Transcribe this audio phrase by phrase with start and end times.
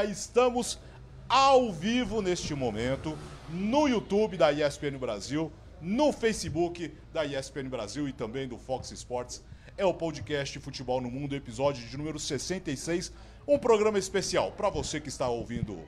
[0.00, 0.78] dia, estamos
[1.28, 3.16] ao vivo neste momento
[3.50, 9.42] no YouTube da ESPN Brasil, no Facebook da ESPN Brasil e também do Fox Sports.
[9.76, 13.12] É o podcast Futebol no Mundo, episódio de número 66,
[13.46, 15.78] um programa especial para você que está ouvindo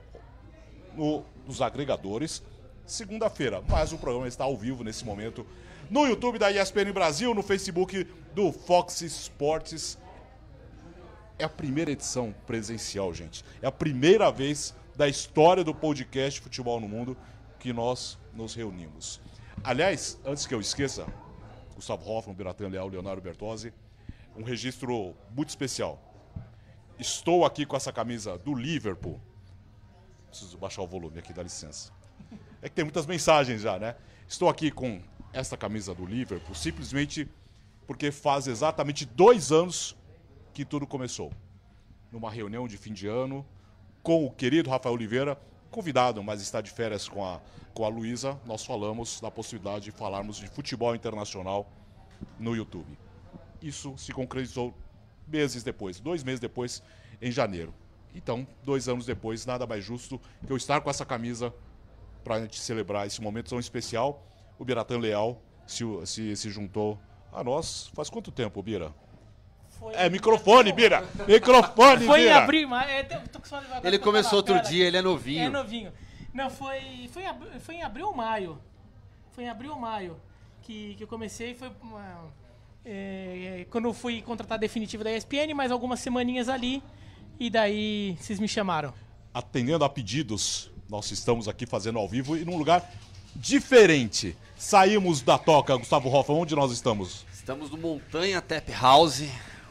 [0.95, 2.43] no, nos agregadores.
[2.85, 5.47] Segunda-feira, mas o programa está ao vivo nesse momento
[5.91, 9.99] no YouTube da ESPN Brasil, no Facebook do Fox Sports.
[11.43, 13.45] É a primeira edição presencial, gente.
[13.61, 17.17] É a primeira vez da história do podcast Futebol no Mundo
[17.59, 19.21] que nós nos reunimos.
[19.65, 21.05] Aliás, antes que eu esqueça,
[21.75, 23.75] Gustavo Hoffman, Biratan Leal, Leonardo Bertozzi,
[24.37, 26.01] um registro muito especial.
[26.97, 29.21] Estou aqui com essa camisa do Liverpool.
[30.29, 31.91] Preciso baixar o volume aqui, dá licença.
[32.63, 33.97] É que tem muitas mensagens já, né?
[34.29, 37.29] Estou aqui com essa camisa do Liverpool simplesmente
[37.85, 39.97] porque faz exatamente dois anos
[40.53, 41.33] que tudo começou.
[42.11, 43.45] Numa reunião de fim de ano
[44.03, 45.39] com o querido Rafael Oliveira,
[45.71, 47.41] convidado, mas está de férias com a,
[47.73, 51.71] com a Luísa, nós falamos da possibilidade de falarmos de futebol internacional
[52.39, 52.99] no YouTube.
[53.61, 54.75] Isso se concretizou
[55.27, 56.83] meses depois, dois meses depois,
[57.21, 57.73] em janeiro.
[58.15, 61.55] Então, dois anos depois, nada mais justo que eu estar com essa camisa
[62.23, 64.27] para a gente celebrar esse momento tão especial.
[64.59, 66.99] O Biratan Leal se, se, se juntou
[67.33, 67.91] a nós.
[67.95, 68.93] Faz quanto tempo, Bira?
[69.83, 71.05] Foi É, microfone, Bira!
[71.27, 72.39] Microfone, Foi em Bira!
[72.39, 75.43] abril, mas é, tô- tô Ele começou falar outro dela dia, ele é novinho.
[75.45, 75.93] É novinho.
[76.33, 78.59] Não, foi, foi, em foi em abril ou maio.
[79.33, 80.17] Foi em abril ou maio
[80.63, 81.53] que, que eu comecei.
[81.55, 82.33] Foi uma,
[82.85, 86.81] é, quando eu fui contratado definitivo da ESPN, mais algumas semaninhas ali.
[87.41, 88.95] E daí vocês me chamaram.
[89.35, 92.89] atendendo a pedidos, nós estamos aqui fazendo ao vivo e num lugar
[93.35, 94.37] diferente.
[94.57, 97.27] Saímos da toca, Gustavo Hoffa, onde nós estamos?
[97.33, 99.25] Estamos no Montanha Tap House,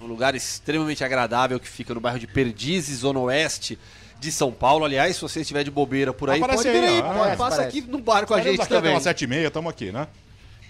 [0.04, 3.78] um lugar extremamente agradável que fica no bairro de Perdizes, zona oeste
[4.20, 4.86] de São Paulo.
[4.86, 7.04] Aliás, se você estiver de bobeira por aí, Aparece pode vir aí, aí, ó.
[7.04, 8.92] pode, Aparece, passa aqui no bar com a gente aqui até também.
[8.94, 10.08] umas sete e meia, estamos aqui, né?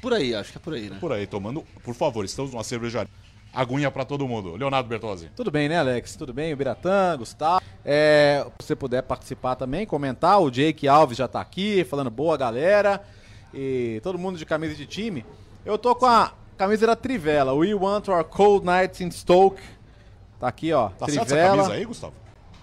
[0.02, 0.98] Por aí, acho que é por aí, né?
[1.00, 3.10] Por aí, tomando, por favor, estamos numa cervejaria.
[3.54, 4.56] Aguinha pra todo mundo.
[4.56, 5.30] Leonardo Bertozzi.
[5.36, 6.16] Tudo bem, né, Alex?
[6.16, 6.54] Tudo bem?
[6.54, 7.62] O Biratã, Gustavo.
[7.84, 10.42] É, se você puder participar também, comentar.
[10.42, 13.02] O Jake Alves já tá aqui, falando boa galera.
[13.54, 15.26] E todo mundo de camisa de time.
[15.66, 17.54] Eu tô com a camisa da Trivela.
[17.56, 19.60] We want our cold nights in Stoke.
[20.40, 20.90] Tá aqui, ó.
[20.90, 21.58] Tá certo essa Trivela.
[21.58, 22.14] camisa aí, Gustavo?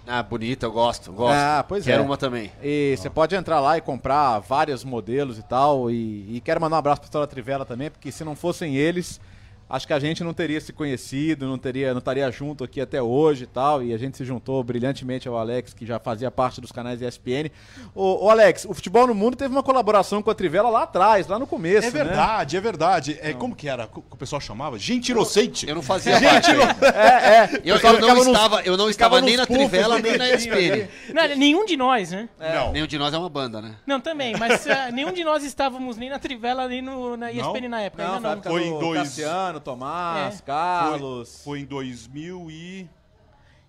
[0.06, 1.34] Ah, bonita, eu gosto, eu gosto.
[1.34, 2.06] Ah, pois Quero é.
[2.06, 2.53] uma também.
[2.62, 5.91] E você pode entrar lá e comprar vários modelos e tal.
[5.91, 9.20] E, e quero mandar um abraço pra história Trivela também, porque se não fossem eles,
[9.69, 13.03] acho que a gente não teria se conhecido, não teria, não estaria junto aqui até
[13.03, 13.83] hoje e tal.
[13.83, 17.51] E a gente se juntou brilhantemente ao Alex, que já fazia parte dos canais ESPN.
[17.95, 21.27] Ô, ô Alex, o Futebol no Mundo teve uma colaboração com a Trivela lá atrás,
[21.27, 21.89] lá no começo.
[21.89, 22.05] É né?
[22.05, 23.19] verdade, é verdade.
[23.21, 23.87] É, como que era?
[23.87, 24.78] que o pessoal chamava?
[24.78, 25.69] Gente inocente.
[25.69, 26.51] Eu não fazia parte.
[26.95, 27.61] É, é.
[27.65, 30.28] Eu, pessoal eu não nos- estava, eu não estava nem na puffs, Trivela, nem na
[30.28, 30.89] ESPN.
[31.12, 32.28] Não, nenhum de nós, né?
[32.39, 32.73] Não.
[32.73, 33.75] Nenhum de nós é uma banda, né?
[33.87, 37.69] Não, também, mas ah, nenhum de nós estávamos nem na Trivela, nem no, na ESPN
[37.69, 38.03] na época.
[38.05, 38.33] Não, ainda não.
[38.34, 40.43] época Foi em dois- Cassiano, Tomás, É.
[40.43, 41.43] Carlos.
[41.45, 42.89] Foi em 2000 e...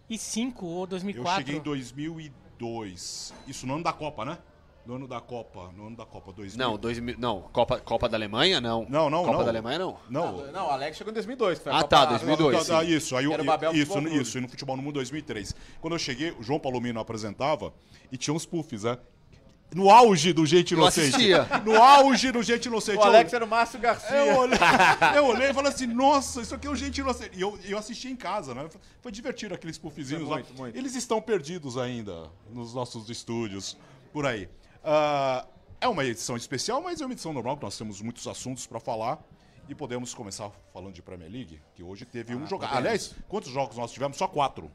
[0.09, 1.35] E 5 ou Eu 2004.
[1.37, 3.33] cheguei em 2002.
[3.47, 4.37] Isso no ano da Copa, né?
[4.85, 5.71] No ano da Copa.
[5.77, 6.57] No ano da Copa, 2000.
[6.67, 8.87] Não, 2000, não, Copa, Copa da Alemanha, não.
[8.89, 9.43] Não, não, Copa não.
[9.43, 9.97] da Alemanha, não.
[10.09, 10.51] Não.
[10.51, 11.59] Não, o Alex chegou em 2002.
[11.59, 12.67] que foi a Ah, Copa- tá, 2002.
[12.67, 12.91] Não, não, sim.
[12.91, 15.53] Isso, aí eu, Era o Babel isso, isso, e no Futebol no Mundo 2003.
[15.79, 17.71] Quando eu cheguei, o João Palomino apresentava
[18.11, 18.97] e tinha uns puffs, né?
[19.73, 21.15] No auge do Gente Eu Inocente.
[21.15, 21.47] assistia.
[21.63, 22.97] No auge do Gente Inocente.
[22.97, 24.15] O Alex eu, era o Márcio Garcia.
[24.15, 24.57] eu olhei,
[25.15, 27.37] eu olhei e falei assim, nossa, isso aqui é o Gente Inocente.
[27.37, 28.67] E eu, eu assisti em casa, né?
[29.01, 30.57] Foi divertido aqueles puffzinhos muito, lá.
[30.57, 30.75] muito.
[30.75, 33.77] Eles estão perdidos ainda nos nossos estúdios,
[34.11, 34.49] por aí.
[34.83, 35.45] Ah,
[35.81, 38.79] é uma edição especial, mas é uma edição normal, que nós temos muitos assuntos para
[38.79, 39.19] falar.
[39.67, 42.65] E podemos começar falando de Premier League, que hoje teve um jogo.
[42.65, 44.17] Aliás, quantos jogos nós tivemos?
[44.17, 44.71] Só quatro.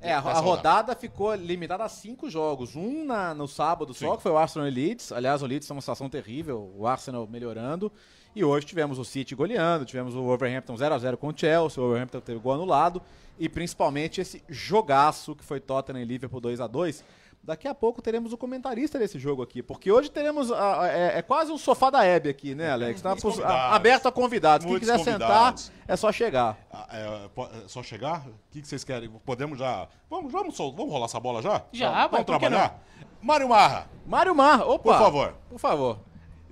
[0.00, 2.76] É, a, a rodada ficou limitada a cinco jogos.
[2.76, 4.16] Um na- no sábado só, Sim.
[4.16, 5.12] que foi o Arsenal e Leeds.
[5.12, 7.90] Aliás, o Leeds é uma situação terrível, o Arsenal melhorando.
[8.34, 12.20] E hoje tivemos o City goleando, tivemos o Wolverhampton 0x0 com o Chelsea, o Wolverhampton
[12.20, 13.00] teve gol anulado.
[13.38, 17.02] E principalmente esse jogaço que foi Tottenham e Liverpool 2x2.
[17.46, 20.50] Daqui a pouco teremos o comentarista desse jogo aqui, porque hoje teremos.
[20.50, 23.00] a- a- é, é quase um sofá da Hebe aqui, né, Alex?
[23.00, 24.66] Tá pos- a- aberto a convidados.
[24.66, 25.62] Quem quiser convidados.
[25.66, 26.58] sentar, é só chegar.
[26.72, 27.30] Ah, é,
[27.64, 28.26] é só chegar?
[28.26, 29.08] O que, que vocês querem?
[29.24, 29.86] Podemos já.
[30.10, 31.62] Vamos, vamos, sol- vamos rolar essa bola já?
[31.72, 32.82] Já, vamos, que trabalhar?
[33.22, 34.92] Mário Marra, Mário Mar, opa!
[34.94, 35.34] Por favor.
[35.48, 35.98] Por favor.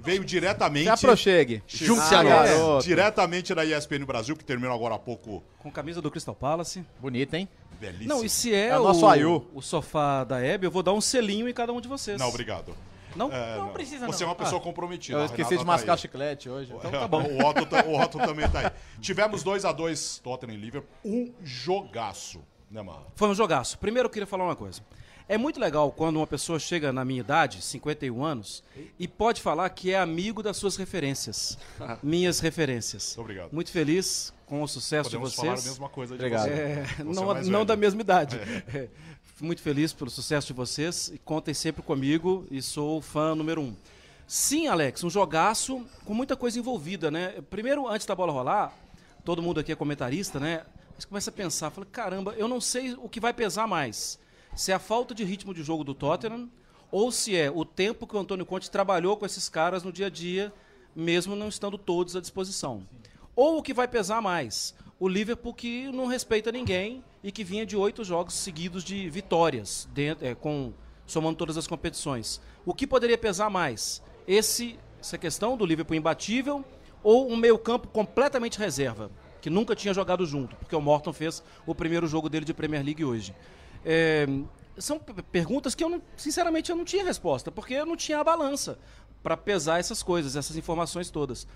[0.05, 0.85] Veio diretamente.
[0.85, 1.63] Se aproxegue.
[1.67, 2.85] Junte-se Ah, garoto.
[2.85, 5.43] Diretamente da ESPN Brasil, que terminou agora há pouco.
[5.59, 6.85] Com camisa do Crystal Palace.
[7.01, 7.49] Bonito, hein?
[7.81, 8.09] Belíssimo.
[8.09, 9.47] Não, e se é, É o nosso Ayu.
[9.53, 12.19] o sofá da Hebe, eu vou dar um selinho em cada um de vocês.
[12.21, 12.75] Não, obrigado.
[13.17, 13.31] Não?
[13.33, 14.33] É, Não precisa, Você é não.
[14.33, 15.19] uma pessoa comprometida.
[15.19, 15.99] Eu esqueci de tá mascar aí.
[15.99, 16.73] chiclete hoje.
[16.75, 17.23] Então tá bom.
[17.23, 18.71] O Otto, tá- o Otto também tá aí.
[19.01, 20.91] Tivemos 2x2 Tottenham e Liverpool.
[21.05, 23.05] Um jogaço, né, Marra?
[23.15, 23.79] Foi um jogaço.
[23.79, 24.83] Primeiro eu queria falar uma coisa.
[25.27, 28.63] É muito legal quando uma pessoa chega na minha idade, 51 anos,
[28.99, 31.57] e pode falar que é amigo das suas referências.
[32.03, 33.15] minhas referências.
[33.17, 33.53] Muito obrigado.
[33.53, 35.69] Muito feliz com o sucesso Podemos de falar a vocês.
[35.71, 36.49] mesma coisa de Obrigado.
[36.49, 36.53] você.
[36.53, 38.37] É, Você não, é não da mesma idade.
[38.37, 38.89] É.
[39.41, 43.75] Muito feliz pelo sucesso de vocês e contem sempre comigo e sou fã número um.
[44.27, 47.43] Sim, Alex, um jogaço com muita coisa envolvida, né?
[47.51, 48.73] Primeiro, antes da bola rolar,
[49.25, 50.65] todo mundo aqui é comentarista, né?
[50.99, 54.19] Você começa a pensar, fala, caramba, eu não sei o que vai pesar mais.
[54.57, 56.49] Se é a falta de ritmo de jogo do Tottenham
[56.91, 60.07] ou se é o tempo que o Antônio Conte trabalhou com esses caras no dia
[60.07, 60.53] a dia,
[60.95, 62.87] mesmo não estando todos à disposição.
[63.35, 67.67] Ou o que vai pesar mais, o Liverpool que não respeita ninguém e que vinha
[67.67, 70.73] de oito jogos seguidos de vitórias, dentro, é, com,
[71.05, 72.41] somando todas as competições.
[72.65, 74.01] O que poderia pesar mais?
[74.25, 76.65] Esse, essa questão do Liverpool imbatível
[77.03, 79.11] ou um meio campo completamente reserva,
[79.41, 82.85] que nunca tinha jogado junto, porque o Morton fez o primeiro jogo dele de Premier
[82.85, 83.35] League hoje.
[83.85, 84.27] É,
[84.79, 88.25] são perguntas que eu, não, sinceramente, eu não tinha resposta, porque eu não tinha a
[88.25, 88.79] balança
[89.23, 91.47] para pesar essas coisas, essas informações todas.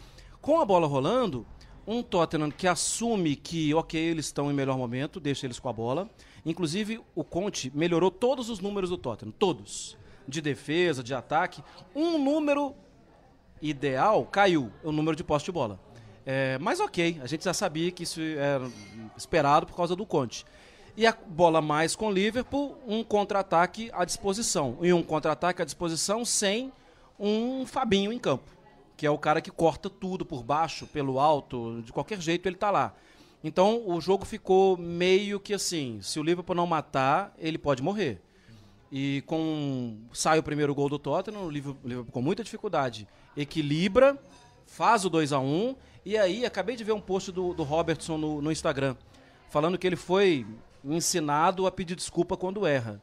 [0.41, 1.47] Com a bola rolando,
[1.87, 5.73] um Tottenham que assume que, ok, eles estão em melhor momento, deixa eles com a
[5.73, 6.09] bola.
[6.45, 9.97] Inclusive, o Conte melhorou todos os números do Tottenham, todos.
[10.27, 11.63] De defesa, de ataque.
[11.95, 12.75] Um número
[13.61, 15.81] ideal caiu, o número de posse de bola.
[16.25, 18.71] É, mas ok, a gente já sabia que isso era
[19.17, 20.45] esperado por causa do Conte.
[20.99, 24.77] E a bola mais com o Liverpool, um contra-ataque à disposição.
[24.83, 26.73] E um contra-ataque à disposição sem
[27.17, 28.51] um Fabinho em campo,
[28.97, 32.57] que é o cara que corta tudo por baixo, pelo alto, de qualquer jeito ele
[32.57, 32.97] tá lá.
[33.45, 38.21] Então o jogo ficou meio que assim, se o Liverpool não matar, ele pode morrer.
[38.91, 43.07] E com sai o primeiro gol do Tottenham, o Liverpool, com muita dificuldade
[43.37, 44.21] equilibra,
[44.67, 48.19] faz o 2 a 1 e aí acabei de ver um post do, do Robertson
[48.19, 48.97] no, no Instagram
[49.49, 50.47] falando que ele foi
[50.93, 53.01] ensinado a pedir desculpa quando erra.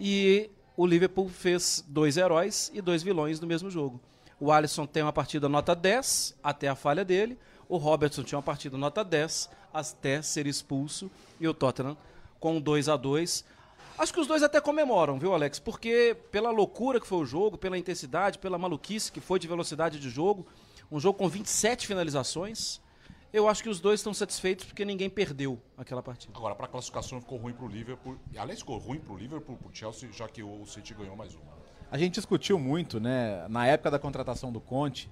[0.00, 4.00] E o Liverpool fez dois heróis e dois vilões no mesmo jogo.
[4.40, 7.38] O Alisson tem uma partida nota 10 até a falha dele,
[7.68, 11.10] o Robertson tinha uma partida nota 10 até ser expulso
[11.40, 11.96] e o Tottenham
[12.38, 13.44] com 2 a 2
[13.96, 15.60] Acho que os dois até comemoram, viu, Alex?
[15.60, 20.00] Porque pela loucura que foi o jogo, pela intensidade, pela maluquice que foi de velocidade
[20.00, 20.44] de jogo,
[20.90, 22.80] um jogo com 27 finalizações,
[23.34, 26.32] eu acho que os dois estão satisfeitos porque ninguém perdeu aquela partida.
[26.36, 28.16] Agora, para a classificação ficou ruim para o Liverpool.
[28.36, 31.34] Aliás, ficou ruim para o Liverpool, para o Chelsea, já que o City ganhou mais
[31.34, 31.52] uma.
[31.90, 35.10] A gente discutiu muito, né, na época da contratação do Conte,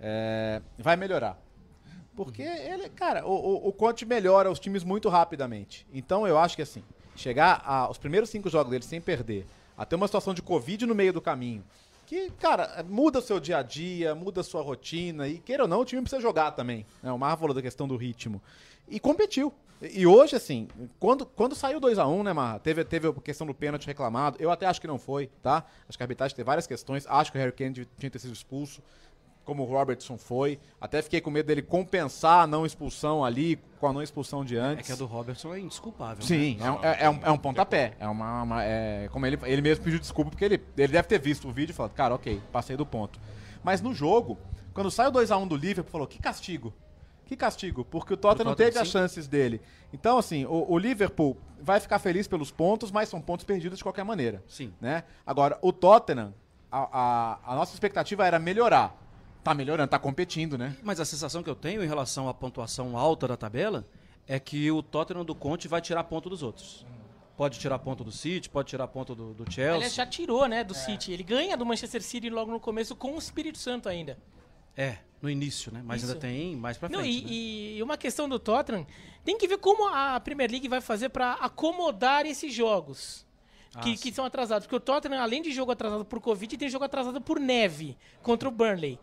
[0.00, 1.38] é, vai melhorar.
[2.16, 5.86] Porque ele, cara, o, o, o Conte melhora os times muito rapidamente.
[5.92, 6.82] Então eu acho que assim,
[7.14, 9.46] chegar aos primeiros cinco jogos dele sem perder,
[9.76, 11.62] até uma situação de Covid no meio do caminho,
[12.10, 15.68] que, cara, muda o seu dia a dia, muda a sua rotina, e queira ou
[15.68, 16.84] não, o time precisa jogar também.
[17.04, 18.42] O Marra falou da questão do ritmo.
[18.88, 19.54] E competiu.
[19.80, 20.66] E hoje, assim,
[20.98, 22.58] quando, quando saiu 2x1, né, Marra?
[22.58, 24.36] Teve, teve a questão do pênalti reclamado.
[24.40, 25.64] Eu até acho que não foi, tá?
[25.88, 27.06] Acho que a arbitragem tem várias questões.
[27.06, 28.82] Acho que o Harry Kane tinha que ter sido expulso,
[29.50, 30.60] como o Robertson foi.
[30.80, 34.56] Até fiquei com medo dele compensar a não expulsão ali com a não expulsão de
[34.56, 34.86] É antes.
[34.86, 36.18] que a do Robertson é indesculpável.
[36.18, 36.22] né?
[36.22, 37.94] Sim, é, um- é- é um, é um pontapé.
[37.98, 41.18] É uma, uma- é, como ele, ele mesmo pediu desculpa, porque ele, ele deve ter
[41.18, 43.18] visto o vídeo e falado, cara, ok, passei do ponto.
[43.64, 44.38] Mas no jogo,
[44.72, 46.72] quando sai o 2x1 do Liverpool, falou, que castigo.
[47.26, 48.92] Que castigo, porque o Tottenham não Tottenham, teve as sim.
[48.92, 49.60] chances dele.
[49.92, 53.82] Então, assim, o, o Liverpool vai ficar feliz pelos pontos, mas são pontos perdidos de
[53.84, 54.44] qualquer maneira.
[54.48, 54.72] Sim.
[54.80, 55.02] Né?
[55.26, 56.32] Agora, o Tottenham,
[56.70, 58.96] a, a- a nossa expectativa era melhorar.
[59.42, 60.76] Tá melhorando, tá competindo, né?
[60.82, 63.86] Mas a sensação que eu tenho em relação à pontuação alta da tabela
[64.28, 66.84] é que o Tottenham do Conte vai tirar ponto dos outros.
[67.36, 69.74] Pode tirar ponto do City, pode tirar ponto do, do Chelsea.
[69.76, 71.10] Aliás, já tirou, né, do City.
[71.12, 74.18] Ele ganha do Manchester City logo no começo com o Espírito Santo ainda.
[74.76, 75.80] É, no início, né?
[75.82, 76.12] Mas Isso.
[76.12, 77.18] ainda tem mais pra Não, frente.
[77.18, 77.78] e, né?
[77.78, 78.86] e uma questão do Tottenham,
[79.24, 83.26] tem que ver como a Premier League vai fazer pra acomodar esses jogos.
[83.82, 84.66] Que, Ah, que são atrasados.
[84.66, 88.48] Porque o Tottenham, além de jogo atrasado por Covid, tem jogo atrasado por neve contra
[88.48, 88.98] o Burnley.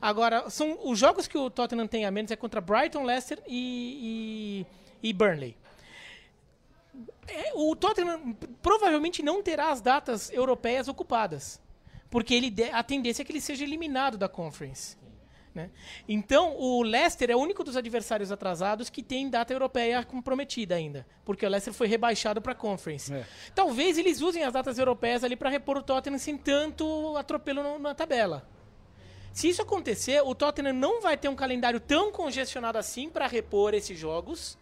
[0.00, 4.66] Agora, são os jogos que o Tottenham tem a menos é contra Brighton, Leicester e,
[5.02, 5.56] e, e Burnley.
[7.28, 11.60] É, o Tottenham provavelmente não terá as datas europeias ocupadas.
[12.08, 14.96] Porque ele a tendência é que ele seja eliminado da Conference.
[15.54, 15.70] né?
[16.08, 21.06] Então, o Leicester é o único dos adversários atrasados que tem data europeia comprometida ainda.
[21.24, 23.12] Porque o Leicester foi rebaixado para a Conference.
[23.12, 23.24] É.
[23.54, 27.94] Talvez eles usem as datas europeias ali para repor o Tottenham sem tanto atropelo na
[27.94, 28.48] tabela.
[29.32, 33.74] Se isso acontecer, o Tottenham não vai ter um calendário tão congestionado assim para repor
[33.74, 34.58] esses jogos.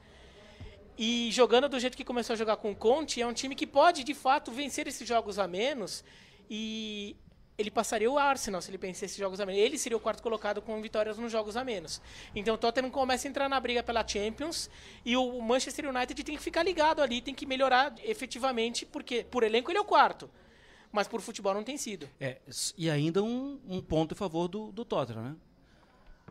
[0.96, 3.66] E jogando do jeito que começou a jogar com o Conte, é um time que
[3.66, 6.04] pode, de fato, vencer esses jogos a menos
[6.50, 7.16] e
[7.56, 9.60] ele passaria o Arsenal se ele pensasse jogos a menos.
[9.60, 12.00] Ele seria o quarto colocado com vitórias nos jogos a menos.
[12.34, 14.70] Então o Tottenham começa a entrar na briga pela Champions
[15.04, 19.42] e o Manchester United tem que ficar ligado ali, tem que melhorar efetivamente, porque por
[19.42, 20.30] elenco ele é o quarto.
[20.90, 22.08] Mas por futebol não tem sido.
[22.18, 22.38] É,
[22.76, 25.36] e ainda um, um ponto a favor do, do Tottenham, né?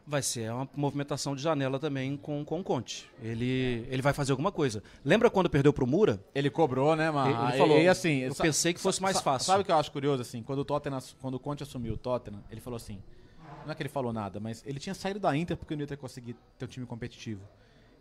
[0.08, 3.12] vai ser uma movimentação de janela também com, com o Conte.
[3.22, 4.82] Ele, ele vai fazer alguma coisa.
[5.04, 6.24] Lembra quando perdeu pro Mura?
[6.34, 7.30] Ele cobrou, né, mano?
[7.30, 9.48] Ele, ele falou, e, assim, eu pensei que fosse mais fácil.
[9.48, 10.42] Sabe o que eu acho curioso, assim?
[10.42, 13.04] Quando o, Tottenham, quando o Conte assumiu o Tottenham, ele falou assim,
[13.66, 15.88] não é que ele falou nada, mas ele tinha saído da Inter porque não ia
[15.88, 17.42] ter conseguido ter um time competitivo.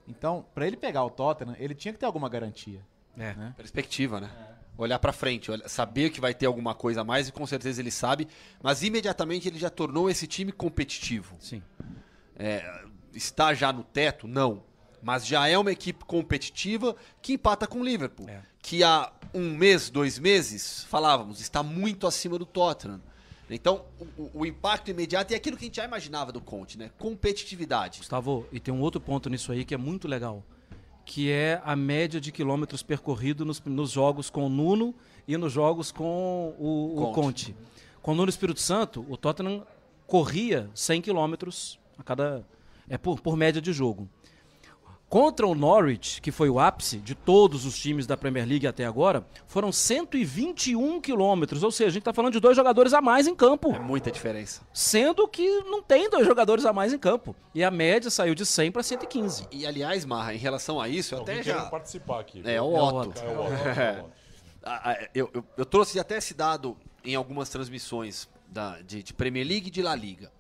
[0.07, 2.81] Então, para ele pegar o Tottenham, ele tinha que ter alguma garantia.
[3.19, 3.35] É.
[3.35, 3.55] Né?
[3.57, 4.31] Perspectiva, né?
[4.53, 7.81] É olhar para frente, saber que vai ter alguma coisa a mais e com certeza
[7.81, 8.29] ele sabe,
[8.63, 11.37] mas imediatamente ele já tornou esse time competitivo.
[11.41, 11.63] Sim.
[12.37, 14.29] É, está já no teto?
[14.29, 14.63] Não.
[15.03, 18.29] Mas já é uma equipe competitiva que empata com o Liverpool.
[18.29, 18.43] É.
[18.61, 23.01] Que há um mês, dois meses, falávamos, está muito acima do Tottenham.
[23.49, 23.85] Então,
[24.19, 26.91] o, o, impacto imediato é aquilo que a gente já imaginava do Conte, né?
[26.99, 27.99] Competitividade.
[28.01, 30.43] Gustavo, e tem um outro ponto nisso aí que é muito legal
[31.07, 34.93] que é a média de quilômetros percorridos nos, nos jogos com o Nuno
[35.27, 37.09] e nos jogos com o Conte.
[37.09, 37.57] o Conte.
[38.03, 39.65] Com o Nuno Espírito Santo, o Tottenham
[40.07, 42.45] corria 100 quilômetros a cada
[42.89, 44.09] é por, por média de jogo.
[45.09, 48.85] Contra o Norwich, que foi o ápice de todos os times da Premier League até
[48.85, 51.63] agora, foram 121 quilômetros.
[51.63, 53.73] Ou seja, a gente está falando de dois jogadores a mais em campo.
[53.73, 54.63] É muita diferença.
[54.73, 57.37] Sendo que não tem dois jogadores a mais em campo.
[57.55, 59.47] E a média saiu de 100 para 115.
[59.53, 61.67] E, aliás, Marra, em relação a isso, eu até já...
[61.67, 62.43] participar aqui.
[62.45, 63.21] É, o Otto.
[63.21, 64.17] É o Otto.
[64.69, 65.09] É.
[65.15, 69.69] eu, eu, eu, trouxe até esse dado em algumas transmissões da, de, de Premier League
[69.69, 70.33] e de La Liga.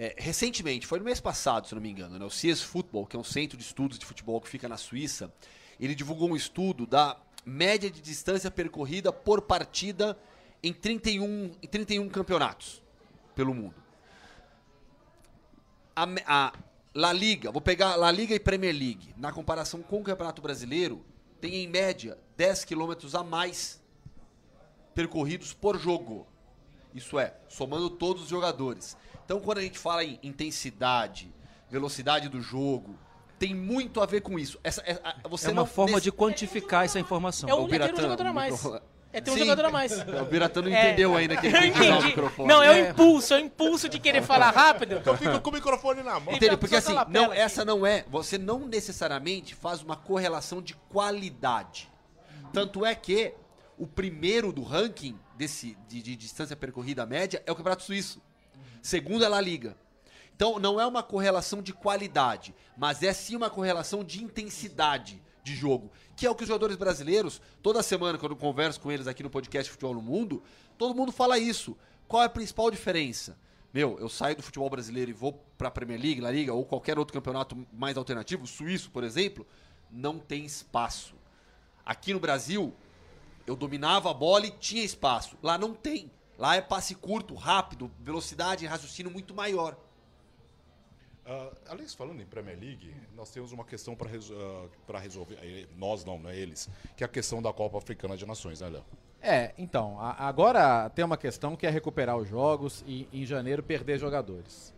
[0.00, 3.16] É, recentemente, foi no mês passado, se não me engano, né, o CS Football, que
[3.16, 5.34] é um centro de estudos de futebol que fica na Suíça,
[5.80, 10.16] ele divulgou um estudo da média de distância percorrida por partida
[10.62, 12.80] em 31, em 31 campeonatos
[13.34, 13.74] pelo mundo.
[15.96, 16.52] A, a
[16.94, 21.04] La Liga, vou pegar La Liga e Premier League, na comparação com o Campeonato Brasileiro,
[21.40, 23.82] tem em média 10 quilômetros a mais
[24.94, 26.24] percorridos por jogo.
[26.94, 28.96] Isso é, somando todos os jogadores.
[29.28, 31.30] Então, quando a gente fala em intensidade,
[31.70, 32.98] velocidade do jogo,
[33.38, 34.58] tem muito a ver com isso.
[34.64, 36.04] Essa, é, você é uma não, forma nesse...
[36.04, 37.46] de quantificar essa informação.
[37.46, 38.64] É, o, o é ter um jogador a mais.
[39.12, 39.40] É ter um Sim.
[39.40, 39.92] jogador a mais.
[39.92, 40.80] O Biratã não é.
[40.80, 42.48] entendeu ainda que ele tem o microfone.
[42.48, 42.88] Não, é o é.
[42.88, 45.02] impulso, é o impulso de querer falar rápido.
[45.04, 46.34] Eu fico com o microfone na mão.
[46.34, 46.56] Entendeu?
[46.56, 48.06] Porque assim, não, essa não é.
[48.08, 51.92] Você não necessariamente faz uma correlação de qualidade.
[52.50, 53.34] Tanto é que
[53.76, 58.26] o primeiro do ranking desse, de, de distância percorrida média é o Campeonato Suíço.
[58.82, 59.76] Segundo é La Liga.
[60.34, 65.54] Então não é uma correlação de qualidade, mas é sim uma correlação de intensidade de
[65.54, 69.06] jogo, que é o que os jogadores brasileiros, toda semana quando eu converso com eles
[69.06, 70.42] aqui no podcast Futebol no Mundo,
[70.76, 71.76] todo mundo fala isso.
[72.06, 73.36] Qual é a principal diferença?
[73.72, 76.64] Meu, eu saio do futebol brasileiro e vou para a Premier League, La Liga ou
[76.64, 79.46] qualquer outro campeonato mais alternativo, suíço, por exemplo,
[79.90, 81.14] não tem espaço.
[81.84, 82.72] Aqui no Brasil,
[83.46, 85.36] eu dominava a bola e tinha espaço.
[85.42, 86.10] Lá não tem.
[86.38, 89.76] Lá é passe curto, rápido, velocidade e raciocínio muito maior.
[91.26, 95.36] Uh, aliás, falando em Premier League, nós temos uma questão para uh, resolver.
[95.42, 96.70] Eh, nós não, não é eles.
[96.96, 98.84] Que é a questão da Copa Africana de Nações, né, Léo?
[99.20, 103.62] É, então, a, agora tem uma questão que é recuperar os jogos e em janeiro
[103.62, 104.72] perder jogadores.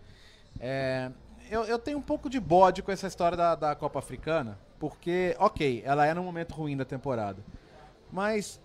[0.58, 1.12] É,
[1.50, 5.36] eu, eu, tenho um pouco de bode com essa história da, da Copa Africana, porque,
[5.38, 7.44] ok, ela é num momento ruim da temporada.
[8.10, 8.60] Mas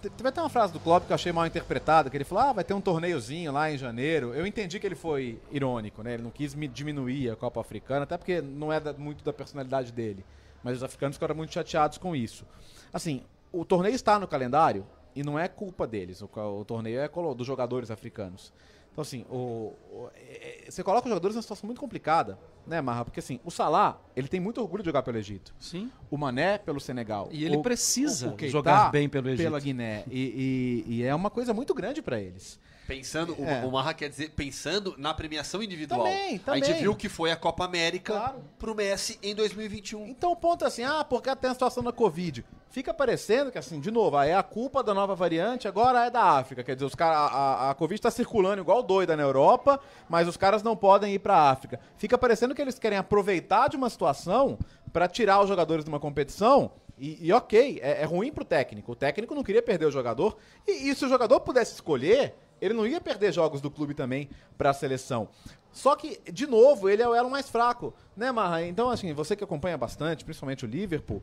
[0.00, 2.52] Teve até uma frase do Klopp que eu achei mal interpretada, que ele falou, ah,
[2.54, 4.32] vai ter um torneiozinho lá em janeiro.
[4.34, 6.14] Eu entendi que ele foi irônico, né?
[6.14, 9.92] Ele não quis diminuir a Copa Africana, até porque não é da, muito da personalidade
[9.92, 10.24] dele.
[10.62, 12.46] Mas os africanos ficaram muito chateados com isso.
[12.92, 16.22] Assim, o torneio está no calendário e não é culpa deles.
[16.22, 18.52] O, o torneio é dos jogadores africanos.
[18.92, 22.80] Então, assim, o, o, é, é, você coloca os jogadores numa situação muito complicada, né,
[22.80, 23.04] Marra?
[23.04, 25.54] Porque, assim, o Salah, ele tem muito orgulho de jogar pelo Egito.
[25.58, 25.90] Sim.
[26.10, 27.28] O Mané pelo Senegal.
[27.30, 29.44] E ele o, precisa jogar bem pelo Egito.
[29.44, 30.04] Pela Guiné.
[30.10, 32.58] E, e, e é uma coisa muito grande para eles.
[32.90, 33.64] Pensando, é.
[33.64, 36.02] o Marra quer dizer, pensando na premiação individual.
[36.02, 36.60] Também, também.
[36.60, 38.44] A gente viu que foi a Copa América claro.
[38.58, 40.08] pro Messi em 2021.
[40.08, 42.44] Então o ponto é assim, ah, porque tem a situação da Covid.
[42.70, 46.22] Fica parecendo que, assim, de novo, é a culpa da nova variante, agora é da
[46.22, 46.62] África.
[46.62, 50.36] Quer dizer, os cara, a, a, Covid está circulando igual doida na Europa, mas os
[50.36, 51.80] caras não podem ir para a África.
[51.96, 54.56] Fica parecendo que eles querem aproveitar de uma situação
[54.92, 58.92] para tirar os jogadores de uma competição e, e, ok, é, é ruim pro técnico.
[58.92, 60.36] O técnico não queria perder o jogador.
[60.64, 64.30] E, e, se o jogador pudesse escolher, ele não ia perder jogos do clube também
[64.56, 65.28] para a seleção.
[65.72, 68.62] Só que, de novo, ele é o elo mais fraco, né, Marra?
[68.62, 71.20] Então, assim, você que acompanha bastante, principalmente o Liverpool,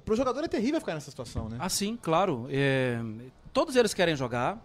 [0.00, 1.56] para o jogador é terrível ficar nessa situação, né?
[1.60, 2.46] Ah, sim, claro.
[2.50, 3.00] É...
[3.52, 4.58] Todos eles querem jogar.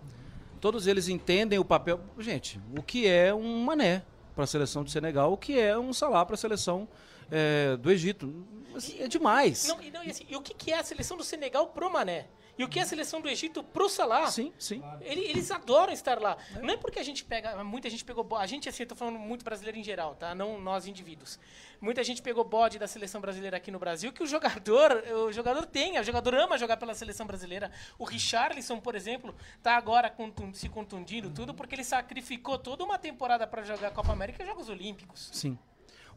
[0.61, 1.99] todos eles entendem o papel.
[2.17, 4.03] Gente, o que é um mané
[4.33, 6.87] para a seleção de Senegal, o que é um Salah para a seleção
[7.31, 8.45] é, do Egito.
[8.75, 9.67] Assim, é demais.
[9.67, 11.91] Não, e, não, e, assim, e o que, que é a seleção do Senegal pro
[11.91, 12.27] Mané?
[12.57, 14.27] E o que é a seleção do Egito pro Salah?
[14.27, 14.81] Sim, sim.
[15.01, 16.37] Ele- eles adoram estar lá.
[16.61, 17.63] Não é porque a gente pega.
[17.63, 18.43] Muita gente pegou bode.
[18.43, 20.33] A gente, assim, eu tô falando muito brasileiro em geral, tá?
[20.33, 21.39] Não nós indivíduos.
[21.79, 25.65] Muita gente pegou bode da seleção brasileira aqui no Brasil, que o jogador, o jogador
[25.67, 27.71] tem, o jogador ama jogar pela seleção brasileira.
[27.99, 30.11] O Richarlison, por exemplo, tá agora
[30.53, 34.45] se contundindo tudo porque ele sacrificou toda uma temporada para jogar a Copa América e
[34.47, 35.29] Jogos Olímpicos.
[35.31, 35.57] Sim.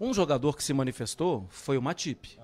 [0.01, 2.39] Um jogador que se manifestou foi o Matip,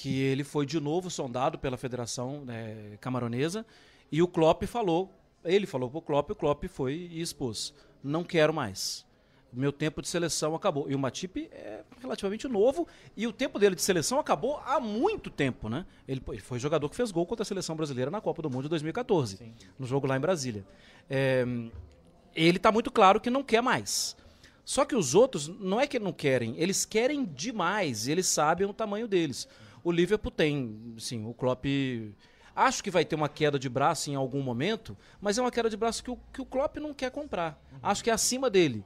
[0.00, 3.66] que ele foi de novo sondado pela Federação né, Camaronesa
[4.10, 5.12] e o Klopp falou,
[5.44, 9.04] ele falou pro Klopp, o Klopp foi e expôs, não quero mais.
[9.52, 10.88] Meu tempo de seleção acabou.
[10.88, 15.28] E o Matip é relativamente novo e o tempo dele de seleção acabou há muito
[15.28, 15.84] tempo, né?
[16.08, 18.62] Ele, ele foi jogador que fez gol contra a seleção brasileira na Copa do Mundo
[18.62, 19.38] de 2014,
[19.78, 20.64] no jogo lá em Brasília.
[21.10, 21.44] É,
[22.34, 24.16] ele está muito claro que não quer mais.
[24.64, 28.66] Só que os outros não é que não querem, eles querem demais, e eles sabem
[28.66, 29.48] o tamanho deles.
[29.82, 31.64] O Liverpool tem, sim, o Klopp
[32.54, 35.70] acho que vai ter uma queda de braço em algum momento, mas é uma queda
[35.70, 37.58] de braço que o, que o Klopp não quer comprar.
[37.82, 38.84] Acho que é acima dele.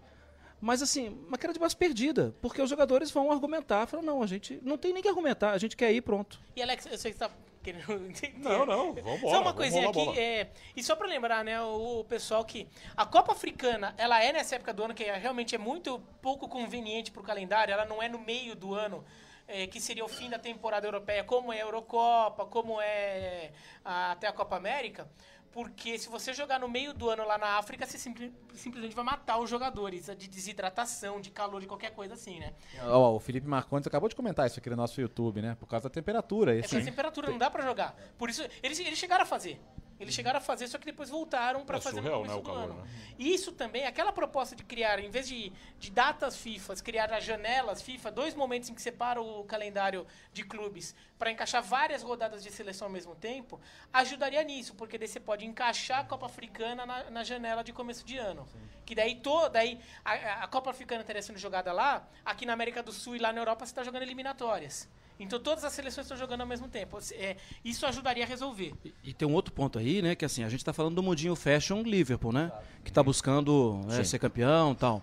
[0.60, 4.26] Mas assim, uma queda de braço perdida, porque os jogadores vão argumentar, falam, não, a
[4.26, 6.40] gente não tem nem que argumentar, a gente quer ir, pronto.
[6.56, 7.30] E Alex, eu sei que você tá
[7.62, 7.84] querendo.
[8.38, 10.18] Não, não, vambora, Só uma vamos coisinha aqui.
[10.18, 14.32] É, e só pra lembrar, né, o, o pessoal que a Copa Africana, ela é
[14.32, 18.02] nessa época do ano que é- realmente é muito pouco conveniente pro calendário, ela não
[18.02, 19.02] é no meio do ano.
[19.46, 23.52] É, que seria o fim da temporada europeia, como é a Eurocopa, como é
[23.84, 25.08] a- até a Copa América,
[25.52, 29.04] porque se você jogar no meio do ano lá na África, você simpli- simplesmente vai
[29.04, 32.54] matar os jogadores de desidratação, de calor, de qualquer coisa assim, né?
[32.82, 35.56] Ó, o Felipe Marcondes acabou de comentar isso aqui no nosso YouTube, né?
[35.60, 36.56] Por causa da temperatura.
[36.56, 37.94] É Esse, pela temperatura, não dá pra jogar.
[38.18, 39.60] Por isso, eles, eles chegaram a fazer.
[39.98, 42.40] Eles chegaram a fazer, só que depois voltaram pra É fazer surreal, no começo né,
[42.40, 42.82] o do calor, ano.
[42.82, 42.88] né?
[43.18, 47.24] E isso também, aquela proposta de criar, em vez de, de datas FIFA, criar as
[47.24, 52.42] janelas FIFA, dois momentos em que separa o calendário de clubes para encaixar várias rodadas
[52.42, 53.60] de seleção ao mesmo tempo,
[53.92, 58.04] ajudaria nisso, porque daí você pode encaixar a Copa Africana na, na janela de começo
[58.04, 58.46] de ano.
[58.84, 62.82] Que daí toda aí a, a Copa Africana estaria sendo jogada lá, aqui na América
[62.82, 64.88] do Sul e lá na Europa você está jogando eliminatórias.
[65.18, 66.98] Então todas as seleções estão jogando ao mesmo tempo.
[67.12, 68.72] É, isso ajudaria a resolver.
[68.84, 71.02] E, e tem um outro ponto aí, né, que assim, a gente está falando do
[71.02, 72.50] mundinho fashion Liverpool, né,
[72.82, 75.02] que está buscando né, ser campeão e tal.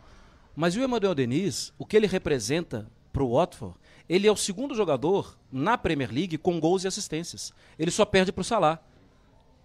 [0.55, 3.75] Mas o Emmanuel Denis, o que ele representa pro Watford,
[4.09, 7.53] ele é o segundo jogador na Premier League com gols e assistências.
[7.79, 8.79] Ele só perde pro Salah.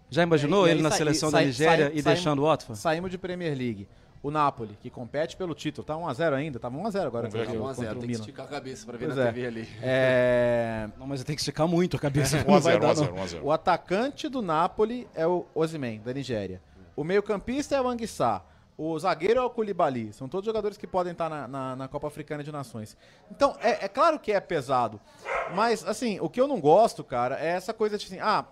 [0.09, 2.79] Já imaginou É, ele na seleção sai- da Nigéria sai- e deixando o Watford?
[2.79, 3.87] Saímos de Premier League.
[4.23, 7.51] O Napoli, que compete pelo título, tá 1x0 ainda, tava 1x0 agora Vamos ver contra,
[7.53, 7.57] aqui.
[7.57, 9.23] o- 1 a 0 contra o tem que esticar a cabeça pra ver Pois na
[9.23, 9.25] é.
[9.31, 9.69] TV ali.
[9.81, 12.37] É, Não, mas tem que esticar muito a cabeça.
[12.47, 13.45] 1 a 0, 1 a 0, 1 a 0.
[13.45, 16.61] O atacante do Napoli é o Osimhen, da Nigéria.
[16.95, 18.41] O meio-campista é o Anguissá.
[18.75, 20.11] O zagueiro é o Koulibaly.
[20.13, 22.97] São todos jogadores que podem estar na, na- na Copa Africana de Nações.
[23.31, 24.99] Então, é, é claro que é pesado.
[25.55, 28.45] Mas, assim, o que eu não gosto, cara, é essa coisa de assim, ah,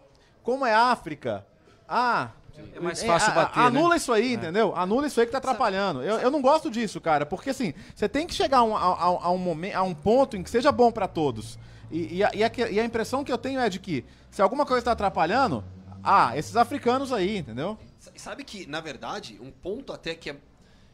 [0.43, 1.45] como é África?
[1.88, 2.30] Ah.
[2.76, 3.65] É mais fácil bater, né?
[3.68, 4.76] Anula isso aí, entendeu?
[4.76, 6.02] Anula isso aí que tá atrapalhando.
[6.04, 8.80] Eu, eu não gosto disso, cara, porque assim, você tem que chegar a um, a,
[8.82, 11.58] a- a um momento, a um ponto em que seja bom pra todos.
[11.91, 14.04] E, e a, e a que- e a impressão que eu tenho é de que,
[14.32, 15.63] se alguma coisa tá atrapalhando,
[16.04, 17.78] ah, esses africanos aí, entendeu?
[18.15, 20.36] Sabe que, na verdade, um ponto até que é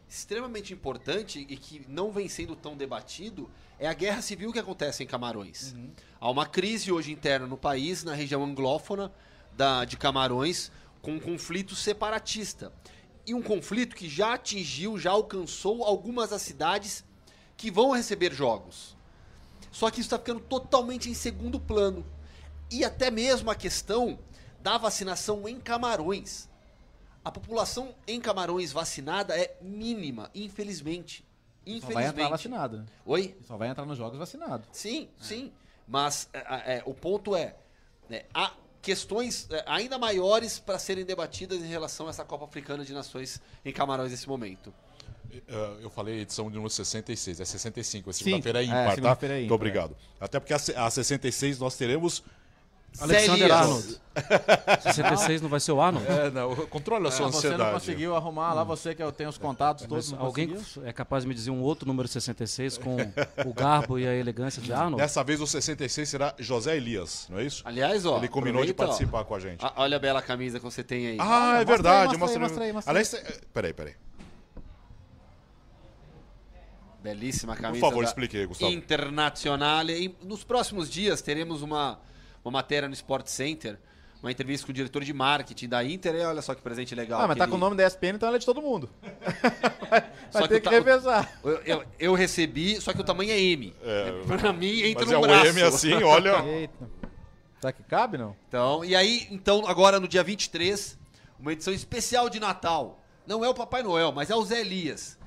[0.07, 5.03] extremamente importante e que não vem sendo tão debatido é a guerra civil que acontece
[5.03, 5.73] em Camarões.
[6.19, 9.11] Há uma crise hoje interna no país, na região anglófona
[9.55, 12.71] da, de Camarões, com um conflito separatista.
[13.25, 17.03] E um conflito que já atingiu, já alcançou algumas das cidades
[17.55, 18.95] que vão receber jogos.
[19.71, 22.05] Só que isso está ficando totalmente em segundo plano.
[22.69, 24.19] E até mesmo a questão
[24.59, 26.49] da vacinação em Camarões.
[27.23, 31.23] A população em Camarões vacinada é mínima, infelizmente.
[31.23, 31.25] Só
[31.63, 32.09] vai Infelizmente.
[32.13, 32.77] entrar vacinado.
[32.79, 32.85] né?
[33.05, 33.37] Oi?
[33.45, 34.67] Só vai entrar nos jogos vacinado.
[34.71, 35.51] Sim, sim.
[35.87, 37.55] Mas é, é, o ponto é,
[38.09, 42.83] né, há questões é, ainda maiores para serem debatidas em relação a essa Copa Africana
[42.83, 44.73] de Nações em Camarões nesse momento.
[45.31, 48.95] Eh, Eu falei edição de número 66, é 65, é segunda-feira é é, ímpar, tá?
[48.95, 49.97] segunda-feira é Muito ímpar, obrigado.
[50.19, 52.23] Até porque a 66 nós teremos...
[52.99, 53.51] Alexander.
[53.51, 54.01] Arnold.
[54.83, 56.05] 66 não vai ser o Arnold?
[56.07, 57.63] É, não, controle a sua Ah, você ansiedade.
[57.63, 60.85] não conseguiu arrumar lá, você que eu tenho os contatos todos, Mas não alguém conseguiu?
[60.87, 62.97] é capaz de me dizer um outro número 66 com
[63.45, 64.97] o garbo e a elegância de Arnold?
[65.01, 67.61] Dessa vez o 66 será José Elias, não é isso?
[67.65, 68.17] Aliás, ó.
[68.17, 69.65] Ele combinou de aproveita, ó, participar com a gente.
[69.65, 71.17] a- olha a bela camisa que você tem aí.
[71.19, 72.17] Ah, é mostra aí, verdade.
[72.17, 72.97] mostra aí, mostra aí, mostra aí.
[72.97, 73.93] Aliás, peraí, peraí.
[77.01, 77.85] Belíssima Por camisa.
[77.85, 78.71] favor, da explique aí, Gustavo.
[78.71, 79.83] Internacional.
[80.23, 81.99] Nos próximos dias teremos uma,
[82.43, 83.77] uma matéria no Sport Center
[84.21, 87.19] uma entrevista com o diretor de marketing da Inter, e olha só que presente legal.
[87.21, 88.87] Ah, mas tá com o nome da ESPN, então ela é de todo mundo.
[89.89, 91.39] vai Só vai que ter que ta- revezar.
[91.43, 93.73] Eu, eu- eu recebi, só que o tamanho é M.
[94.27, 95.45] Pra mim, entra Mas no é o braço.
[95.47, 96.39] M assim, olha.
[96.45, 96.87] Eita.
[97.59, 98.35] Será que cabe, não?
[98.47, 100.99] Então, e aí, então, agora no dia 23,
[101.39, 103.03] uma edição especial de Natal.
[103.25, 105.17] Não é o Papai Noel, mas é o Zé Elias.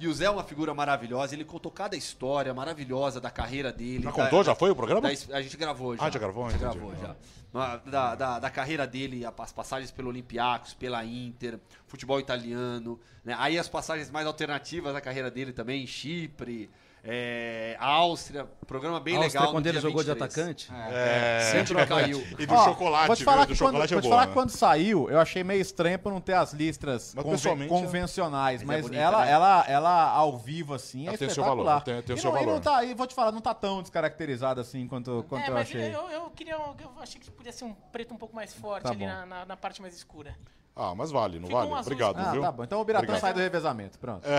[0.00, 4.02] E o Zé é uma figura maravilhosa, ele contou cada história maravilhosa da carreira dele.
[4.04, 4.42] Já da- contou?
[4.44, 5.00] Já da- foi o programa?
[5.02, 6.04] da a gente gravou já.
[6.04, 6.50] Ah, já gravou?
[6.50, 6.78] Já Entendi.
[6.78, 7.16] gravou, já.
[7.52, 12.98] Ma- Da, da, da carreira dele, as passagens pelo Olympiacos, pela Inter, futebol italiano.
[13.24, 13.36] né?
[13.38, 16.68] Aí as passagens mais alternativas da carreira dele também, Chipre,
[17.06, 18.46] é, Áustria.
[18.66, 19.52] Programa bem Áustria, legal.
[19.52, 20.32] quando ele jogou de 23.
[20.38, 20.72] atacante.
[20.90, 21.50] É.
[21.52, 22.26] Sempre caiu.
[22.38, 24.10] E do Ó, chocolate, vou te falar do que quando, chocolate vou é te boa,
[24.14, 24.26] falar né?
[24.28, 27.68] que quando saiu, eu achei meio estranho por não ter as listras Mas conven- pessoalmente,
[27.68, 28.62] convencionais.
[28.62, 29.30] Mas é Mas, bonita, ela, né?
[29.30, 31.64] ela, ela ao vivo, assim, é Ela tem seu espetacular.
[31.80, 32.54] valor, tem- tem e seu não, e valor.
[32.54, 35.54] não tá, e vou te falar, não tá tão descaracterizada assim quanto, quanto É, eu
[35.54, 35.94] mas achei.
[35.94, 36.54] eu, eu queria.
[36.54, 39.44] Eu achei que podia ser um preto um pouco mais forte Tá ali na, na,
[39.44, 40.34] na parte mais escura.
[40.76, 41.70] Ah, mas vale, não Ficou vale?
[41.72, 42.40] um azul Obrigado, Ah, viu?
[42.42, 42.64] tá bom.
[42.64, 43.20] Então o Biratã Obrigado.
[43.20, 43.98] sai do revezamento.
[43.98, 44.24] Pronto.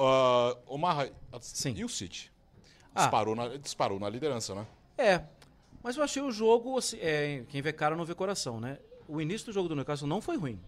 [0.00, 1.74] Ah, o Marra, Sim.
[1.76, 2.30] e o City?
[2.94, 3.00] Ah.
[3.02, 4.64] Disparou, na, disparou na liderança, né?
[4.96, 5.22] É,
[5.82, 8.78] mas eu achei o jogo, assim, é, quem vê cara não vê coração, né?
[9.08, 10.60] O início do jogo do Newcastle não foi ruim.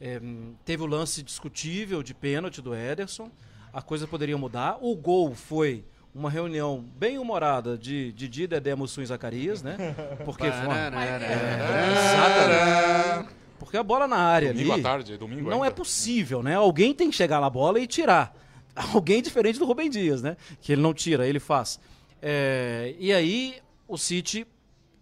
[0.00, 0.20] É,
[0.64, 3.30] teve o lance discutível de pênalti do Ederson,
[3.72, 4.78] a coisa poderia mudar.
[4.80, 5.84] O gol foi
[6.14, 9.76] uma reunião bem humorada de Didi, Dedé, Mussum e Zacarias, né?
[10.24, 10.76] Porque foi uma...
[11.90, 13.34] Exatamente.
[13.58, 14.80] Porque a bola na área Domingo ali...
[14.80, 15.68] à tarde, domingo Não ainda.
[15.68, 16.54] é possível, né?
[16.54, 18.36] Alguém tem que chegar na bola e tirar.
[18.94, 20.36] Alguém diferente do Rubem Dias, né?
[20.60, 21.80] Que ele não tira, ele faz.
[22.20, 23.56] É, e aí,
[23.88, 24.46] o City,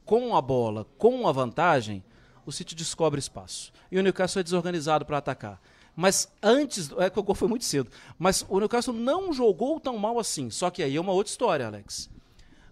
[0.04, 2.02] com a bola, com a vantagem,
[2.46, 3.72] o City descobre espaço.
[3.90, 5.60] E o Newcastle é desorganizado para atacar.
[5.94, 7.90] Mas antes, é que o gol foi muito cedo.
[8.18, 10.50] Mas o Newcastle não jogou tão mal assim.
[10.50, 12.08] Só que aí é uma outra história, Alex.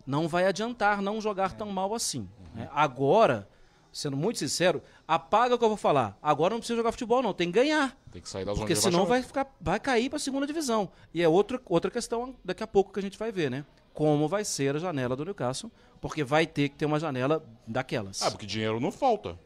[0.06, 2.28] Não vai adiantar não jogar tão mal assim.
[2.54, 2.68] né?
[2.72, 3.46] Agora,
[3.92, 6.18] sendo muito sincero, apaga o que eu vou falar.
[6.22, 7.34] Agora não precisa jogar futebol, não.
[7.34, 7.96] Tem que ganhar.
[8.10, 10.46] Tem que sair da zona Porque de senão vai, ficar, vai cair para a segunda
[10.46, 10.90] divisão.
[11.12, 13.64] E é outra, outra questão daqui a pouco que a gente vai ver, né?
[13.92, 18.22] Como vai ser a janela do Newcastle, porque vai ter que ter uma janela daquelas.
[18.22, 19.38] Ah, porque dinheiro não falta.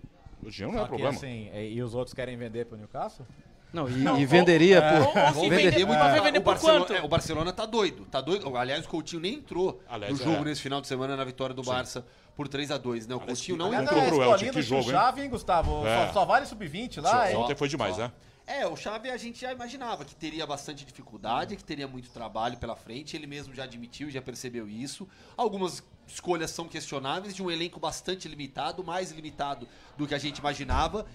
[0.43, 1.11] O dinheiro não é problema.
[1.11, 3.27] assim, é, e os outros querem vender pro Newcastle?
[3.75, 5.01] Não, e, e venderia por.
[5.01, 5.99] Ou, ou se venderia- vender, muito.
[5.99, 6.95] vai vender o, por Barcelona, quanto?
[6.95, 8.57] é, o Barcelona tá doido, tá doido.
[8.57, 10.45] Aliás, o Coutinho nem entrou Aliás, no jogo é.
[10.45, 12.07] nesse final de semana na vitória do Barça
[12.37, 13.15] por 3 a 2 né?
[13.15, 14.01] O Aliás, Coutinho que- não aliás, entrou.
[14.03, 14.91] é pro Elche, que jogo, hein?
[14.91, 15.87] Chave, hein, Gustavo?
[15.87, 16.07] É.
[16.07, 17.37] Só, só vale sub-20 lá, hein?
[17.37, 18.11] Ontem foi demais, né?
[18.47, 22.59] É, o Xavi a gente já imaginava que teria bastante dificuldade, que teria muito trabalho
[22.59, 23.17] pela frente.
[23.17, 25.09] Ele mesmo já admitiu, já percebeu isso.
[25.35, 30.37] Algumas escolhas são questionáveis, de um elenco bastante limitado, mais limitado do que a gente
[30.39, 31.07] imaginava.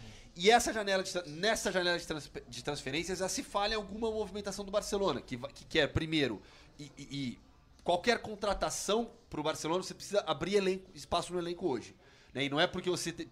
[0.42, 4.64] E essa janela de nessa janela de, trans- de transferências já se falha alguma movimentação
[4.64, 6.42] do Barcelona, que, que quer, primeiro,
[6.80, 7.40] e, e- e
[7.84, 11.94] qualquer contratação para o Barcelona, você precisa abrir elenco- espaço no elenco hoje.
[12.34, 12.46] né?
[12.46, 13.28] E não é porque você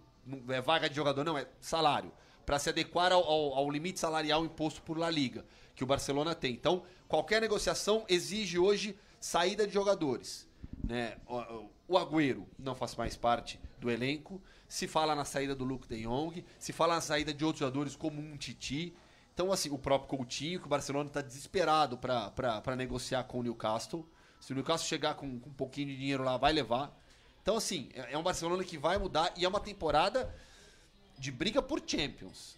[0.49, 2.11] é vaga de jogador, não, é salário.
[2.45, 6.35] Para se adequar ao, ao- ao limite salarial imposto por La Liga, que o Barcelona
[6.35, 6.53] tem.
[6.53, 10.45] Então, qualquer negociação exige hoje saída de jogadores.
[10.83, 11.15] Né?
[11.25, 14.41] O- o Agüero não faz mais parte do elenco.
[14.67, 17.95] Se fala na saída do Luke de Jong, se fala na saída de outros jogadores
[17.95, 18.93] como um Titi.
[19.33, 24.07] Então, assim, o próprio Coutinho, que o Barcelona está desesperado para negociar com o Newcastle.
[24.39, 26.95] Se o Newcastle chegar com, com um pouquinho de dinheiro lá, vai levar.
[27.41, 30.33] Então, assim, é é um Barcelona que vai mudar e é uma temporada
[31.17, 32.57] de briga por Champions.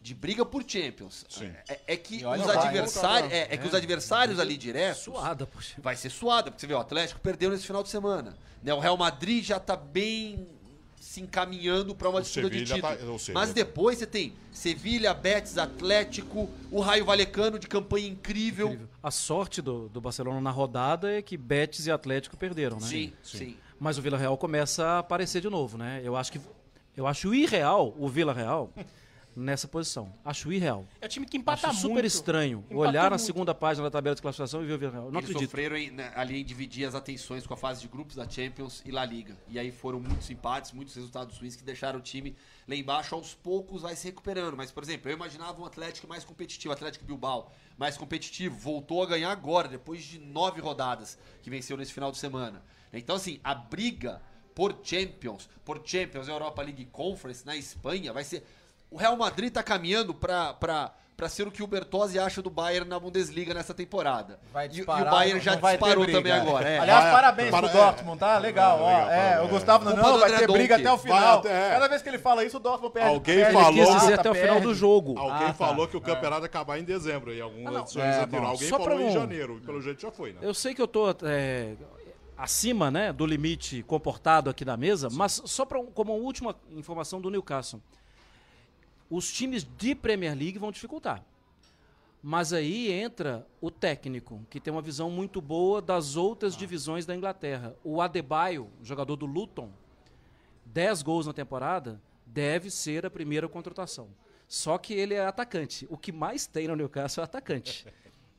[0.00, 1.26] De briga por Champions.
[1.68, 3.32] É, é que olha, os adversários.
[3.32, 5.02] É, é que os adversários ali diretos.
[5.02, 5.74] Suada, poxa.
[5.78, 8.36] Vai ser suada, porque você vê, o Atlético perdeu nesse final de semana.
[8.62, 8.72] Né?
[8.72, 10.55] O Real Madrid já tá bem
[10.98, 13.18] se encaminhando para uma O disputa de Sevilha título.
[13.18, 18.78] tá- Mas depois você tem Sevilha, Betis, Atlético, o Raio Valecano de campanha incrível.
[19.02, 22.86] A sorte do, do Barcelona na rodada é que Betis e Atlético perderam, né?
[22.86, 23.38] Sim, Sim.
[23.38, 23.56] sim.
[23.78, 26.00] Mas o Vila Real começa a aparecer de novo, né?
[26.02, 26.40] Eu acho que
[26.96, 28.72] eu acho irreal o Vila Real
[29.36, 30.10] nessa posição.
[30.24, 30.86] Acho irreal.
[31.00, 32.06] É o time que empata acho super muito.
[32.06, 33.22] estranho Empatou olhar na muito.
[33.22, 35.10] segunda página da tabela de classificação e ver o Vila Real.
[35.10, 35.50] Não Eles acredito.
[35.50, 38.82] sofreram em- né, ali em dividir as atenções com a fase de grupos da Champions
[38.86, 39.36] e La Liga.
[39.48, 42.34] E aí foram muitos empates, muitos resultados ruins que deixaram o time
[42.66, 43.14] lá embaixo.
[43.14, 44.56] Aos poucos vai se recuperando.
[44.56, 48.56] Mas, por exemplo, eu imaginava um Atlético mais competitivo, Atlético Bilbao mais competitivo.
[48.56, 52.62] Voltou a ganhar agora, depois de nove rodadas que venceu nesse final de semana.
[52.90, 54.22] Então, assim, a briga
[54.54, 58.42] por Champions, por Champions, Europa League Conference na Espanha vai ser...
[58.96, 60.54] O Real Madrid tá caminhando pra...
[60.54, 64.38] pra Pra ser o que o Bertozzi acha do Bayern na Bundesliga nessa temporada.
[64.52, 66.18] Vai E- e, disparar, o Bayern já disparou briga.
[66.18, 66.68] também agora.
[66.68, 66.78] É.
[66.78, 68.36] Aliás, Vai- parabéns para- pro Dortmund, tá?
[68.38, 68.86] Legal, ó.
[68.86, 69.40] legal, é, é.
[69.40, 71.38] o Gustavo não, não do vai ter briga até o final.
[71.38, 73.08] Até- Cada vez que ele fala isso, o Dortmund perde.
[73.08, 74.66] Alguém perde, falou- Ele quis dizer empata, até o final perde.
[74.66, 75.18] do jogo.
[75.18, 75.54] Alguém Ah, tá.
[75.54, 78.44] falou que o campeonato ia acabar em dezembro, e algumas Ah, edições É, bom.
[78.44, 80.40] Alguém Só falou pra em janeiro, e pelo jeito já foi, né?
[80.42, 81.08] Eu sei que eu tô.
[81.22, 81.76] é,
[82.36, 86.54] acima né, do limite comportado aqui na mesa, mas só pra, um- como uma última
[86.76, 87.80] informação do Newcastle.
[89.10, 91.24] Os times de Premier League vão dificultar.
[92.22, 97.14] Mas aí entra o técnico, que tem uma visão muito boa das outras divisões da
[97.14, 97.76] Inglaterra.
[97.84, 99.70] O Adebayo, jogador do Luton,
[100.64, 104.08] 10 gols na temporada, deve ser a primeira contratação.
[104.48, 105.86] Só que ele é atacante.
[105.88, 107.86] O que mais tem no Newcastle é atacante.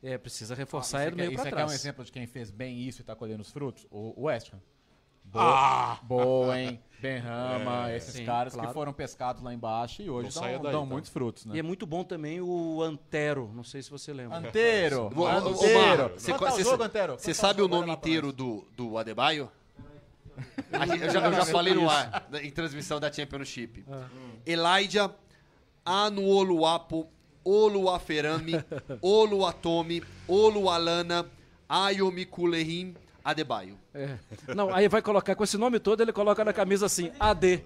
[0.03, 1.79] É, precisa reforçar ele do meio Isso para aqui é um trás.
[1.79, 3.85] exemplo de quem fez bem isso e tá colhendo os frutos?
[3.89, 4.61] O West Ham.
[5.33, 5.99] Ah!
[6.03, 8.67] Bowen, Benrama, esses Sim, caras claro.
[8.69, 10.91] que foram pescados lá embaixo e hoje Não saia dão, daí, dão tá?
[10.91, 11.59] muitos frutos, E né?
[11.59, 14.39] é muito bom também o Antero, não sei se você lembra.
[14.41, 14.59] Quanto tá
[15.49, 15.51] o
[16.83, 17.17] Antero?
[17.19, 19.51] você tá sabe o nome inteiro do, do Adebayo?
[21.01, 23.83] Eu já, eu já falei no ar, da- em transmissão da Championship.
[24.45, 25.11] Elijah
[25.83, 27.07] Anuoluapo
[27.43, 28.53] Oluaferami
[29.01, 31.25] Oluatomi Olualana
[31.67, 32.93] Ayomikulehim
[33.25, 33.77] Adebayo.
[33.97, 34.53] É.
[34.53, 37.63] Não, aí vai colocar com esse nome todo, ele coloca na camisa assim, AD.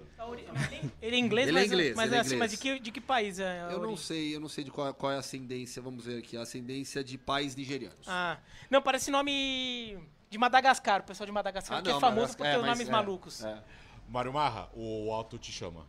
[1.02, 2.78] Ele é inglês, Ele é mas, inglês, mas, ele é assim, mas de, inglês.
[2.80, 5.16] que, de que país é Eu não sei, eu não sei de qual, qual é
[5.16, 8.08] a ascendência, vamos ver aqui, a ascendência de pais nigerianos.
[8.08, 8.38] Ah,
[8.70, 9.98] não, parece nome
[10.30, 12.58] de Madagascar, o pessoal de Madagascar, Ah, que é não, famoso Madagascar, por é, ter
[12.62, 13.44] mas nomes é, malucos.
[13.44, 13.64] é.
[14.08, 15.86] Mário Marra, o Alto te chama.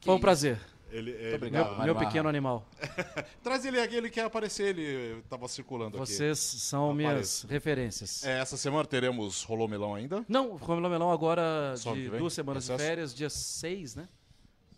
[0.00, 0.58] Foi um prazer.
[0.96, 1.84] Ele, ele obrigado, tá-.
[1.84, 2.06] Meu Marra.
[2.06, 2.64] pequeno animal.
[3.42, 6.06] Traz ele aqui, ele quer aparecer, ele tava circulando aqui.
[6.06, 7.12] Vocês são Apareça.
[7.14, 8.24] minhas referências.
[8.24, 10.24] É, essa semana teremos Rolô Melão ainda?
[10.28, 12.88] Não, Romelo Melão agora Só de duas semanas de Recesso?
[12.88, 14.08] férias, dia 6, né?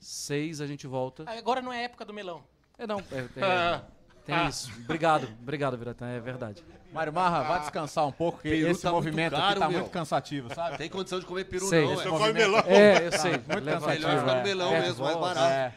[0.00, 1.24] 6 a gente volta.
[1.26, 2.42] Agora não é época do melão.
[2.78, 3.80] É, não, é, é,
[4.24, 4.70] tem isso.
[4.84, 6.64] Obrigado, obrigado, Viratã, é verdade.
[6.92, 9.68] Mário Marra, vai descansar um pouco, porque Peru esse tá muito movimento caro, aqui tá
[9.68, 9.78] meu.
[9.80, 10.78] muito cansativo, sabe?
[10.78, 11.84] Tem condição de comer peru Sei.
[11.84, 12.04] não, é.
[12.04, 12.60] come melão.
[12.60, 13.32] É, eu sei.
[13.32, 14.06] Muito Leva- cansativo.
[14.08, 14.38] Melhor ficar é.
[14.38, 15.76] no melão É, mesmo, mais barato.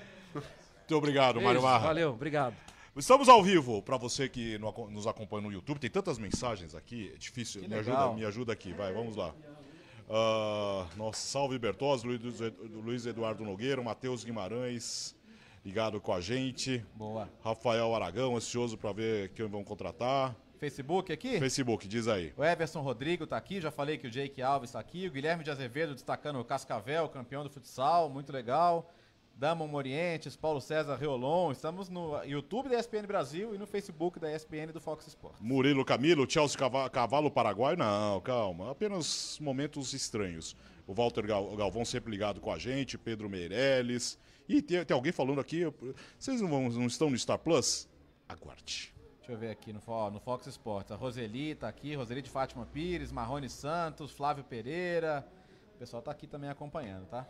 [0.89, 0.93] É.
[0.93, 1.87] Muito obrigado, Mário Beijo, Marra.
[1.87, 2.55] Valeu, obrigado.
[2.95, 5.79] Estamos ao vivo, para você que no- nos acompanha no YouTube.
[5.79, 7.61] Tem tantas mensagens aqui, é difícil.
[7.61, 7.95] Que Me legal.
[8.07, 9.33] ajuda, me ajuda aqui, vai, vamos lá.
[10.09, 12.21] Ah, nossa, salve Bertozzi, Luiz,
[12.83, 15.15] Luiz Eduardo Nogueira, Matheus Guimarães,
[15.63, 16.83] ligado com a gente.
[16.95, 17.29] Boa.
[17.43, 20.35] Rafael Aragão, ansioso para ver quem vão contratar.
[20.59, 21.39] Facebook aqui?
[21.39, 22.33] Facebook, diz aí.
[22.35, 25.07] O Everson Rodrigo tá aqui, já falei que o Jake Alves tá aqui.
[25.07, 28.91] O Guilherme de Azevedo destacando o Cascavel, campeão do futsal, muito legal.
[29.39, 31.53] Damon Morientes, Paulo César Reolon.
[31.53, 35.39] Estamos no YouTube da ESPN Brasil e no Facebook da ESPN do Fox Sports.
[35.39, 37.77] Murilo Camilo, Chelsea Cava- Cavalo Paraguai.
[37.77, 38.69] Não, calma.
[38.71, 40.57] Apenas momentos estranhos.
[40.85, 44.19] O Walter Gal- Galvão sempre ligado com a gente, Pedro Meirelles.
[44.47, 45.61] E tem, tem alguém falando aqui.
[46.17, 47.87] Vocês não, vão- não estão no Star Plus?
[48.27, 48.93] Aguarde.
[49.19, 49.79] Deixa eu ver aqui no,
[50.11, 50.91] no Fox Sports.
[50.91, 55.25] A Roseli tá aqui, Roseli de Fátima Pires, Marrone Santos, Flávio Pereira.
[55.75, 57.25] O pessoal tá aqui também acompanhando, tá?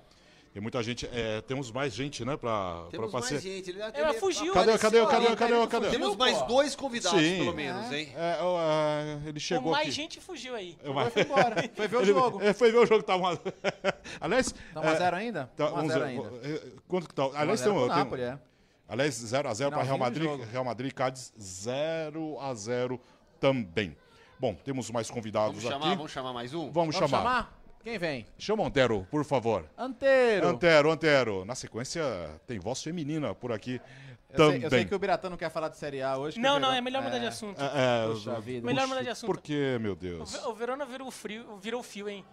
[0.51, 1.07] Tem muita gente.
[1.13, 2.35] é, temos mais gente, né?
[2.35, 3.39] Pra, Temos pra mais passear.
[3.41, 3.69] gente.
[3.69, 4.51] Ele, Ela fugiu.
[4.51, 5.89] Cadê, cadê, cadê, o cadê, cadê?
[5.89, 7.37] Temos mais dois convidados, Sim.
[7.39, 8.11] pelo menos, hein?
[8.15, 9.91] É, ó, é, ele chegou mais aqui.
[9.91, 10.75] gente fugiu aí.
[10.83, 11.55] É, mas- Foi embora.
[11.75, 12.41] Foi ver o Ele- jogo.
[12.41, 13.39] é, foi ver o jogo que tá uma...
[14.19, 14.51] Aliás.
[14.73, 15.51] Tá 1x0 ainda?
[15.55, 16.27] Tá, 1x0 vamos ver, ainda.
[16.43, 17.23] é, Quanto que tá?
[17.35, 18.39] Aliás, 1x0 tem, um- tem, Napoli, é.
[18.87, 20.29] Aliás, 0x0 para Real Madrid.
[20.51, 22.99] Real Madrid Cádiz 0x0
[23.39, 23.95] também.
[24.39, 25.95] Bom, temos mais convidados Vamos chamar, aqui.
[25.97, 26.71] vamos chamar mais um?
[26.71, 27.17] Vamos, Vamos chamar.
[27.23, 27.58] chamar?
[27.83, 28.25] Quem vem?
[28.37, 29.65] Chama o Antero, por favor.
[29.77, 30.47] Anteiro.
[30.47, 31.45] Antero, Antero.
[31.45, 32.03] Na sequência,
[32.45, 33.81] tem voz feminina por aqui
[34.29, 34.57] Eu também.
[34.59, 36.39] sei, eu sei que o Biratã não quer falar de Série A hoje.
[36.39, 37.59] Não, o não, é melhor mudar de assunto.
[37.61, 38.65] É, é, Puxa vida.
[38.65, 39.27] Melhor mudar de assunto.
[39.31, 40.35] Por que, meu O Deus?
[40.45, 42.25] O Verona virou frio, virou fio, hein?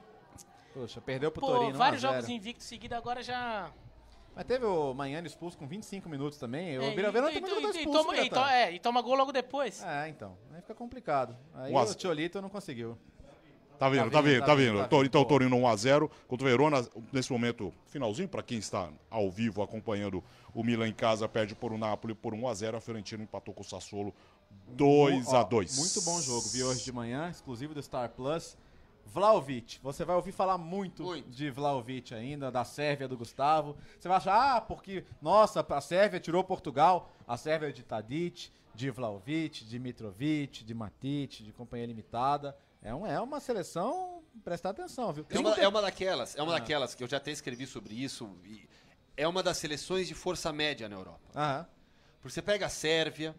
[0.74, 1.78] Puxa, perdeu pro Pô, Torino.
[1.78, 2.20] vários 1 a 0.
[2.22, 3.70] jogos invictos seguidos, agora já.
[4.34, 6.76] Mas teve o Manhã expulso com 25 minutos também.
[6.78, 9.00] O É, e- e- também e- não e expulso, toma- e to- é, e toma
[9.00, 9.82] gol logo depois.
[9.82, 10.36] É, então.
[10.52, 11.34] Aí fica complicado.
[11.54, 11.94] Aí o zero.
[11.98, 12.98] Tiolito não conseguiu.
[13.78, 14.82] Tá vindo, tá vindo, vindo, tá tá vindo, vindo.
[14.82, 15.06] tá Tor- vindo.
[15.08, 15.24] Então, o.
[15.24, 16.86] Torino 1x0 contra o Verona.
[17.12, 20.22] Nesse momento, finalzinho, para quem está ao vivo acompanhando
[20.54, 22.76] o Milan em casa, perde por o Napoli por 1x0.
[22.76, 24.14] A Fiorentina empatou com o Sassuolo
[24.68, 25.76] Ó, 2x2.
[25.76, 26.48] Muito bom jogo.
[26.48, 28.56] Vi hoje de manhã, exclusivo do Star Plus.
[29.08, 29.78] Vlaovic.
[29.82, 31.30] Você vai ouvir falar muito, Muito.
[31.30, 33.76] de Vlaovic ainda, da Sérvia do Gustavo.
[33.98, 37.08] Você vai achar, ah, porque, nossa, a Sérvia tirou Portugal.
[37.26, 42.56] A Sérvia é de Tadic, de Vlaovic, de Mitrovic, de Matic, de Companhia Limitada.
[42.82, 45.26] É, um, é uma seleção, prestar atenção, viu?
[45.28, 48.30] É uma, é uma daquelas, é uma daquelas que eu já até escrevi sobre isso.
[49.16, 51.30] é uma das seleções de força média na Europa.
[51.34, 51.66] Aham.
[52.20, 53.34] Porque você pega a Sérvia,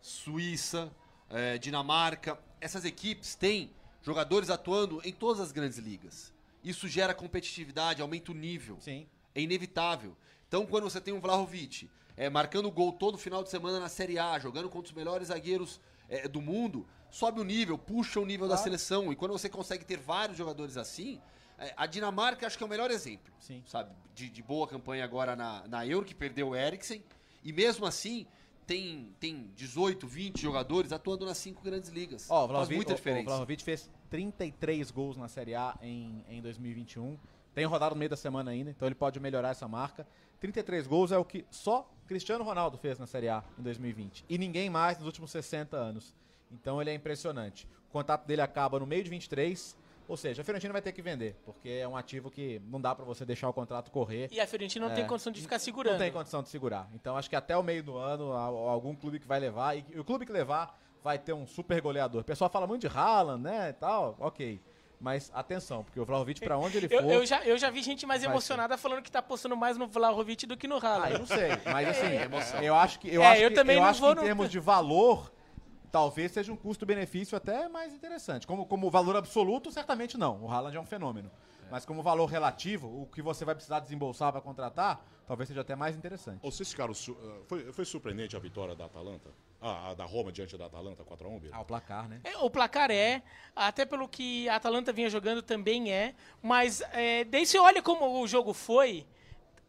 [0.00, 0.90] Suíça,
[1.30, 3.70] eh, Dinamarca, essas equipes têm
[4.02, 6.32] jogadores atuando em todas as grandes ligas.
[6.62, 8.76] Isso gera competitividade, aumenta o nível.
[8.80, 9.06] Sim.
[9.34, 10.16] É inevitável.
[10.46, 14.18] Então, quando você tem um Vlahovic eh, marcando gol todo final de semana na Série
[14.18, 18.48] A, jogando contra os melhores zagueiros eh, do mundo, sobe o nível, puxa o nível
[18.48, 18.64] da Claro.
[18.64, 19.12] seleção.
[19.12, 21.20] E quando você consegue ter vários jogadores assim,
[21.58, 23.62] eh, a Dinamarca acho que é o melhor exemplo Sim.
[23.66, 23.94] sabe?
[24.14, 27.04] De, de boa campanha agora na, na Euro, que perdeu o Eriksen.
[27.44, 28.26] E mesmo assim,
[28.66, 32.26] tem, tem 18, 20 jogadores atuando nas cinco grandes ligas.
[32.30, 33.22] Ó, o Faz muita o- diferença.
[33.22, 37.18] O Vlahovic fez 33 gols na Série A em, em 2021.
[37.54, 40.06] Tem rodada no meio da semana ainda, então ele pode melhorar essa marca.
[40.40, 44.24] 33 gols é o que só Cristiano Ronaldo fez na Série A em 2020.
[44.28, 46.14] E ninguém mais nos últimos 60 anos.
[46.52, 47.66] Então ele é impressionante.
[47.88, 49.76] O contrato dele acaba no meio de 23.
[50.08, 52.94] Ou seja, a Fiorentina vai ter que vender, porque é um ativo que não dá
[52.94, 54.28] pra você deixar o contrato correr.
[54.32, 54.96] E a Fiorentina não É.
[54.96, 55.92] tem condição de ficar segurando.
[55.92, 56.88] Não tem condição de segurar.
[56.92, 60.04] Então acho que até o meio do ano, algum clube que vai levar, e o
[60.04, 62.20] clube que levar vai ter um super goleador.
[62.22, 64.60] O pessoal fala muito de Haaland, né, e tal, ok.
[65.00, 66.94] Mas atenção, porque o Vlahovic, pra onde ele for...
[67.04, 69.86] Eu, eu já, eu já vi gente mais emocionada falando que tá apostando mais no
[69.86, 71.06] Vlahovic do que no Haaland.
[71.06, 72.60] Ah, eu não sei, mas assim, emoção.
[72.62, 74.16] eu acho que, eu É, acho eu que, também eu não acho que vou em
[74.16, 75.32] no- termos de valor,
[75.92, 78.46] talvez seja um custo-benefício até mais interessante.
[78.46, 80.42] Como, como valor absoluto, certamente não.
[80.42, 81.30] O Haaland é um fenômeno.
[81.70, 85.74] Mas como valor relativo, o que você vai precisar desembolsar para contratar, talvez seja até
[85.76, 86.40] mais interessante.
[86.42, 86.92] Vocês ficaram.
[86.92, 89.30] eh, Foi, foi surpreendente a vitória da Atalanta?
[89.60, 91.56] Ah, a da Roma diante da Atalanta 4x1, Bira?
[91.56, 92.20] Ah, o placar, né?
[92.24, 93.22] É, O placar é,
[93.54, 98.20] até pelo que a Atalanta vinha jogando também é, mas é, daí você olha como
[98.20, 99.06] o jogo foi,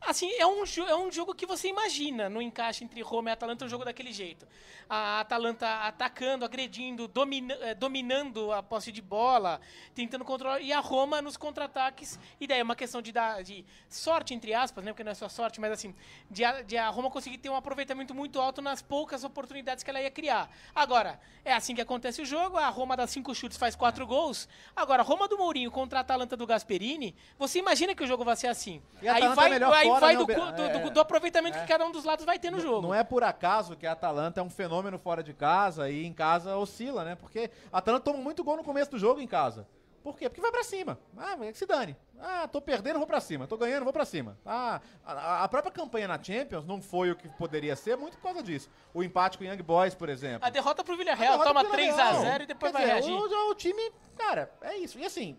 [0.08, 3.66] assim, é um, é um jogo que você imagina no encaixe entre Roma e Atalanta,
[3.66, 4.48] um jogo daquele jeito.
[4.90, 9.60] A Atalanta atacando, agredindo, domina- eh, dominando a posse de bola,
[9.96, 13.66] tentando controlar, e a Roma nos contra-ataques, e daí é uma questão de, dar, de
[13.90, 15.96] sorte, entre aspas, né, porque não é só sorte, mas assim,
[16.30, 19.90] de a, de a Roma conseguir ter um aproveitamento muito alto nas poucas oportunidades que
[19.90, 20.50] ela ia criar.
[20.76, 24.48] Agora, é assim que acontece o jogo, a Roma dá cinco chutes, faz quatro gols.
[24.76, 28.24] Agora, a Roma do Mourinho contra a Atalanta do Gasperini, você imagina que o jogo
[28.24, 28.82] vai ser assim.
[29.02, 30.90] E a Aí vai, é melhor aí fora, vai né, do, cu- do- é, do-
[30.92, 32.82] do aproveitamento que cada um dos lados vai ter no jogo.
[32.88, 36.14] Não é por acaso que a Atalanta é um fenômeno fora de casa e em
[36.14, 37.16] casa oscila, né?
[37.16, 39.68] Porque a Atalanta toma muito gol no começo do jogo em casa.
[40.04, 40.28] Por quê?
[40.28, 41.00] Porque vai pra cima.
[41.18, 41.96] Ah, é que se dane.
[42.20, 43.48] Ah, tô perdendo, vou pra cima.
[43.48, 44.38] Tô ganhando, vou pra cima.
[44.46, 48.24] Ah, a, a própria campanha na Champions não foi o que poderia ser muito por
[48.24, 48.70] causa disso.
[48.94, 50.46] O empate com o Young Boys, por exemplo.
[50.46, 52.22] A derrota pro Villarreal, toma pro Villarreal.
[52.22, 53.34] 3x0 e depois Quer vai dizer, reagir.
[53.34, 55.00] O, o time, cara, é isso.
[55.00, 55.38] E assim,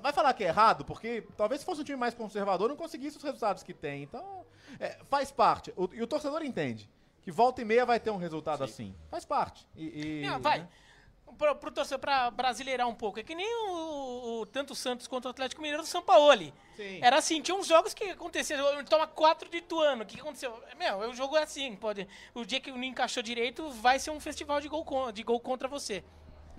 [0.00, 3.16] vai falar que é errado, porque talvez se fosse um time mais conservador não conseguisse
[3.16, 4.02] os resultados que tem.
[4.02, 4.44] Então,
[4.80, 5.72] é, faz parte.
[5.76, 6.88] O- e o torcedor entende
[7.22, 8.94] que volta e meia vai ter um resultado assim.
[9.10, 9.66] Faz parte.
[9.76, 10.58] E, e, Não, vai.
[10.60, 10.68] né?
[11.38, 13.18] Pro, pro torcedor, pra brasileirar um pouco.
[13.18, 16.52] É que nem o, o- tanto o Santos quanto o Atlético Mineiro do São Paulo.
[16.76, 17.00] Sim.
[17.02, 20.02] Era assim, tinha uns jogos que aconteciam, ele toma 4 de Ituano.
[20.02, 20.56] O que, que aconteceu?
[20.78, 22.06] Meu, o jogo é assim, pode.
[22.34, 25.66] O dia que não encaixou direito, vai ser um festival de gol, de gol contra
[25.66, 26.04] você.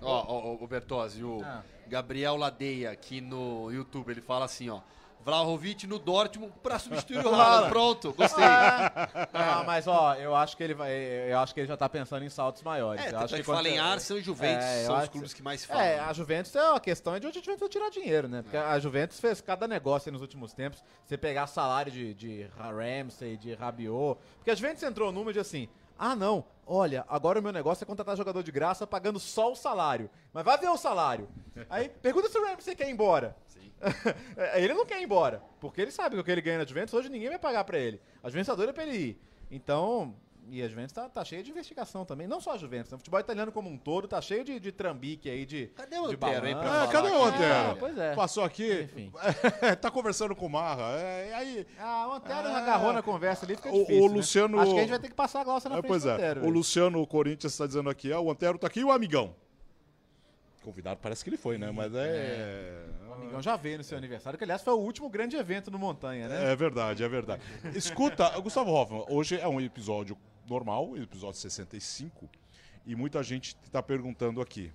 [0.02, 1.62] Ó, ó, ó, o Bertozzi, o Ah.
[1.86, 4.80] Gabriel Ladeia aqui no YouTube, ele fala assim, ó.
[5.24, 7.68] Vlahovic no Dortmund pra substituir o Haaland.
[7.68, 8.44] Pronto, gostei.
[8.44, 10.92] Ah, mas ó, eu acho que ele vai.
[11.28, 13.04] Eu acho que ele já tá pensando em saltos maiores.
[13.04, 15.34] É, eu acho é que fala em você- Arsenal e Juventus, É, são os clubes
[15.34, 15.82] que mais falam.
[15.82, 18.42] É, a Juventus é a questão é de onde a Juventus vai tirar dinheiro, né?
[18.42, 20.80] Porque a Juventus fez cada negócio aí nos últimos tempos.
[21.04, 24.20] Você pegar salário de, de Ramsey, de Rabiot.
[24.36, 25.68] Porque a Juventus entrou no número de assim.
[25.98, 26.44] Ah, não.
[26.66, 30.10] Olha, agora o meu negócio é contratar jogador de graça pagando só o salário.
[30.32, 31.28] Mas vai ver o salário.
[31.70, 33.36] Aí, pergunta se o Ramsey quer ir embora.
[34.36, 35.42] É, ele não quer ir embora.
[35.60, 37.78] Porque ele sabe que o que ele ganha na Juventus, hoje ninguém vai pagar pra
[37.78, 38.00] ele.
[38.22, 39.22] A Juventus tá doida pra ele ir.
[39.50, 40.14] Então,
[40.48, 42.26] e a Juventus tá, tá cheia de investigação também.
[42.26, 42.96] Não só a Juventus, né?
[42.96, 45.66] o futebol italiano como um todo tá cheio de, de trambique aí, de.
[45.68, 46.82] Cadê o de Antero, hein, pra.
[46.84, 47.54] Ah, cadê o aqui, Antero?
[47.68, 47.76] olha.
[47.76, 48.14] Pois é.
[48.14, 49.12] Passou aqui, Enfim.
[49.80, 50.82] tá conversando com o Marra.
[50.98, 54.02] É, aí, Ah, o Antero Ah, agarrou na conversa ali, fica o- difícil.
[54.04, 54.14] o né?
[54.14, 56.02] Luciano- Acho que a gente vai ter que passar a glossa na É, frente pois
[56.02, 56.40] do é, Antero.
[56.40, 56.54] o velho.
[56.54, 59.34] Luciano Corinthians está dizendo aqui, ah, o Antero tá aqui e o Amigão.
[60.62, 61.70] Convidado parece que ele foi, né?
[61.70, 62.84] Mas é...
[63.08, 65.78] O Amigão já veio no seu aniversário, que aliás foi o último grande evento no
[65.78, 66.50] Montanha, né?
[66.52, 67.40] É verdade, é verdade.
[67.72, 72.28] Escuta, Gustavo Hoffman, hoje é um episódio normal, episódio 65,
[72.86, 74.72] e muita gente está perguntando aqui.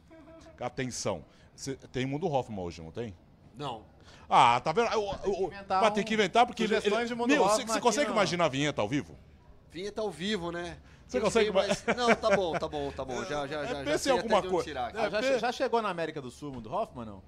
[0.60, 3.15] Atenção, cê- tem Mundo Hoffman hoje, não tem?
[3.57, 3.84] Não.
[4.29, 4.89] Ah, tá vendo?
[5.67, 6.75] Vai ter um- que inventar, porque ele...
[6.75, 9.17] ele de Mundo meu, Hoffman você consegue no- imaginar a vinheta ao vivo?
[9.71, 10.77] Vinheta ao vivo, né?
[11.07, 11.86] Você Eu consegue sei, mas...
[11.97, 13.23] Não, tá bom, tá bom, tá bom.
[13.25, 13.97] Já, já, já.
[13.97, 14.79] já em alguma coisa.
[14.93, 17.23] Ah, já, é, já chegou na América do Sul, do Hoffman, não?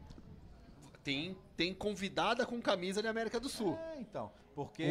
[1.04, 3.78] Tem, tem convidada com camisa de América do Sul.
[3.96, 4.32] É, então.
[4.56, 4.84] Porque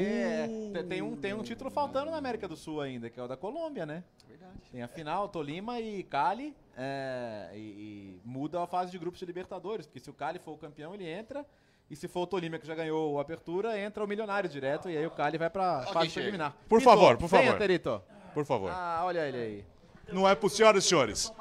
[0.48, 0.72] Uh.
[0.72, 3.28] te- tem, um, tem um título faltando na América do Sul ainda, que é o
[3.28, 4.02] da Colômbia, né?
[4.28, 4.52] Verdade.
[4.72, 9.24] Tem a final, Tolima e Cali, é, e, e muda a fase de grupos de
[9.26, 11.46] Libertadores, porque se o Cali for o campeão, ele entra,
[11.88, 14.96] e se for o Tolima que já ganhou a abertura, entra o milionário direto, e
[14.98, 16.14] aí o Cali vai pra quem fase chega.
[16.24, 16.56] preliminar.
[16.68, 17.58] Por Vitor, favor, por venha, favor.
[17.58, 18.02] Terito.
[18.34, 18.70] Por favor.
[18.72, 19.64] Ah, olha ele aí.
[20.12, 21.32] Não é possível, senhoras e senhores.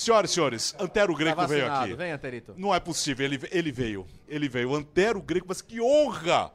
[0.00, 1.94] Senhoras e senhores, Antero Tá Greco veio vacinado, aqui.
[1.94, 2.54] venha, Terito.
[2.56, 4.06] Não é possível, ele, ele veio.
[4.26, 4.74] Ele veio.
[4.74, 6.50] Antero Greco, mas que honra!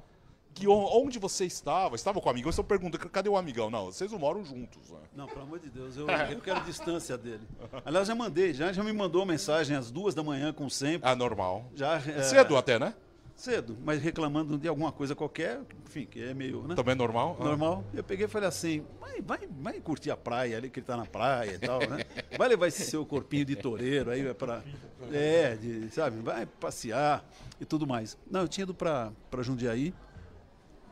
[0.54, 0.98] Que honra.
[0.98, 1.96] Onde você estava?
[1.96, 2.50] Estava com o amigão?
[2.50, 3.70] Estão perguntando, cadê o amigão?
[3.70, 5.00] Não, vocês não moram juntos, né?
[5.14, 7.46] Não, pelo amor de Deus, eu, eu quero distância dele.
[7.84, 11.08] Aliás, já mandei, já, já me mandou mensagem às duas da manhã, como sempre.
[11.08, 11.70] Ah, normal.
[11.76, 12.96] Já, é, Cedo até, né?
[13.36, 16.76] Cedo, mas reclamando de alguma coisa qualquer, enfim, que é meio, né?
[16.76, 17.38] Também é normal?
[17.40, 17.44] Ah.
[17.44, 17.84] Normal.
[17.94, 20.96] Eu peguei e falei assim, vai, vai, vai curtir a praia ali, que ele tá
[20.96, 22.06] na praia e tal, né?
[22.38, 24.64] Vai levar esse seu corpinho de toureiro aí para
[25.12, 27.24] É, de, sabe, vai passear
[27.60, 28.18] e tudo mais.
[28.30, 29.12] Não, eu tinha ido para
[29.42, 29.94] Jundiaí,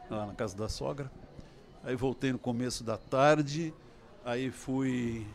[0.10, 1.10] lá na casa da sogra.
[1.84, 3.74] Aí voltei no começo da tarde,
[4.24, 5.26] aí fui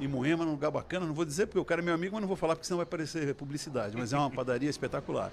[0.00, 2.20] em Moema, num lugar bacana, não vou dizer porque o cara é meu amigo, mas
[2.22, 5.30] não vou falar porque senão vai parecer publicidade, mas é uma padaria espetacular.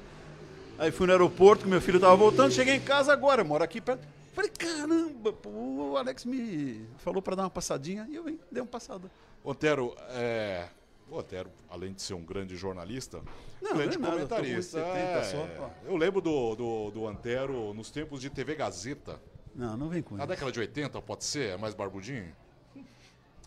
[0.79, 3.81] Aí fui no aeroporto, que meu filho estava voltando, cheguei em casa agora, moro aqui
[3.81, 4.07] perto.
[4.33, 8.61] Falei, caramba, pô, o Alex me falou para dar uma passadinha e eu vim, dei
[8.61, 9.11] uma passada.
[9.43, 10.69] Otero, é...
[11.11, 13.21] o Otero, além de ser um grande jornalista,
[13.61, 14.79] Não, grande não é nada, comentarista.
[14.79, 15.23] 70 é.
[15.23, 15.69] só, ó.
[15.85, 19.19] Eu lembro do, do, do Antero nos tempos de TV Gazeta.
[19.53, 20.29] Não, não vem com Na isso.
[20.29, 21.49] década de 80, pode ser?
[21.49, 22.33] É mais barbudinho?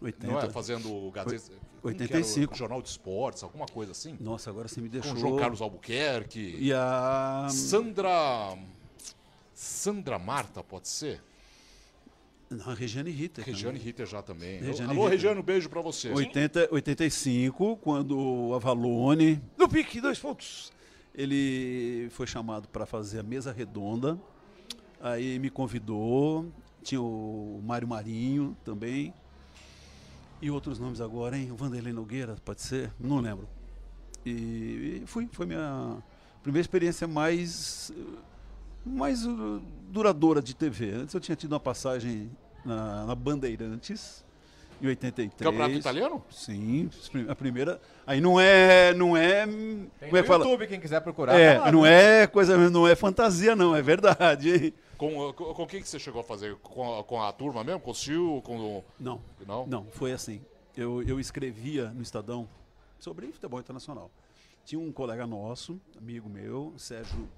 [0.03, 0.27] 80.
[0.33, 0.51] Não é?
[0.51, 1.43] Fazendo Gazeta.
[1.81, 2.15] como que era?
[2.17, 2.55] 85.
[2.55, 4.17] O Jornal de Esportes, alguma coisa assim?
[4.21, 5.15] Nossa, agora você me Com deixou.
[5.15, 6.57] o João Carlos Albuquerque.
[6.59, 7.49] E a.
[7.51, 8.57] Sandra.
[9.55, 11.23] Sandra Marta, pode ser?
[12.51, 13.45] Não, a Regiane Ritter.
[13.45, 14.61] Regiane Ritter já também.
[14.61, 15.19] Regiane Alô, Ritter.
[15.19, 16.11] Regiane, um beijo pra você.
[16.11, 20.73] 80, 85, quando o Avalone, no pique, dois pontos,
[21.15, 24.19] ele foi chamado para fazer a mesa redonda.
[25.01, 26.47] Aí me convidou,
[26.83, 29.13] tinha o Mário Marinho também.
[30.43, 31.53] E outros nomes agora, hein?
[31.53, 32.93] O Vanderlei Nogueira, pode ser?
[32.99, 33.49] Não lembro.
[34.27, 36.03] E, e fui, foi minha
[36.43, 37.93] primeira experiência mais,
[38.85, 39.25] mais
[39.89, 40.95] duradoura de TV.
[40.95, 42.29] Antes eu tinha tido uma passagem
[42.65, 44.25] na, na Bandeirantes,
[44.83, 45.33] em 83.
[45.39, 46.25] Campeonato italiano?
[46.29, 46.91] Sim,
[47.29, 47.81] a primeira.
[48.05, 48.93] Aí não é.
[48.93, 49.47] Não é.
[49.47, 50.45] Tem como é no fala?
[50.45, 51.39] YouTube, quem quiser procurar.
[51.39, 52.23] É, tá lá, não né?
[52.23, 54.75] é coisa, não é fantasia, não, é verdade.
[54.99, 56.57] Com, com, com quem que você chegou a fazer?
[56.57, 57.81] Com a, com a turma mesmo?
[57.81, 58.43] Com o Sil?
[58.45, 58.83] Com.
[58.99, 59.67] Não, Não?
[59.67, 60.41] não, foi assim.
[60.77, 62.49] Eu, eu escrevia no Estadão
[62.99, 64.11] sobre futebol internacional.
[64.65, 67.29] Tinha um colega nosso, amigo meu, Sérgio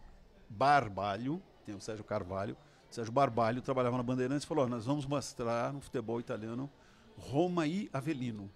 [0.49, 2.57] Barbalho, tem o Sérgio Carvalho.
[2.91, 6.71] Sérgio Barbalho trabalhava na Bandeirantes e falou: "Ó, nós vamos mostrar no futebol italiano
[7.19, 8.51] Roma e Avelino.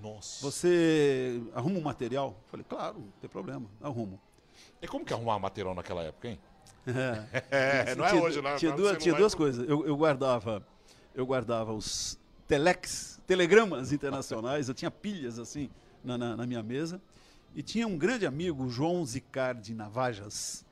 [0.00, 0.42] Nossa.
[0.44, 2.36] Você arruma um material?
[2.42, 4.20] Eu Falei, claro, não tem problema, arrumo.
[4.80, 6.38] E como que arrumar material naquela época, hein?
[7.50, 8.56] É, É, não é tinha, hoje, né?
[8.56, 9.68] Tinha Agora duas, tinha não duas coisas.
[9.68, 10.64] Eu, eu guardava,
[11.14, 14.68] eu guardava os telex, telegramas internacionais.
[14.68, 15.68] eu tinha pilhas assim
[16.04, 17.00] na, na, na minha mesa.
[17.54, 20.64] E tinha um grande amigo, João Zicardi Navajas.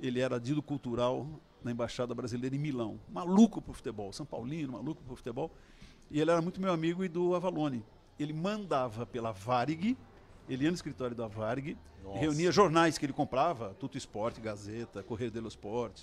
[0.00, 1.26] Ele era dito cultural
[1.62, 2.98] na Embaixada Brasileira em Milão.
[3.08, 5.52] Maluco por futebol, São Paulino, maluco por futebol.
[6.10, 7.84] E ele era muito meu amigo e do Avalone.
[8.18, 9.96] Ele mandava pela Varig,
[10.48, 11.76] ele ia no escritório da Varig,
[12.14, 16.02] reunia jornais que ele comprava, Tuto Esporte, Gazeta, Correio dello Sport,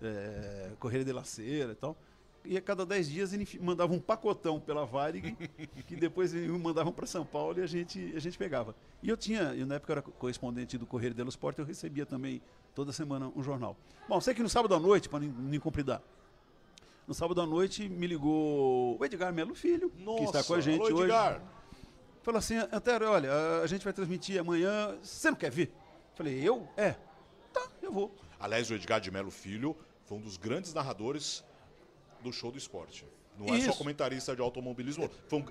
[0.00, 1.96] é, Correio de la Cera e tal.
[2.44, 5.36] E a cada 10 dias ele mandava um pacotão pela Varig,
[5.86, 8.74] que depois eles mandavam para São Paulo e a gente, a gente pegava.
[9.02, 12.40] E eu tinha, eu, na época era correspondente do Correio dello Sport, eu recebia também
[12.74, 13.76] toda semana um jornal.
[14.08, 16.00] Bom, sei que no sábado à noite, para não incompridar,
[17.08, 20.82] no sábado à noite me ligou o Edgar Melo Filho, que está com a gente
[20.82, 21.04] alô, hoje.
[21.04, 21.42] Edgar.
[22.22, 23.32] Falou assim, Antero, olha,
[23.62, 25.72] a gente vai transmitir amanhã, você não quer vir?
[26.14, 26.68] Falei, eu?
[26.76, 26.94] É.
[27.50, 28.14] Tá, eu vou.
[28.38, 31.42] Aliás, o Edgar de Melo Filho foi um dos grandes narradores
[32.22, 33.06] do show do esporte.
[33.38, 35.44] Não é só comentarista de automobilismo, foi um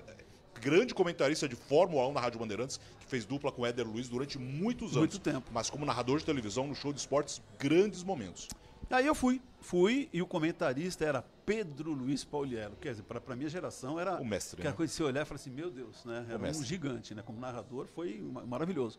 [0.60, 4.08] grande comentarista de Fórmula 1 na Rádio Bandeirantes, que fez dupla com o Éder Luiz
[4.08, 4.98] durante muitos anos.
[4.98, 5.50] Muito tempo.
[5.52, 8.48] Mas como narrador de televisão no show de esportes, grandes momentos.
[8.90, 12.76] Aí eu fui, fui, e o comentarista era Pedro Luiz Pauliello.
[12.80, 14.76] Quer dizer, para a minha geração era O mestre, aquela né?
[14.76, 16.24] coisa de você olhar e falar assim, meu Deus, né?
[16.28, 17.22] Era um gigante, né?
[17.22, 18.98] Como narrador foi ma- maravilhoso.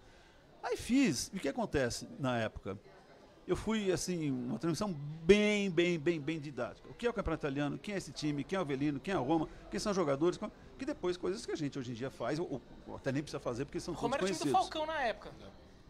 [0.61, 2.77] Aí fiz, e o que acontece na época?
[3.47, 6.87] Eu fui, assim, uma transmissão bem, bem, bem, bem didática.
[6.87, 7.79] O que é o campeonato italiano?
[7.79, 8.43] Quem é esse time?
[8.43, 8.99] Quem é o Avelino?
[8.99, 9.49] Quem é a Roma?
[9.71, 10.39] Quem são os jogadores?
[10.77, 13.39] Que depois, coisas que a gente hoje em dia faz, ou, ou até nem precisa
[13.39, 14.69] fazer, porque são todos Roma era o time do conhecidos.
[14.69, 15.31] Falcão na época.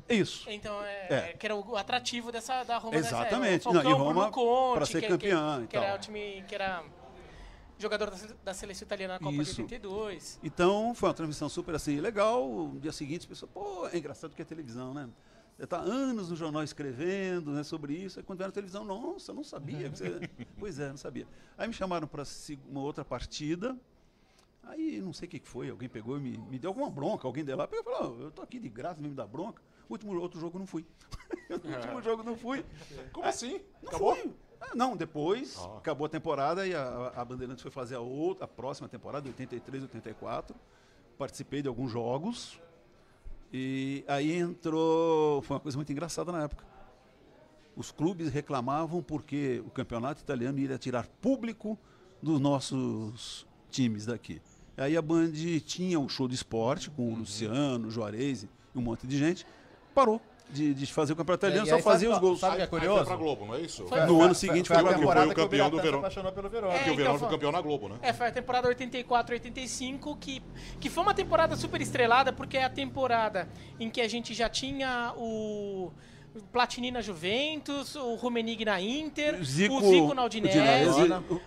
[0.09, 0.49] Isso.
[0.49, 1.33] Então, é, É.
[1.33, 3.65] que era o atrativo dessa, da Roma dessa Exatamente.
[3.65, 4.31] Não, e Roma
[4.73, 6.83] pra ser que- campeã que, que era o time que era
[7.77, 9.55] jogador da, da seleção italiana na Copa Isso.
[9.55, 10.39] de 82.
[10.43, 12.45] Então, foi uma transmissão super assim, legal.
[12.47, 15.07] No dia seguinte, as pessoas, pô, é engraçado que é televisão, né?
[15.55, 19.31] Você está anos no jornal escrevendo né, sobre isso, aí quando era na televisão, nossa,
[19.31, 19.89] eu não sabia.
[19.89, 21.27] você- pois é, não sabia.
[21.57, 22.23] Aí me chamaram para
[22.69, 23.77] uma outra partida,
[24.63, 27.43] aí não sei o que foi, alguém pegou e me, me deu alguma bronca, alguém
[27.43, 29.61] de lá, pegou e falou, "Ó, eu tô aqui de graça, me dá bronca.
[29.89, 30.85] O último, outro jogo não fui.
[31.49, 32.63] o último jogo eu não fui.
[33.11, 33.59] Como assim?
[33.81, 34.15] Não Acabou?
[34.15, 34.31] fui.
[34.61, 35.77] Ah, não, depois Ah.
[35.77, 39.83] acabou a temporada e a, a Bandeirantes foi fazer a outra, a próxima temporada, 83,
[39.83, 40.55] 84.
[41.17, 42.61] Participei de alguns jogos.
[43.51, 45.41] E aí entrou.
[45.41, 46.63] Foi uma coisa muito engraçada na época.
[47.75, 51.77] Os clubes reclamavam porque o campeonato italiano iria tirar público
[52.21, 54.41] dos nossos times daqui.
[54.77, 55.31] Aí a Band
[55.65, 59.45] tinha um show de esporte com o Luciano, o Juarez e um monte de gente.
[59.99, 60.21] Parou.
[60.51, 62.39] de, de fazer o campeonato italiano, E só aí, fazia sabe os gols.
[62.39, 63.05] Sabe o que é Aí foi curioso?
[63.05, 63.85] pra Globo, não é isso?
[63.87, 65.99] Foi- No ano seguinte foi, foi temporada Foi o que o campeão do se verão.
[65.99, 66.73] apaixonou pelo Verona.
[66.73, 67.95] É, Porque o então, Verona foi- foi campeão na Globo, né?
[68.01, 70.41] É, foi a temporada 84, 85, que,
[70.79, 73.47] que foi uma temporada super estrelada, porque é a temporada
[73.79, 75.91] em que a gente já tinha o
[76.51, 80.57] Platini na Juventus, o Rummenigge na Inter, Zico- o Zico na Udinese.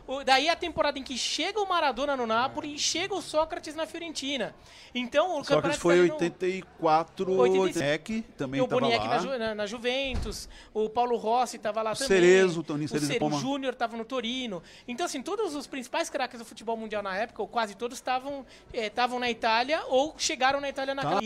[0.07, 3.75] O- daí a temporada em que chega o Maradona no Napoli e chega o Sócrates
[3.75, 4.55] na Fiorentina.
[4.95, 7.63] Então o Sócrates campeonato foi italiano- 84, 85.
[7.63, 9.09] 85, também o estava Boniek lá.
[9.15, 12.09] na, Ju- na- na Juventus, o Paulo Rossi estava lá O também.
[12.09, 13.37] Cerezo, o Toninho o Cerezo Cere- Poma.
[13.37, 14.63] o Júnior estava no Torino.
[14.87, 18.45] Então, assim, todos os principais craques do futebol mundial na época, ou quase todos, estavam
[18.73, 21.03] estavam na Itália ou chegaram na Itália Tá.
[21.03, 21.23] naquela.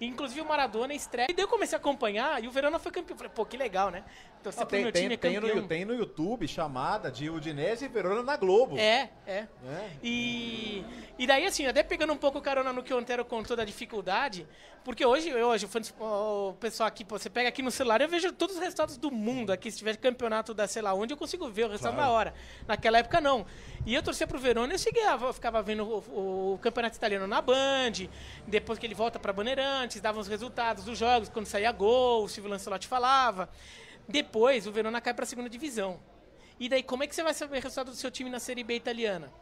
[0.00, 1.26] E, inclusive o Maradona estreia.
[1.30, 3.16] E daí eu comecei a acompanhar e o Verona foi campeão.
[3.16, 4.04] Falei, pô, que legal, né?
[4.44, 5.56] Não, pro tem, meu tem, time é tem, campeão.
[5.56, 8.76] no, tem no YouTube chamada de Udinese e Verona na Globo.
[8.78, 9.46] É, é.
[9.66, 9.90] É.
[10.02, 10.84] E,
[11.18, 14.46] e daí, assim, até pegando um pouco carona no que o Antero contou da dificuldade,
[14.84, 15.66] porque hoje, eu, hoje
[15.98, 19.10] o pessoal aqui, pô, você pega aqui no celular, eu vejo todos os resultados do
[19.10, 19.70] mundo aqui.
[19.70, 22.34] Se tiver campeonato da sei lá onde, eu consigo ver o resultado na hora.
[22.68, 23.46] Naquela época, não.
[23.86, 27.26] E eu torcia pro Verona, eu cheguei, a- eu ficava vendo o, o campeonato italiano
[27.26, 28.08] na Band,
[28.46, 32.28] depois que ele volta pra Bandeirantes, dava os resultados dos jogos, quando saía gol, o
[32.28, 33.48] Silvio Lancelotti falava.
[34.06, 35.98] Depois, o Verona cai pra segunda divisão.
[36.60, 38.62] E daí, como é que você vai saber o resultado do seu time na Série
[38.62, 39.32] B italiana?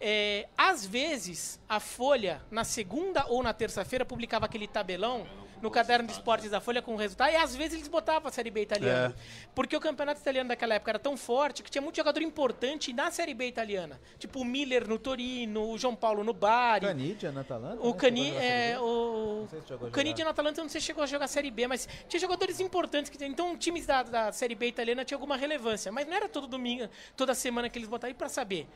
[0.00, 5.26] É, às vezes, a Folha, na segunda ou na terça-feira, publicava aquele tabelão
[5.62, 8.32] no caderno de esportes da Folha com o resultado, e às vezes eles botavam a
[8.32, 9.14] Série B italiana.
[9.54, 13.10] Porque o campeonato italiano daquela época era tão forte que tinha muito jogador importante na
[13.10, 14.00] Série B italiana.
[14.18, 16.86] Tipo o Miller no Torino, o João Paulo no Bari.
[16.86, 17.82] Canidia na Atalanta?
[17.82, 17.96] O né?
[17.98, 21.06] Cani, na é, o, se o Canidia no Atalanta eu não sei se chegou a
[21.06, 23.10] jogar Série B, mas tinha jogadores importantes.
[23.10, 25.90] Que, então, times da, da Série B italiana tinham alguma relevância.
[25.90, 28.12] Mas não era todo domingo, toda semana que eles botavam.
[28.12, 28.68] E pra saber?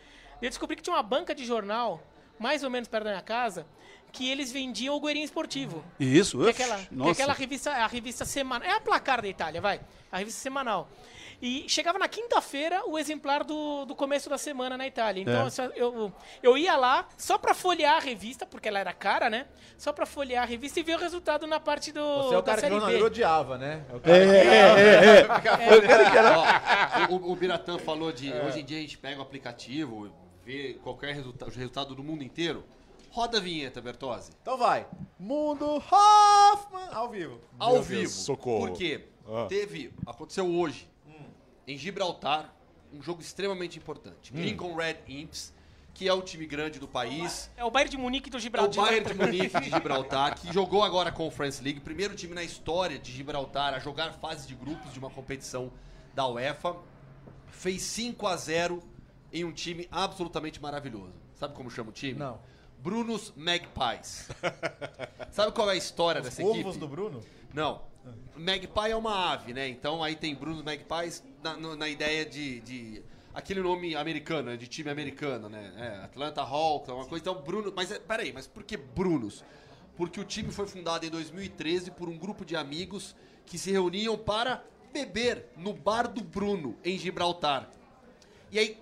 [0.42, 2.02] Eu descobri que tinha uma banca de jornal,
[2.38, 3.64] mais ou menos perto da minha casa,
[4.10, 5.82] que eles vendiam o Guerin Esportivo.
[5.98, 7.10] Isso, Que é aquela, que é nossa.
[7.12, 8.68] aquela revista, a revista semanal.
[8.68, 9.80] É a placar da Itália, vai.
[10.10, 10.88] A revista semanal.
[11.40, 15.22] E chegava na quinta-feira o exemplar do, do começo da semana na Itália.
[15.22, 15.72] Então É.
[15.74, 19.46] eu, eu ia lá só pra folhear a revista, porque ela era cara, né?
[19.76, 22.42] Só pra folhear a revista e ver o resultado na parte do, Você é o
[22.42, 23.84] da cara que o jornaleiro odiava, né?
[23.90, 25.26] É o cara É,
[27.10, 28.32] Ó, o, o Biratã falou de.
[28.32, 30.12] Hoje em dia a gente pega o aplicativo,
[30.44, 32.64] vê qualquer resulta resultado do mundo inteiro.
[33.10, 34.32] Roda a vinheta, Bertozzi.
[34.40, 34.86] Então vai.
[35.18, 37.40] Mundo Hoffman ao vivo.
[37.58, 38.10] Ao Deus, vivo.
[38.10, 38.68] socorro.
[38.68, 39.04] Por quê?
[39.26, 39.46] Ah.
[39.48, 39.92] Teve.
[40.06, 40.88] Aconteceu hoje,
[41.66, 42.54] em Gibraltar,
[42.92, 44.32] um jogo extremamente importante.
[44.34, 45.52] Lincoln Red Imps,
[45.94, 47.50] que é o time grande do país.
[47.56, 48.84] É o Bayern de Munique do É o Gibraltar.
[48.86, 52.98] Bayern de Munique de Gibraltar, que jogou agora a Conference League, primeiro time na história
[52.98, 55.70] de Gibraltar a jogar fase de grupos de uma competição
[56.14, 56.76] da UEFA.
[57.50, 58.82] Fez 5 a 0
[59.32, 61.14] em um time absolutamente maravilhoso.
[61.34, 62.18] Sabe como chama o time?
[62.18, 62.38] Não.
[62.78, 64.28] Brunos Magpies.
[65.30, 66.60] Sabe qual é a história dessa equipe?
[66.60, 67.22] Ovos do Bruno?
[67.54, 67.82] Não.
[68.36, 69.68] Magpie é uma ave, né?
[69.68, 73.02] Então aí tem Bruno Magpies na, na ideia de, de-
[73.34, 74.56] Aquele nome americano, né?
[74.56, 75.72] de time americano, né?
[75.76, 77.22] É, Atlanta Hawks, é uma coisa.
[77.22, 77.72] Então, Bruno.
[77.74, 79.44] Mas é, peraí, mas por que Brunos?
[79.96, 83.14] Porque o time foi fundado em 2013 por um grupo de amigos
[83.46, 87.70] que se reuniam para beber no bar do Bruno, em Gibraltar.
[88.50, 88.78] E aí,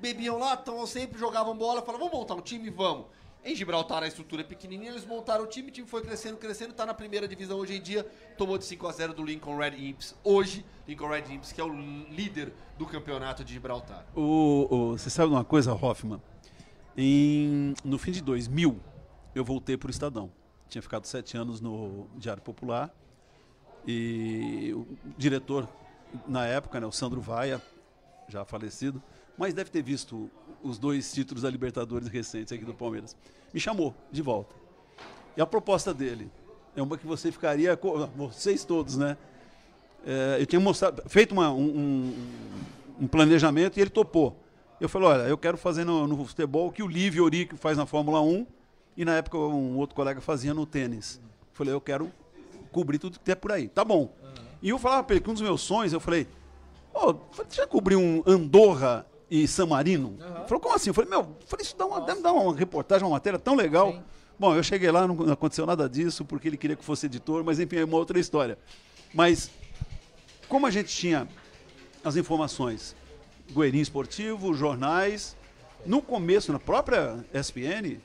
[0.00, 2.70] bebiam lá, então sempre jogavam bola, falavam, vamos montar um time?
[2.70, 3.06] Vamos.
[3.42, 6.74] Em Gibraltar a estrutura é pequenininha, eles montaram o time, o time foi crescendo, crescendo,
[6.74, 8.04] tá na primeira divisão hoje em dia,
[8.36, 10.14] tomou de 5 a 0 do Lincoln Red Imps.
[10.22, 11.72] Hoje, Lincoln Red Imps, que é o
[12.10, 14.04] líder do campeonato de Gibraltar.
[14.14, 16.20] O, o- você sabe uma coisa, Hoffman?
[16.96, 18.78] Em, no fim de 2000,
[19.34, 20.30] eu voltei para o Estadão.
[20.68, 22.94] Tinha ficado sete anos no Diário Popular.
[23.86, 24.86] E o
[25.16, 25.66] diretor,
[26.28, 27.62] na época, né, o Sandro Vaia,
[28.28, 29.02] já falecido,
[29.40, 30.30] mas deve ter visto
[30.62, 33.16] os dois títulos da Libertadores recentes aqui do Palmeiras.
[33.54, 34.54] Me chamou de volta.
[35.34, 36.30] E a proposta dele
[36.76, 37.74] é uma que você ficaria.
[37.76, 39.16] co- Vocês todos, né?
[40.06, 42.14] É, eu tinha mostrado, feito uma- um,
[43.00, 44.36] um- planejamento e ele topou.
[44.78, 47.78] Eu falei, olha, eu quero fazer no, no futebol o que o Livio Oric faz
[47.78, 48.46] na Fórmula 1
[48.96, 51.18] e na época um outro colega fazia no tênis.
[51.24, 52.12] Eu falei, eu quero
[52.70, 53.68] cobrir tudo que tem por aí.
[53.68, 54.12] Tá bom.
[54.60, 56.26] E eu falava pra ele que um dos meus sonhos, eu falei,
[57.32, 60.16] você já cobriu um Andorra e San Marino?
[60.18, 60.90] Ele falou, como assim?
[60.90, 63.54] Eu falei, meu, eu falei, isso dá uma, deve dar uma reportagem, uma matéria tão
[63.54, 64.02] legal.
[64.38, 67.60] Bom, eu cheguei lá, não aconteceu nada disso, porque ele queria que fosse editor, mas
[67.60, 68.58] enfim, é uma outra história.
[69.14, 69.50] Mas
[70.48, 71.28] como a gente tinha
[72.02, 72.96] as informações,
[73.54, 75.36] Guerin Esportivo, jornais,
[75.86, 78.00] no começo, na própria SPN,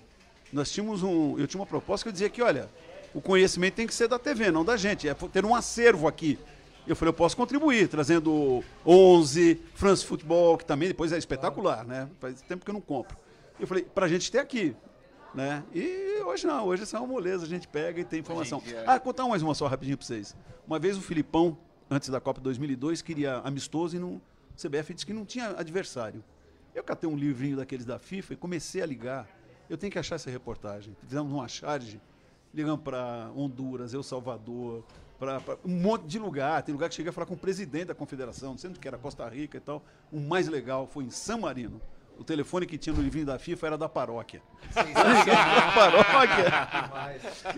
[0.52, 2.70] nós tínhamos um, eu tinha uma proposta que eu dizia que, olha,
[3.14, 6.38] o conhecimento tem que ser da TV, não da gente, é ter um acervo aqui.
[6.88, 12.08] Eu falei, eu posso contribuir, trazendo 11, France Futebol, que também depois é espetacular, né?
[12.20, 13.18] Faz tempo que eu não compro.
[13.60, 14.76] Eu falei, pra gente ter aqui.
[15.34, 15.64] Né?
[15.74, 18.60] E hoje não, hoje é uma moleza, a gente pega e tem informação.
[18.60, 18.84] Dia, é.
[18.88, 20.36] Ah, contar mais uma só rapidinho pra vocês.
[20.66, 21.58] Uma vez o Filipão,
[21.90, 24.22] antes da Copa 2002, queria amistoso e não, o
[24.56, 26.24] CBF disse que não tinha adversário.
[26.74, 29.28] Eu catei um livrinho daqueles da FIFA e comecei a ligar.
[29.70, 30.96] Eu tenho que achar essa reportagem.
[31.02, 32.00] Fizemos uma charge,
[32.54, 34.86] ligamos para Honduras, El Salvador,
[35.20, 36.62] para um monte de lugar.
[36.64, 39.28] Tem lugar que cheguei a falar com o presidente da confederação, onde que era, Costa
[39.28, 39.84] Rica e tal.
[40.12, 41.82] O mais legal foi em San Marino.
[42.18, 44.42] O telefone que tinha no livrinho da FIFA era da paróquia.
[44.74, 46.46] da paróquia.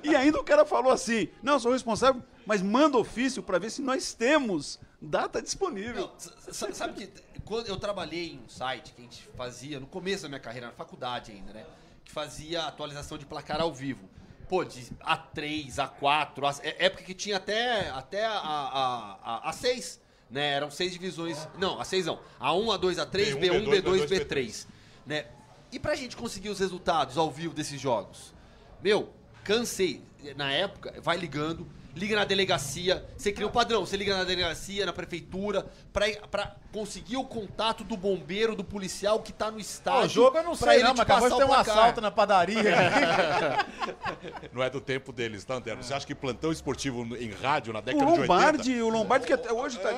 [0.03, 3.81] E ainda o cara falou assim: não, sou responsável, mas manda ofício para ver se
[3.81, 6.09] nós temos data disponível.
[6.11, 10.23] Não, sabe que quando eu trabalhei em um site que a gente fazia, no começo
[10.23, 11.65] da minha carreira, na faculdade ainda, né?
[12.03, 14.09] Que fazia atualização de placar ao vivo.
[14.47, 19.99] Pô, de A3, A4, A, é- época que tinha até, até a, a, a, A6,
[20.29, 20.53] né?
[20.53, 21.47] Eram seis divisões.
[21.57, 22.19] Não, A6 não.
[22.39, 24.67] A1, A2, A3, B1, B1, B2, B2, B3.
[25.05, 25.25] Né?
[25.71, 28.33] E pra gente conseguir os resultados ao vivo desses jogos?
[28.81, 30.01] Meu, cansei.
[30.35, 34.85] Na época, vai ligando, liga na delegacia, você cria um padrão, você liga na delegacia,
[34.85, 40.05] na prefeitura, pra, pra conseguir o contato do bombeiro, do policial que tá no estádio.
[40.05, 41.55] o jogo eu não sei ele não, te mas acabou de passar ter o um
[41.55, 41.78] placar.
[41.78, 42.63] assalto na padaria.
[44.53, 45.82] Não é do tempo deles, tá, Antero?
[45.84, 48.34] Você acha que plantão esportivo em rádio na O década de 80...
[48.34, 49.89] Lombardi, o Lombardi que até hoje tá.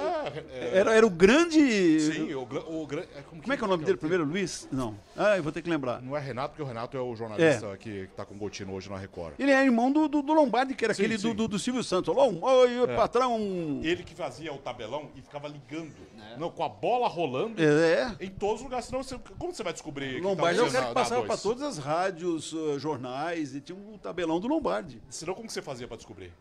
[0.51, 1.99] É, Era, era o grande.
[1.99, 4.23] Sim, o, gra- o, gra- Como é que é o nome dele primeiro?
[4.25, 4.67] Luiz?
[4.71, 4.95] Não.
[5.15, 6.01] Ah, eu vou ter que lembrar.
[6.01, 8.73] Não é Renato, porque o Renato é o jornalista que, que tá com o Gotino
[8.73, 9.33] hoje na Record.
[9.39, 11.27] Ele é irmão do, do, do Lombardi, que era Sim, aquele sim.
[11.29, 12.15] do, do, do Silvio Santos.
[12.15, 13.79] Oi, patrão.
[13.83, 15.93] Ele que fazia o tabelão e ficava ligando.
[16.37, 18.15] Não, com a bola rolando É.
[18.19, 18.85] em todos os lugares.
[18.85, 21.35] Senão, você, como você vai descobrir que tá Lombardi é o cara que passava para
[21.35, 21.41] A2?
[21.41, 25.01] todas as rádios, uh, jornais, e tinha um tabelão do Lombardi.
[25.09, 26.33] Senão, como que você fazia pra descobrir?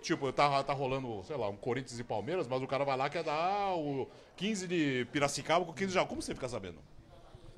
[0.00, 3.10] Tipo, tá, tá rolando, sei lá, um Corinthians e Palmeiras, mas o cara vai lá
[3.10, 6.06] quer dar o 15 de Piracicaba com 15 de.
[6.06, 6.78] Como você fica sabendo?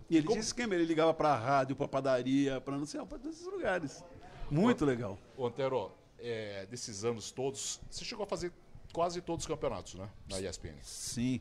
[0.08, 3.18] E ele tinha esse esquema, ele ligava para rádio, para padaria, para não sei, para
[3.18, 4.02] todos esses lugares.
[4.50, 5.18] Muito legal.
[5.36, 8.52] Ô, Antero, é, desses anos todos, você chegou a fazer
[8.92, 10.08] quase todos os campeonatos, né?
[10.28, 10.74] Na ESPN.
[10.82, 11.40] Sim,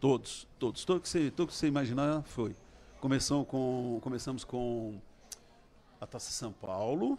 [0.00, 2.54] todos, todos, tudo que você, tudo que você imaginar foi.
[3.00, 4.94] Começamos com, começamos com
[6.00, 7.18] a Taça São Paulo,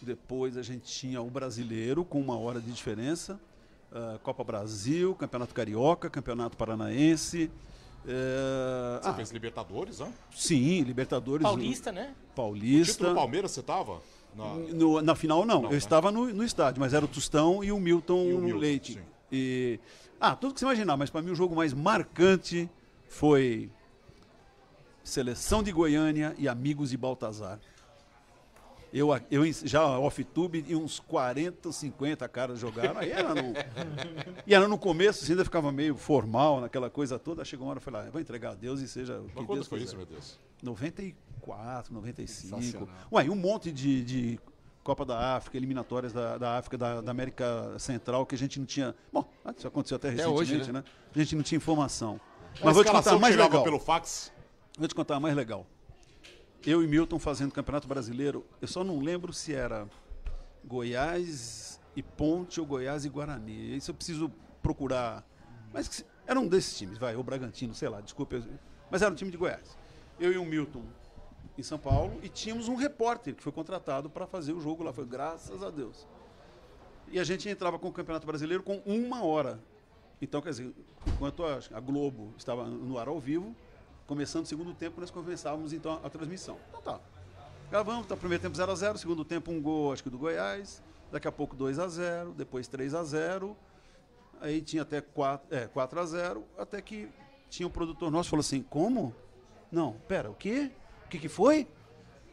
[0.00, 3.38] depois a gente tinha o Brasileiro com uma hora de diferença,
[3.92, 7.50] ah, Copa Brasil, Campeonato Carioca, Campeonato Paranaense.
[8.06, 10.12] eh, Você ah, fez Libertadores, né?
[10.34, 11.42] sim, Libertadores.
[11.42, 12.14] Paulista, né?
[12.32, 12.92] O Paulista.
[12.92, 14.00] título do Palmeiras você tava?
[14.36, 15.62] Na- No- na final, não.
[15.62, 15.76] Não, eu né?
[15.78, 18.92] estava no, no estádio, mas era o Tostão e o Milton, E o Milton, Leite.
[18.94, 19.00] sim.
[19.30, 19.78] E,
[20.20, 22.68] ah, tudo que você imaginar, mas para mim o jogo mais marcante
[23.08, 23.70] foi
[25.02, 27.58] Seleção de Goiânia e Amigos de Baltazar.
[28.92, 32.98] Eu, eu já off-tube e uns 40, 50 caras jogaram.
[32.98, 33.52] Aí era no,
[34.46, 37.44] e era no começo, assim, ainda ficava meio formal, naquela coisa toda.
[37.44, 39.46] Chegou uma hora e falei, ah, vou entregar a Deus e seja o que Mas
[39.46, 39.88] quando Deus foi quiser.
[39.88, 40.38] isso, meu Deus?
[40.62, 42.62] 94, 95.
[42.62, 42.88] Sensacional.
[43.12, 44.40] Ué, e um monte de, de
[44.88, 48.64] Copa da África, eliminatórias da, da África, da, da América Central, que a gente não
[48.64, 48.94] tinha.
[49.12, 50.82] Bom, isso aconteceu até, Até recentemente, hoje, né?
[51.14, 52.18] A gente não tinha informação.
[52.58, 53.62] A Mas vou te contar mais legal.
[53.62, 54.32] pelo fax.
[54.78, 55.66] Vou te contar a mais legal.
[56.64, 59.86] Eu e Milton fazendo Campeonato Brasileiro, eu só não lembro se era
[60.64, 63.76] Goiás e Ponte ou Goiás e Guarani.
[63.76, 64.32] Isso eu preciso
[64.62, 65.22] procurar.
[65.70, 68.42] Mas era um desses times, vai, ou Bragantino, sei lá, desculpa.
[68.90, 69.76] Mas era um time de Goiás.
[70.18, 70.82] Eu e o Milton
[71.58, 74.92] em São Paulo e tínhamos um repórter que foi contratado para fazer o jogo lá.
[74.92, 76.06] Foi graças a Deus.
[77.10, 79.58] E a gente entrava com o Campeonato Brasileiro com uma hora.
[80.22, 80.72] Então, quer dizer,
[81.06, 83.54] enquanto a, a Globo estava no ar ao vivo,
[84.06, 86.58] começando o segundo tempo, nós começávamos então a, a transmissão.
[86.68, 87.00] Então tá.
[87.70, 90.82] Gravamos, tá, primeiro tempo 0x0, segundo tempo um gol, acho que do Goiás,
[91.12, 93.54] daqui a pouco 2x0, depois 3x0,
[94.40, 97.10] aí tinha até 4, é, 4x0, até que
[97.50, 99.14] tinha um produtor nosso falou assim, como?
[99.70, 100.70] Não, pera, o quê?
[101.08, 101.66] O que, que foi?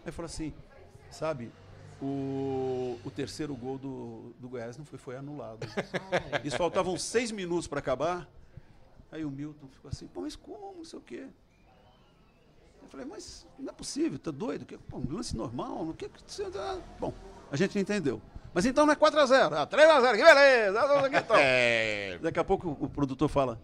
[0.06, 0.54] Aí falou assim,
[1.10, 1.50] sabe,
[2.02, 5.66] o, o terceiro gol do, do Goiás não foi, foi anulado.
[6.44, 8.28] Isso faltavam seis minutos para acabar.
[9.14, 11.26] Aí o Milton ficou assim, pô, mas como, não sei o quê.
[12.84, 14.66] Eu falei, mas não é possível, tá doido?
[14.66, 17.14] Que, pô, um lance normal, no que que você tá-" Bom,
[17.50, 18.22] a gente entendeu.
[18.54, 21.38] Mas então não é 4x0, ah, 3x0, que beleza, não sei o que tal.
[21.40, 22.20] É.
[22.22, 23.58] Daqui a pouco o produtor fala,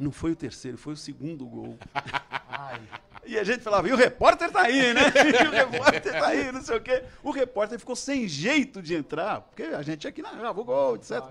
[0.00, 1.78] não foi o terceiro, foi o segundo gol.
[3.26, 5.02] E a gente falava, e o repórter tá aí, né?
[5.14, 7.04] E o repórter tá aí, não sei o quê.
[7.22, 11.22] O repórter ficou sem jeito de entrar, porque a gente aqui narrava o gol, etc.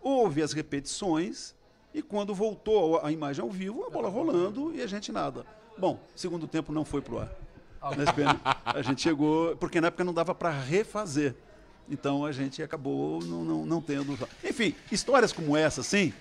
[0.00, 1.54] Houve as repetições,
[1.92, 5.44] e quando voltou a imagem ao vivo, a bola rolando e a gente nada.
[5.76, 7.32] Bom, segundo tempo não foi pro ar.
[7.96, 11.34] Na SPN, a gente chegou, porque na época não dava para refazer.
[11.88, 14.16] Então a gente acabou não, não, não tendo.
[14.44, 16.12] Enfim, histórias como essa, assim.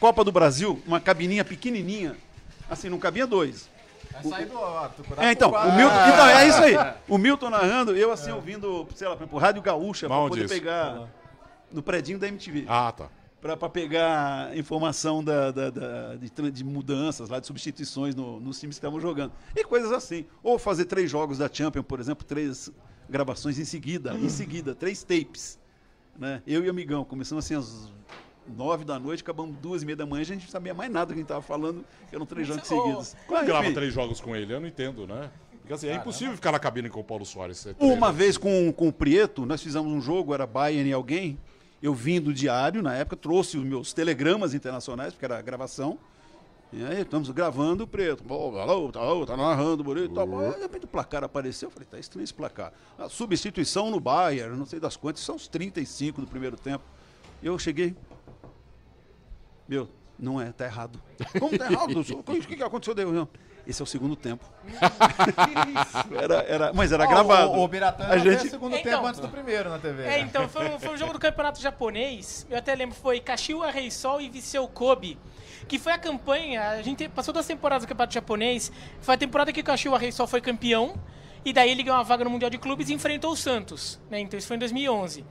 [0.00, 2.16] Copa do Brasil, uma cabininha pequenininha,
[2.68, 3.68] assim, não cabia dois.
[5.18, 6.74] É, então, o Milton, então, é isso aí.
[7.08, 10.44] O Milton narrando, eu assim ouvindo, sei lá, por exemplo, Rádio Gaúcha, pra Onde poder
[10.44, 10.54] isso?
[10.54, 11.08] pegar
[11.72, 12.64] no predinho da MTV.
[12.68, 13.08] Ah, tá.
[13.40, 18.58] Pra, pra pegar informação da, da- da- de, de mudanças, lá, de substituições no- nos
[18.60, 19.32] times que estavam jogando.
[19.54, 20.24] E coisas assim.
[20.42, 22.70] Ou fazer três jogos da Champions, por exemplo, três
[23.10, 25.58] gravações em seguida, em seguida, três tapes.
[26.16, 26.40] Né?
[26.46, 27.90] Eu e o amigão, começamos assim às
[28.48, 31.06] nove da noite, acabamos duas e meia da manhã, a gente não sabia mais nada
[31.06, 33.16] do que a gente estava falando, que eram três jogos Ô, seguidos.
[33.26, 34.52] Como Mas, grava três jogos com ele?
[34.52, 35.30] Eu não entendo, né?
[35.60, 37.66] Porque assim, é impossível ficar na cabine com o Paulo Soares.
[37.66, 41.38] é Uma vez com, com o Prieto, nós fizemos um jogo, era Bayern e alguém.
[41.82, 45.98] Eu vim do diário, na época, trouxe os meus telegramas internacionais, porque era gravação.
[46.70, 48.24] E aí, estamos gravando o Preto.
[48.28, 50.12] Alô, tá, alô, tá narrando, bonito.
[50.12, 51.68] Tá, Aí, de repente o placar apareceu.
[51.68, 52.72] Eu falei, tá estranho esse placar.
[52.98, 56.84] A substituição no Bayern, não sei das quantas, são os 35 do primeiro tempo.
[57.42, 57.94] Eu cheguei.
[59.68, 59.88] Meu,
[60.18, 61.00] não é, tá errado.
[61.38, 62.00] Como tá errado?
[62.00, 62.94] O que, que aconteceu?
[62.94, 63.28] Deu, não.
[63.66, 64.44] Esse é o segundo tempo.
[66.20, 67.52] era, era, mas era gravado.
[67.52, 68.92] O, o Biratã A gente- segundo Então.
[68.92, 70.02] tempo antes do primeiro na TV.
[70.02, 70.20] É, né?
[70.20, 72.46] então, foi um, foi um jogo do campeonato japonês.
[72.50, 75.18] Eu até lembro, foi Kashiwa Reysol e Viseu Kobe.
[75.66, 76.70] Que foi a campanha.
[76.72, 78.70] A gente passou duas temporadas do campeonato japonês.
[79.00, 80.94] Foi a temporada que o Kashiwa Reysol foi campeão.
[81.42, 83.98] E daí ele ganhou uma vaga no Mundial de Clubes e enfrentou o Santos.
[84.10, 84.20] Né?
[84.20, 85.24] Então isso foi em 2011.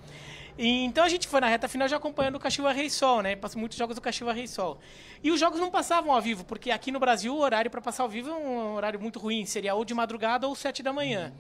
[0.58, 3.36] E, então a gente foi na reta final já acompanhando o Kashiwa Reysol, né?
[3.36, 4.80] Passou muitos jogos do Kashiwa Reysol.
[5.24, 8.04] E os jogos não passavam ao vivo, porque aqui no Brasil o horário para passar
[8.04, 9.46] ao vivo é um horário muito ruim.
[9.46, 11.34] Seria ou de madrugada ou sete da manhã.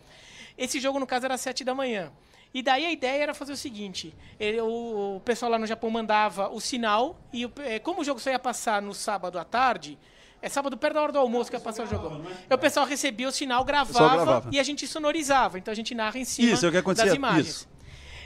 [0.57, 2.11] Esse jogo, no caso, era sete da manhã.
[2.53, 5.89] E daí a ideia era fazer o seguinte: ele- o, o pessoal lá no Japão
[5.89, 9.43] mandava o sinal, e o- eh, como o jogo só ia passar no sábado à
[9.43, 9.97] tarde,
[10.41, 12.21] é sábado perto da hora do almoço que ia passar o jogo.
[12.49, 14.49] E o pessoal recebia o sinal, gravava, gravava.
[14.51, 15.57] e a gente sonorizava.
[15.57, 17.47] Então a gente narra em cima Isso, é o que acontecia, das imagens.
[17.47, 17.72] isso.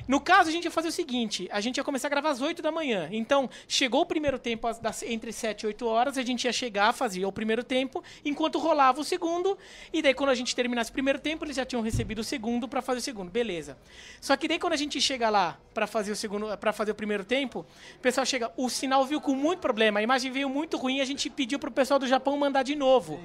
[0.08, 2.42] No caso, a gente ia fazer o seguinte: a gente ia começar a gravar às
[2.42, 3.10] 8 da manhã.
[3.12, 4.68] Então, chegou o primeiro tempo
[5.06, 9.02] entre 7 e 8 horas, a gente ia chegar, fazia o primeiro tempo, enquanto rolava
[9.02, 9.58] o segundo.
[9.92, 12.68] E daí, quando a gente terminasse o primeiro tempo, eles já tinham recebido o segundo
[12.68, 13.30] para fazer o segundo.
[13.30, 13.78] Beleza.
[14.22, 16.96] Só que daí, quando a gente chega lá para fazer o segundo, para fazer o
[16.96, 20.78] primeiro tempo, o pessoal chega, o sinal viu com muito problema, a imagem veio muito
[20.78, 23.20] ruim, a gente pediu pro pessoal do Japão mandar de novo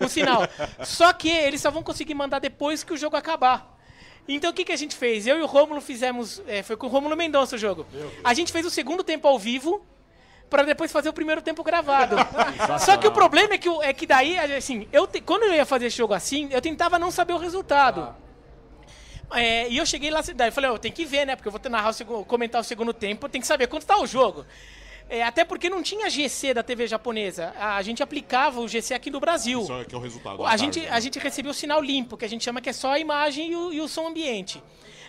[0.00, 0.42] o sinal.
[0.84, 3.75] Só que eles só vão conseguir mandar depois que o jogo acabar.
[4.28, 5.26] Então o que, que a gente fez?
[5.26, 6.42] Eu e o Rômulo fizemos.
[6.46, 7.86] é, foi com o Rômulo Mendonça o jogo.
[8.24, 9.84] A gente fez o segundo tempo ao vivo
[10.50, 12.16] para depois fazer o primeiro tempo gravado.
[12.84, 15.64] Só que o problema é que, é que daí, assim, eu te- quando eu ia
[15.66, 18.14] fazer esse jogo assim, eu tentava não saber o resultado.
[19.32, 21.34] É, e eu cheguei lá, daí eu falei, eu tenho que ver, né?
[21.34, 23.84] Porque eu vou ter narrar o segundo, comentar o segundo tempo, tenho que saber quanto
[23.84, 24.46] tá o jogo.
[25.08, 27.54] É, até porque não tinha GC da TV japonesa.
[27.58, 29.62] A, a gente aplicava o GC aqui no Brasil.
[29.62, 30.44] Isso é que é o resultado.
[30.44, 32.68] A à gente, tarde, a gente recebeu o sinal limpo, que a gente chama que
[32.68, 34.60] é só a imagem e o, e o som ambiente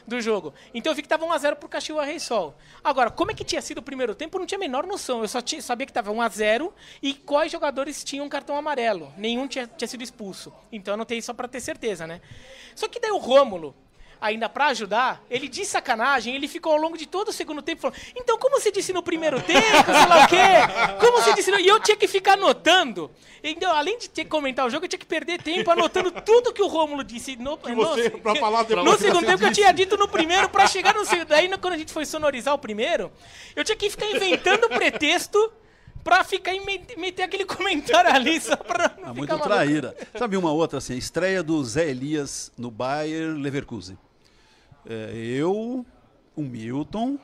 [0.06, 0.54] do jogo.
[0.74, 2.56] Então eu vi que tava 1x0 pro Caxiwa Rei Sol.
[2.84, 5.22] Agora, como é que tinha sido o primeiro tempo, eu não tinha a menor noção.
[5.22, 6.72] Eu só tinha- sabia que tava 1x0
[7.02, 9.12] e quais jogadores tinham cartão amarelo.
[9.18, 10.54] Nenhum tinha, tinha sido expulso.
[10.72, 12.22] Então eu anotei só pra ter certeza, né?
[12.76, 13.76] Só que daí o Rômulo,
[14.20, 17.82] ainda pra ajudar, ele de sacanagem, ele ficou ao longo de todo o segundo tempo
[17.82, 20.98] falando, então como você disse no primeiro tempo, sei lá o quê?
[21.00, 21.60] Como você disse no...
[21.60, 23.10] E eu tinha que ficar anotando.
[23.44, 26.52] Então, além de ter que comentar o jogo, eu tinha que perder tempo anotando tudo
[26.52, 28.66] que o Rômulo disse no, Que você, pra falar no
[28.96, 31.28] que segundo você tempo que eu tinha dito no primeiro pra chegar no segundo.
[31.28, 33.12] Daí, quando a gente foi sonorizar o primeiro,
[33.56, 35.52] eu tinha que ficar inventando pretexto
[36.04, 39.50] pra ficar e me- meter aquele comentário ali só pra não Ah, ficar muito maluco.
[39.50, 39.96] traíra.
[40.18, 40.96] Sabe uma outra assim?
[40.98, 43.98] Estreia do Zé Elias no Bayer Leverkusen.
[44.90, 45.86] É, eu,
[46.36, 47.18] o Milton,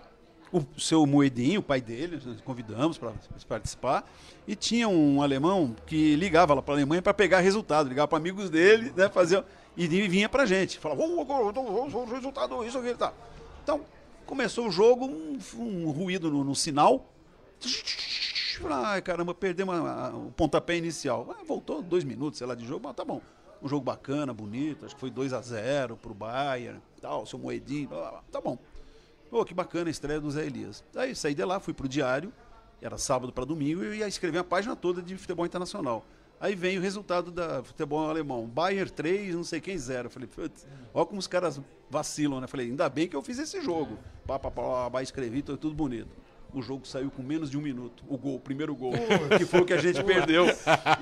[0.51, 3.13] o seu Moedinho, o pai dele, convidamos para
[3.47, 4.09] participar.
[4.47, 8.17] E tinha um alemão que ligava lá para a Alemanha para pegar resultado, ligava para
[8.17, 9.43] amigos dele, né, fazer,
[9.77, 10.77] e vinha para gente.
[10.77, 13.13] Falava, "Ô, ô, ô, ô, ô, resultado, isso aqui, tá.
[13.63, 13.81] Então,
[14.25, 17.09] começou o jogo, um, um ruído no, no sinal.
[18.69, 21.33] Ai, caramba, perdemos a- a- o pontapé inicial.
[21.37, 23.21] Ah, voltou dois minutos, sei lá, de jogo, mas tá bom.
[23.63, 27.87] Um jogo bacana, bonito, acho que foi 2 a 0 pro Bayern, tal, seu Moedinho,
[27.87, 28.23] blá, blá, blá.
[28.29, 28.57] tá bom.
[29.29, 30.83] Pô, que bacana a estreia do Zé Elias.
[30.95, 32.31] Aí saí de lá, fui pro diário,
[32.81, 36.05] era sábado para domingo, e eu ia escrever a página toda de futebol internacional.
[36.43, 38.45] Aí vem o resultado da futebol alemão.
[38.45, 40.09] Bayern 3, não sei quem 0.
[40.09, 42.47] Falei, putz, olha como os caras vacilam, né?
[42.47, 43.97] Falei, ainda bem que eu fiz esse jogo.
[44.27, 46.09] Pá, pá, pá, pá, escrevi, tudo bonito.
[46.53, 48.03] O jogo saiu com menos de um minuto.
[48.07, 48.93] O gol, o primeiro gol,
[49.37, 50.45] que foi o que a gente perdeu.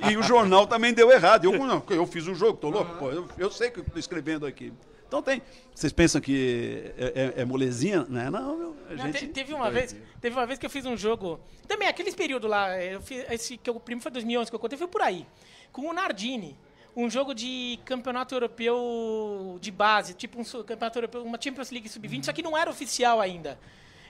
[0.10, 1.45] E o jornal também deu errado.
[1.45, 2.95] Eu, não, eu fiz o jogo, tô louco.
[2.97, 4.72] Pô, eu, eu sei que eu tô escrevendo aqui.
[5.08, 5.41] Então tem.
[5.76, 8.06] Vocês pensam que é, é- é molezinha?
[8.08, 8.30] Né?
[8.30, 8.76] Não, meu.
[8.89, 9.20] A Não, gente...
[9.20, 11.38] te- teve uma vez, teve uma vez que eu fiz um jogo,
[11.68, 14.78] também aqueles períodos lá, eu fiz, esse que o primeiro foi 2011 que eu contei,
[14.78, 15.26] foi por aí,
[15.74, 16.58] com o Nardini,
[16.95, 22.26] um jogo de campeonato europeu de base, tipo um campeonato europeu, uma Champions League sub-20,
[22.26, 23.60] só que não era oficial ainda.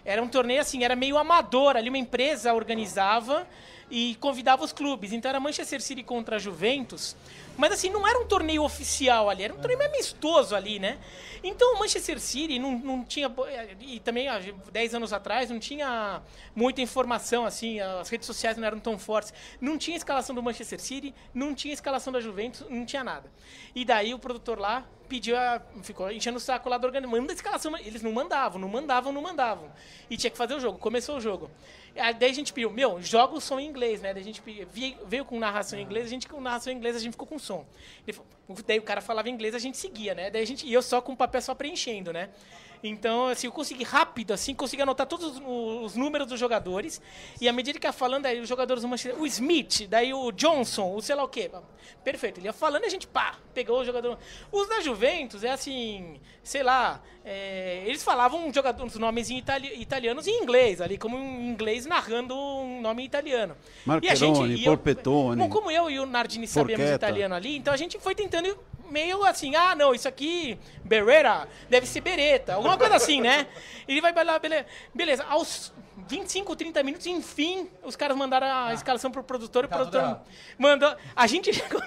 [0.03, 3.47] Era um torneio assim, era meio amador, ali uma empresa organizava
[3.91, 5.11] e convidava os clubes.
[5.11, 7.15] Então era Manchester City contra Juventus.
[7.57, 10.97] Mas assim, não era um torneio oficial ali, era um torneio amistoso ali, né?
[11.43, 13.29] Então o Manchester City não, não tinha.
[13.81, 14.39] E também há
[14.71, 16.21] 10 anos atrás não tinha
[16.55, 19.33] muita informação, assim, as redes sociais não eram tão fortes.
[19.59, 23.29] Não tinha escalação do Manchester City, não tinha escalação da Juventus, não tinha nada.
[23.75, 27.17] E daí o produtor lá pediu a, ficou enchendo o saco lá do organismo.
[27.17, 27.77] Manda escalação.
[27.77, 29.69] Eles não mandavam, não mandavam, não mandavam.
[30.09, 30.79] E tinha que fazer o jogo.
[30.79, 31.51] Começou o jogo.
[31.97, 34.13] Aí daí a gente pediu, meu, joga o som em inglês, né?
[34.13, 34.65] Daí a gente pediu,
[35.05, 37.37] veio, com narração em inglês, a gente com narração em inglês, a gente ficou com
[37.37, 37.65] som.
[38.65, 40.29] Daí o cara falava inglês, a gente seguia, né?
[40.29, 42.29] Daí a gente, e eu só com o papel só preenchendo, né?
[42.83, 45.41] Então, assim, eu consegui rápido, assim, consegui anotar todos os,
[45.85, 46.99] os números dos jogadores.
[47.39, 50.31] E à medida que ia falando, aí os jogadores do Manchester, o Smith, daí o
[50.31, 51.51] Johnson, o sei lá o quê.
[52.03, 54.17] Perfeito, ele ia falando e a gente, pá, pegou o jogador.
[54.51, 59.37] Os da Juventus é assim, sei lá, é, eles falavam um jogador, os nomes em
[59.37, 63.55] itali- italianos em inglês, ali, como em inglês narrando um nome italiano.
[63.85, 65.39] Marcheroni, e eu- Porpetone.
[65.39, 67.05] Bom, como eu e o Nardini sabemos Porchetta.
[67.05, 68.57] italiano ali, então a gente foi tentando
[68.91, 73.47] meio assim, ah, não, isso aqui, Beretta, deve ser Beretta, alguma coisa assim, né?
[73.87, 74.65] Ele vai lá, beleza.
[74.93, 75.73] Beleza, aos
[76.07, 80.21] 25, 30 minutos, enfim, os caras mandaram a escalação pro produtor o produtor
[80.57, 80.95] mandou.
[81.15, 81.81] A gente chegou.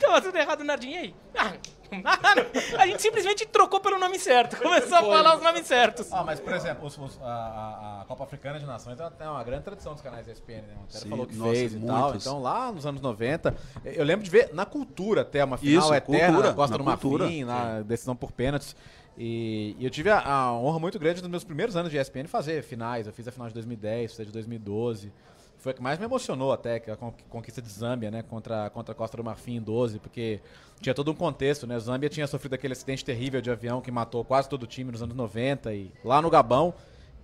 [0.00, 1.14] Tava tudo errado, Nardini, e aí?
[1.36, 1.52] Ah.
[2.78, 6.12] a gente simplesmente trocou pelo nome certo, começou a falar os nomes certos.
[6.12, 9.64] Ah, mas por exemplo, os- os- a, a- Copa Africana de Nações tem uma grande
[9.64, 10.74] tradição dos canais da ESPN, né?
[10.88, 12.14] O Sim, falou que nossa, fez e tal.
[12.14, 15.94] Então lá nos anos 90, eu lembro de ver na cultura até uma final Isso,
[15.94, 18.74] eterna cultura, Costa na do Marfim, na decisão por pênaltis.
[19.16, 22.26] E, e eu tive a, a honra muito grande nos meus primeiros anos de ESPN
[22.28, 23.06] fazer finais.
[23.06, 25.12] Eu fiz a final de 2010, fiz a de 2012.
[25.58, 28.22] Foi a que mais me emocionou até, que é a con- conquista de Zâmbia, né,
[28.22, 30.40] contra, contra a Costa do Marfim em 12, porque
[30.80, 31.78] tinha todo um contexto, né?
[31.78, 35.02] Zâmbia tinha sofrido aquele acidente terrível de avião que matou quase todo o time nos
[35.02, 36.74] anos 90 e lá no Gabão.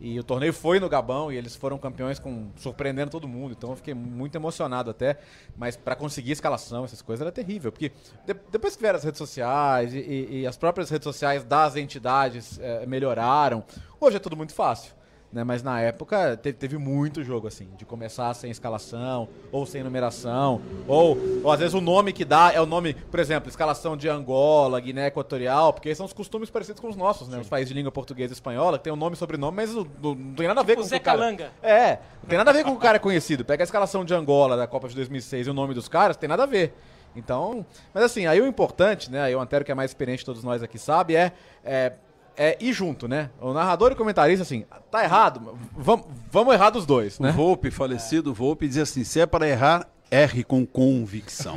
[0.01, 3.55] E o torneio foi no Gabão e eles foram campeões com surpreendendo todo mundo.
[3.57, 5.19] Então eu fiquei muito emocionado até.
[5.57, 7.71] Mas para conseguir escalação, essas coisas era terrível.
[7.71, 7.93] Porque
[8.27, 11.77] de- depois que vieram as redes sociais e, e- e as próprias redes sociais das
[11.77, 13.63] entidades eh, melhoraram,
[14.01, 14.93] hoje é tudo muito fácil.
[15.35, 19.83] Né, mas na época teve, teve muito jogo assim, de começar sem escalação, ou sem
[19.83, 23.97] numeração, ou, ou às vezes o nome que dá é o nome, por exemplo, escalação
[23.97, 27.41] de Angola, Guiné Equatorial, porque são os costumes parecidos com os nossos, né?
[27.41, 29.85] Os países de língua portuguesa e espanhola, que tem um nome e sobrenome, mas não,
[30.01, 31.19] não- tem nada a ver Tipo com o Zé que o cara...
[31.19, 31.51] Calanga.
[31.61, 33.45] É, não tem nada a ver com o cara é conhecido.
[33.45, 36.29] Pega a escalação de Angola da Copa de 2006 e o nome dos caras, tem
[36.29, 36.73] nada a ver.
[37.17, 39.21] Então, mas assim, aí o importante, né?
[39.23, 41.33] Aí o Antero, que é mais experiente, de todos nós aqui sabe, é,
[41.65, 41.93] é,
[42.37, 43.31] é ir junto, né?
[43.41, 47.33] O narrador e o comentarista, assim, tá errado, vamos, vamos errar dos dois, O né?
[47.33, 51.55] Volpe, falecido Volpe, dizia assim: se é para errar, erre com convicção.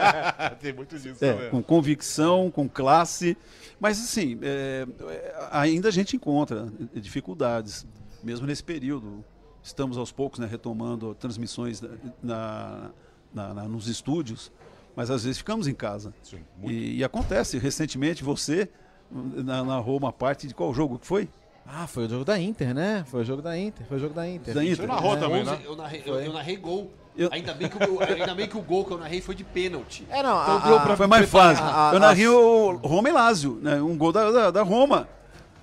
[0.60, 1.50] Tem muito disso É, também.
[1.50, 3.36] com convicção, com classe.
[3.78, 7.86] Mas, assim, é, é, ainda a gente encontra dificuldades,
[8.22, 9.24] mesmo nesse período.
[9.62, 11.82] Estamos aos poucos né, retomando transmissões
[12.22, 12.90] na,
[13.34, 14.52] na- na- nos estúdios,
[14.94, 16.14] mas às vezes ficamos em casa.
[16.22, 16.72] Sim, muito.
[16.72, 18.68] E, e acontece, recentemente você
[19.10, 21.28] narrou uma parte de qual jogo que foi?
[21.66, 23.04] Ah, foi o jogo da Inter, né?
[23.08, 24.54] Foi o jogo da Inter, foi o jogo da Inter.
[24.54, 24.76] Da Inter.
[24.76, 25.16] Você narrou É.
[25.16, 25.58] também, 11, né?
[25.64, 26.90] eu, narrei, eu, eu narrei gol.
[27.16, 29.42] Eu- Ainda, bem que o, ainda bem que o gol que eu narrei foi de
[29.42, 30.06] pênalti.
[30.10, 31.64] É, não, Então a- deu a- pra- Foi mais fácil.
[31.64, 33.80] a- a- eu narrei o Roma e Lázio, né?
[33.80, 35.08] um gol da, da, da Roma.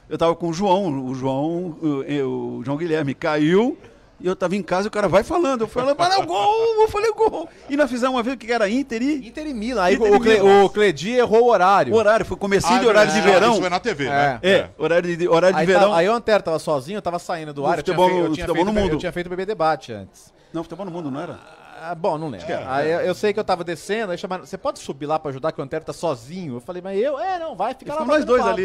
[0.10, 3.78] Eu tava com o João, o João, o, o João Guilherme caiu
[4.24, 5.62] e eu tava em casa e o cara vai falando.
[5.62, 7.48] Eu falei, mas é o gol, eu falei gol.
[7.70, 9.84] E nós fizemos uma vez que era Inter e Inter e Milan.
[9.84, 11.94] Aí Inter o, e Cle, o Cledi errou o horário.
[11.94, 13.52] o horário, foi comecinho Ah, de horário de é, verão.
[13.52, 14.40] Isso foi na TV, né?
[14.42, 15.92] É, horário de, horário de Aí, verão.
[15.92, 17.78] tá- aí o Antero tava sozinho, eu tava saindo do ar.
[17.78, 18.94] eu tinha futebol- eu no tinha futebol feito no o- mundo.
[18.94, 20.34] Eu tinha feito o BB Debate antes.
[20.54, 21.38] Não, futebol no mundo, não era?
[21.86, 22.48] Ah, bom, não lembro.
[22.68, 25.32] Aí eu, eu sei que eu tava descendo, aí chamaram, você pode subir lá pra
[25.32, 26.56] ajudar que o Antero tá sozinho?
[26.56, 27.20] Eu falei, mas eu?
[27.20, 28.06] É, não, vai, fica lá.
[28.06, 28.56] nós dois papo.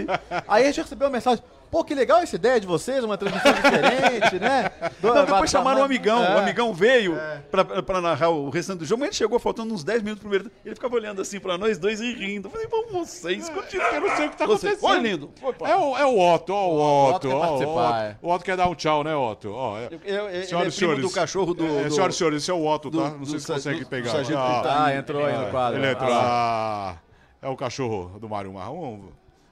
[0.47, 3.53] Aí a gente recebeu uma mensagem, pô, que legal essa ideia de vocês, uma transmissão
[3.53, 4.71] diferente, né?
[5.01, 6.25] Do- Não, depois chamaram o va- amigão.
[6.25, 6.35] É.
[6.35, 7.17] O amigão veio
[7.51, 10.51] pra, pra narrar o restante do jogo, mas ele chegou faltando uns 10 minutos primeiro.
[10.65, 12.49] Ele ficava olhando assim pra nós dois e rindo.
[12.49, 13.95] Eu falei, vamos vocês, continuem.
[13.95, 14.79] Eu não sei o que tá acontecendo.
[14.83, 15.31] Olha, lindo.
[15.65, 17.29] É o, é o Otto, ó, o Otto.
[17.29, 18.11] quer ó, o participar, é.
[18.11, 18.19] Otto.
[18.23, 19.51] O Otto quer dar um tchau, né, Otto?
[19.53, 21.03] Ó, é- Eu- eu- ele Senhoras é e senhores.
[21.03, 21.65] do cachorro do.
[21.65, 22.97] É, do- senhoras e senhores, esse é o Otto, tá?
[23.11, 24.13] do- Não sei do se sa- consegue pegar.
[24.37, 24.85] Ah.
[24.87, 25.79] Ah, entrou aí no quadro.
[25.79, 26.11] Ele Ah, entrou.
[26.11, 26.21] lá.
[26.23, 26.97] Ah,
[27.43, 28.95] é o cachorro do Mário Marrom.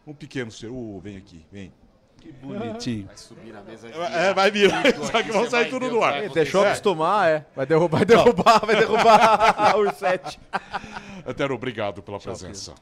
[0.06, 0.68] Um, um pequeno ser.
[0.68, 1.72] Uh, vem aqui, vem.
[2.26, 3.06] Que bonitinho.
[3.06, 3.88] Vai subir na mesa.
[3.88, 4.70] É, vai vir.
[5.10, 6.28] Só que vão sair tudo ver do o que ar.
[6.30, 6.68] deixou É.
[6.68, 7.46] acostumar, é.
[7.54, 10.40] Vai derrubar, vai derrubar, vai derrubar o 7.
[11.26, 12.74] Antero, obrigado pela presença.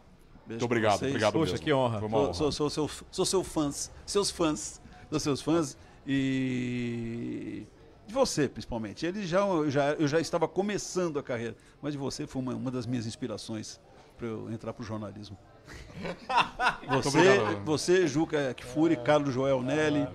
[0.47, 1.11] Beijo Muito obrigado, vocês.
[1.11, 1.65] obrigado Poxa, mesmo.
[1.65, 1.99] que honra.
[2.01, 2.35] Foi uma Sou, honra.
[2.35, 3.91] sou, sou, seu, sou seu fãs.
[4.05, 4.81] Seus fãs.
[5.11, 5.77] Sou seus fãs.
[6.07, 7.67] E.
[8.07, 9.07] De você, principalmente.
[9.07, 12.55] Ele já, eu já, eu já estava começando a carreira, mas de você foi uma,
[12.55, 13.81] uma das minhas inspirações
[14.19, 15.39] para eu entrar para o jornalismo.
[16.89, 20.07] Você, você, Juca Kfouri, Carlos Joel Nelly,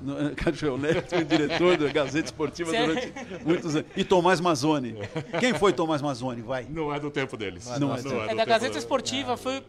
[0.00, 2.94] No- Cachorro Neto foi diretor da Gazeta Esportiva Sério?
[2.94, 3.90] durante muitos anos.
[3.96, 4.96] E Tomás Mazzoni.
[5.40, 6.40] Quem foi Tomás Mazzoni?
[6.40, 6.66] Vai.
[6.70, 7.66] Não é do tempo deles.
[7.78, 8.78] Não é É do da Gazeta.
[8.78, 9.62] Esportiva, foi.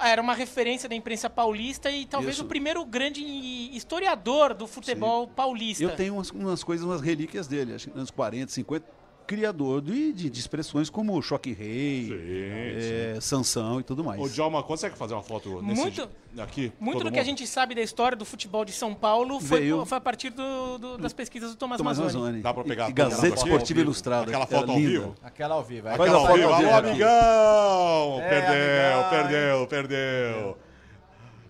[0.00, 2.44] Era uma referência da imprensa paulista e talvez Isso.
[2.44, 3.20] o primeiro grande
[3.76, 5.82] historiador do futebol paulista.
[5.82, 8.97] Eu tenho umas, umas coisas, umas relíquias dele, acho que anos 40, 50.
[9.28, 14.18] Criador de, de, de expressões como Choque Rei, Sim, é, Sansão e tudo mais.
[14.18, 16.08] Ô, Djalma, consegue fazer uma foto nesse Muito-
[16.38, 16.72] aqui?
[16.80, 17.28] Muito do que a mundo?
[17.28, 20.96] gente sabe da história do futebol de São Paulo foi, foi a partir do- do-
[20.98, 22.22] das pesquisas do Tomás, Tomás Mazzoni.
[22.24, 22.42] Mazzoni.
[22.42, 23.80] Dá pra pegar E, Gazeta Esportiva?
[23.80, 24.28] Ilustrada.
[24.30, 25.14] Aquela foto ao vivo?
[25.22, 25.88] Aquela ao vivo.
[25.88, 25.92] é.
[25.94, 26.48] Aquela ao vivo.
[26.48, 28.20] Alô, amigão!
[28.22, 29.10] É, perdeu, amigão.
[29.10, 30.58] perdeu, perdeu.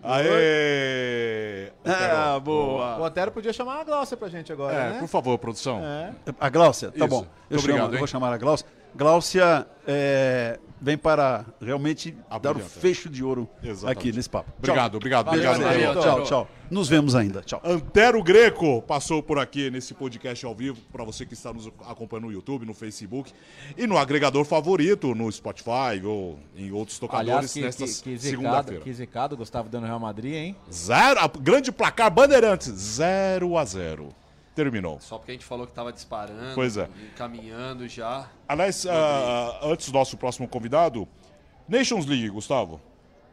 [0.09, 1.71] Aê!
[1.85, 2.99] Ah, O boa.
[3.01, 4.99] Otero podia chamar a Glaucia pra gente agora, É, né?
[5.01, 5.81] por favor, produção.
[5.85, 6.13] É.
[6.41, 7.09] A Gláucia, tá Isso.
[7.09, 7.17] bom.
[7.19, 7.99] Muito Eu, chamo- obrigado, eu hein?
[7.99, 8.67] vou chamar a Gláucia.
[8.99, 12.75] Gláucia é, vem para realmente A dar o brilhante.
[12.81, 13.97] fecho de ouro Exatamente.
[13.99, 14.53] aqui nesse papo.
[14.59, 15.69] Obrigado, obrigado, Valeu, obrigado.
[15.73, 15.93] valeu.
[15.93, 16.49] Tchau, tchau, tchau.
[16.69, 17.41] Nos vemos ainda.
[17.43, 17.61] Tchau.
[17.65, 22.27] Antero Greco passou por aqui nesse podcast ao vivo, para você que está nos acompanhando
[22.27, 23.33] no YouTube, no Facebook
[23.77, 27.87] e no agregador favorito, no Spotify ou em outros tocadores Aliás, que, nesta
[28.19, 28.83] segunda-feira.
[28.83, 30.57] que zicado, Gustavo dando Real Madrid, hein?
[30.73, 34.09] Zero, grande placar Bandeirantes, 0 a 0
[34.59, 34.99] Terminou.
[35.01, 36.89] Só porque a gente falou que tava disparando, Pois é.
[37.17, 38.29] caminhando já.
[38.49, 41.07] Aliás, ah, antes do nosso próximo convidado,
[41.69, 42.81] Nations League, Gustavo,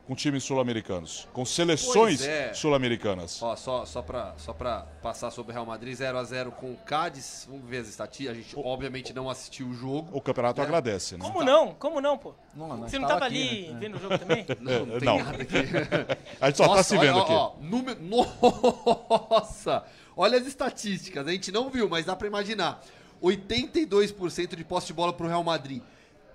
[0.06, 2.54] com times sul-americanos, com seleções é.
[2.54, 3.42] sul-americanas.
[3.42, 7.48] Ó, só, só, pra, só pra passar sobre o Real Madrid, 0x0 com o Cádiz.
[7.50, 8.38] Vamos ver as estatísticas.
[8.38, 10.16] A gente, obviamente, não assistiu o jogo.
[10.16, 11.26] O campeonato agradece, né?
[11.26, 11.74] Como não?
[11.74, 12.36] Como não, pô?
[12.54, 13.80] Não, Você não tava tava aqui, ali né?
[13.80, 14.46] vendo o jogo também?
[14.62, 15.18] Não, não tem não.
[15.18, 15.56] nada aqui.
[16.40, 17.34] A gente só tá se olha, vendo ó, aqui.
[17.34, 18.00] ó, número...
[18.06, 19.84] Nossa!
[20.16, 21.28] Olha as estatísticas.
[21.28, 22.82] A gente não viu, mas dá pra imaginar.
[23.22, 25.82] 82% de posse de bola pro Real Madrid.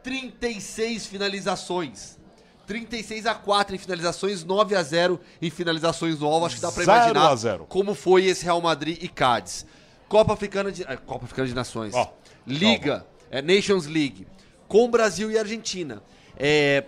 [0.02, 2.18] 36 finalizações.
[2.66, 6.46] 36 a 4 em finalizações, 9 a 0 em finalizações do alvo.
[6.46, 7.66] Acho que dá pra 0 imaginar a 0.
[7.66, 9.66] como foi esse Real Madrid e Cádiz.
[10.08, 11.94] Copa Africana de, eh, Copa Africana de Nações.
[11.94, 12.12] Ó,
[12.46, 14.26] Liga, é, Nations League,
[14.68, 16.02] com Brasil e Argentina.
[16.36, 16.84] É,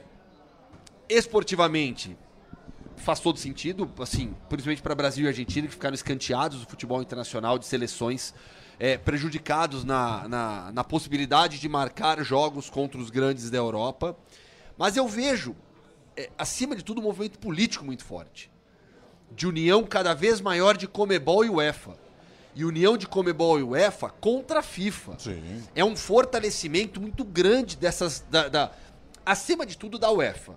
[1.09, 2.17] esportivamente,
[3.03, 7.59] faz todo sentido, assim, principalmente para Brasil e Argentina, que ficaram escanteados do futebol internacional
[7.59, 8.33] de seleções,
[8.79, 14.17] é, prejudicados na, na, na possibilidade de marcar jogos contra os grandes da Europa.
[14.79, 15.55] Mas eu vejo,
[16.17, 18.51] é, acima de tudo, um movimento político muito forte.
[19.31, 21.97] De união cada vez maior de Comebol e UEFA.
[22.55, 25.63] E união de Comebol e UEFA contra a FIFA Sim.
[25.75, 28.25] é um fortalecimento muito grande dessas.
[28.31, 28.73] Da, da-
[29.25, 30.55] acima de tudo, da UEFA.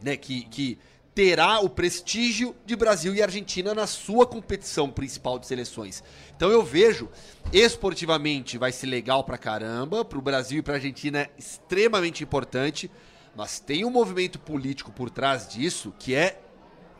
[0.00, 0.78] Né, que, que
[1.14, 6.02] terá o prestígio de Brasil e Argentina na sua competição principal de seleções.
[6.34, 7.08] Então eu vejo,
[7.52, 12.90] esportivamente vai ser legal pra caramba, pro Brasil e pra Argentina é extremamente importante,
[13.36, 16.40] mas tem um movimento político por trás disso que é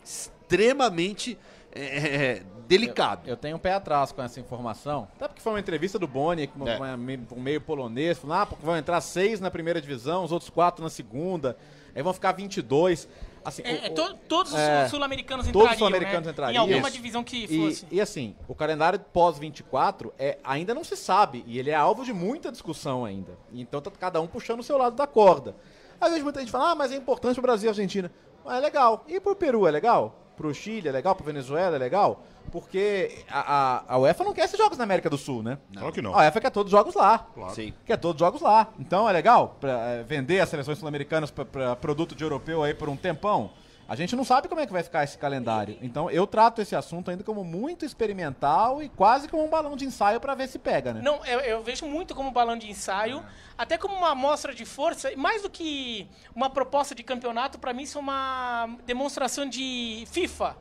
[0.05, 1.39] extremamente
[1.75, 3.27] é, é, delicado.
[3.27, 5.09] Eu tenho um pé atrás com essa informação.
[5.17, 6.79] Até porque foi uma entrevista do Boni, com É.
[6.95, 10.85] um meio polonês, falando, ah, porque vão entrar seis na primeira divisão, os outros quatro
[10.85, 11.57] na segunda,
[11.95, 13.09] aí vão ficar 22.
[13.45, 16.32] Assim, É, o- é, o- to- todos os é, sul-americanos todos os entrariam, sul-americanos né?
[16.32, 16.55] entrariam.
[16.55, 16.97] Em alguma Isso.
[16.97, 17.86] divisão que E, fosse.
[17.90, 22.12] e assim, o calendário pós-24 é, ainda não se sabe, e ele é alvo de
[22.12, 23.36] muita discussão ainda.
[23.53, 25.57] Então tá cada um puxando o seu lado da corda.
[26.01, 28.11] Às vezes muita gente fala, ah, mas é importante pro Brasil e Argentina.
[28.45, 29.05] Mas é legal.
[29.09, 30.18] E pro Peru é legal?
[30.37, 31.14] Pro Chile é legal?
[31.14, 32.24] Pro Venezuela é legal?
[32.51, 35.59] Porque a, a, a UEFA não quer esses jogos na América do Sul, né?
[35.72, 36.14] Claro que não.
[36.14, 37.18] A UEFA quer todos os jogos lá.
[37.35, 37.55] Claro.
[37.55, 37.72] Sim.
[37.87, 38.68] Quer todos os jogos lá.
[38.78, 42.89] Então é legal pra, é, vender as seleções sul-americanas para produto de europeu aí por
[42.89, 43.51] um tempão.
[43.89, 45.76] A gente não sabe como é que vai ficar esse calendário.
[45.83, 49.85] Então eu trato esse assunto ainda como muito experimental e quase como um balão de
[49.85, 51.01] ensaio para ver se pega, né?
[51.03, 53.22] Não, eu, eu vejo muito como balão de ensaio,
[53.59, 57.72] até como uma amostra de força, e mais do que uma proposta de campeonato, pra
[57.74, 60.57] mim isso é uma demonstração de FIFA.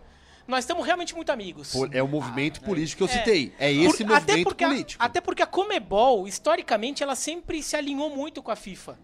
[0.47, 1.73] Nós estamos realmente muito amigos.
[1.93, 3.19] É o movimento político que eu É.
[3.19, 3.53] citei.
[3.59, 5.03] É Por- esse até movimento porque a- político.
[5.03, 8.97] até porque a Comebol, historicamente, ela sempre se alinhou muito com a FIFA.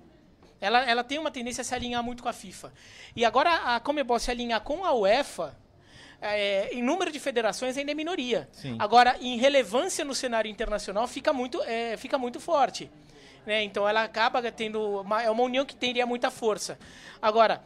[0.59, 2.73] Ela, ela tem uma tendência a se alinhar muito com a FIFA.
[3.15, 5.55] E agora a Comebol se alinhar com a UEFA,
[6.21, 8.49] é, em número de federações ainda é minoria.
[8.51, 8.75] Sim.
[8.79, 12.89] Agora, em relevância no cenário internacional, fica muito, é, fica muito forte.
[13.45, 13.63] né?
[13.63, 15.01] Então ela acaba tendo.
[15.01, 16.77] Uma, é uma união que teria muita força.
[17.21, 17.61] Agora.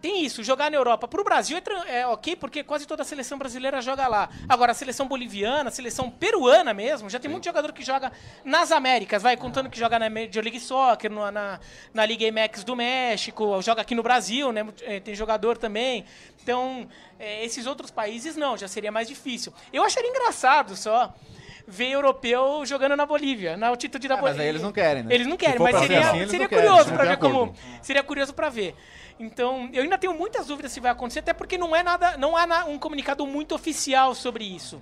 [0.00, 1.08] Tem isso, jogar na Europa.
[1.08, 4.28] Para o Brasil é, é ok, porque quase toda a seleção brasileira joga lá.
[4.48, 8.12] Agora, a seleção boliviana, a seleção peruana mesmo, já tem muito jogador que joga
[8.44, 11.58] nas Américas, vai contando que joga na Major League Soccer, no- na,
[11.94, 14.66] na Liga MX do México, joga aqui no Brasil, né?
[14.82, 16.04] Eh, Tem jogador também.
[16.42, 16.86] Então,
[17.18, 19.52] eh, esses outros países não, já seria mais difícil.
[19.72, 21.14] Eu acharia engraçado só
[21.66, 24.42] ver europeu jogando na Bolívia, na altitude da É, mas Bolívia.
[24.44, 25.14] aí eles não querem, né?
[25.14, 27.54] Eles não Se querem, mas seria, assim, seria curioso tem ver como.
[27.82, 28.74] Seria curioso pra ver.
[29.18, 32.36] Então, eu ainda tenho muitas dúvidas se vai acontecer, até porque não é nada, não
[32.36, 34.80] há na- um comunicado muito oficial sobre isso.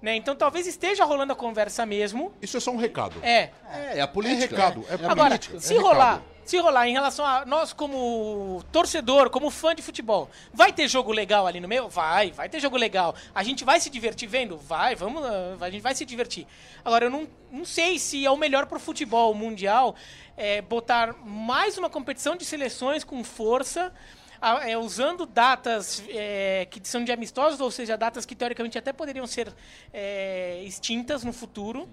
[0.00, 0.16] Né?
[0.16, 2.32] Então talvez esteja rolando a conversa mesmo.
[2.42, 3.14] Isso é só um recado.
[3.22, 4.56] É, É, é a É política.
[4.56, 4.84] recado.
[4.88, 6.22] É Agora, política, é se recado.
[6.44, 11.12] Se rolar em relação a nós como torcedor, como fã de futebol, vai ter jogo
[11.12, 11.88] legal ali no meio?
[11.88, 13.14] Vai, vai ter jogo legal.
[13.34, 14.56] A gente vai se divertir vendo?
[14.58, 15.22] Vai, vamos,
[15.60, 16.46] a gente vai se divertir.
[16.84, 19.94] Agora, eu não, não sei se é o melhor pro futebol mundial
[20.36, 23.92] é, botar mais uma competição de seleções com força,
[24.40, 28.92] a- é, usando datas é, que são de amistosos, ou seja, datas que teoricamente até
[28.92, 29.52] poderiam ser
[29.92, 31.88] é, extintas no futuro.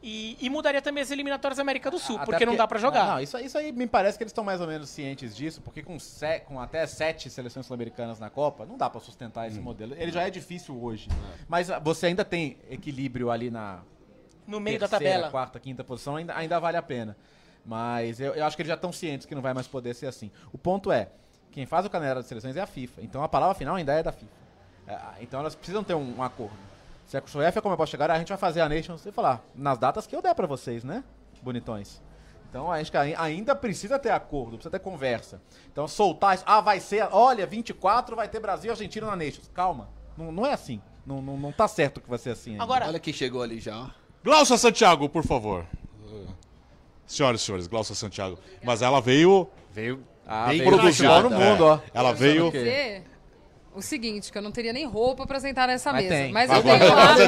[0.00, 2.78] E, e mudaria também as eliminatórias da América do Sul, Até porque, não dá pra
[2.78, 3.04] jogar.
[3.04, 5.34] Não, não, isso, aí- isso aí me parece que eles estão mais ou menos cientes
[5.36, 9.44] disso, porque com, se- com até sete seleções sul-americanas na Copa, não dá pra sustentar
[9.44, 9.48] Hum.
[9.48, 9.94] esse modelo.
[9.98, 11.08] Ele já é difícil hoje.
[11.48, 13.80] Mas ah, você ainda tem equilíbrio ali na
[14.46, 15.30] no meio da terceira, tabela.
[15.32, 17.16] quarta, quinta posição, ainda, ainda vale a pena.
[17.66, 20.06] Mas eu, eu acho que eles já estão cientes que não vai mais poder ser
[20.06, 20.30] assim.
[20.52, 21.08] O ponto é,
[21.50, 23.02] quem faz o canela de seleções é a FIFA.
[23.02, 24.30] Então a palavra final ainda é da FIFA.
[24.86, 26.56] É, então elas precisam ter um, um acordo.
[27.08, 29.42] Se a UEFA como eu posso chegar, a gente vai fazer a Nations e falar,
[29.54, 31.02] nas datas que eu der pra vocês, né?
[31.42, 32.02] Bonitões.
[32.50, 35.40] Então a gente ai- ainda precisa ter acordo, precisa ter conversa.
[35.72, 39.50] Então soltar isso, ah, vai ser, olha, 24 vai ter Brasil e Argentina na Nations.
[39.54, 39.88] Calma,
[40.18, 40.82] não, não é assim.
[41.06, 42.62] Não, não, não tá certo que vai ser assim ainda.
[42.62, 43.90] Agora, Olha quem chegou ali já.
[44.22, 45.64] Glaucia Santiago, por favor.
[47.06, 48.38] Senhoras e senhores, Glaucia Santiago.
[48.62, 49.48] Mas ela veio.
[49.72, 51.22] Veio Ah, bem veio produzida.
[51.22, 51.80] no mundo, ó.
[51.94, 52.52] Ela veio.
[53.74, 56.14] O seguinte, que eu não teria nem roupa pra sentar nessa Mas mesa.
[56.14, 56.32] tem.
[56.32, 57.18] Mas eu tenho lá,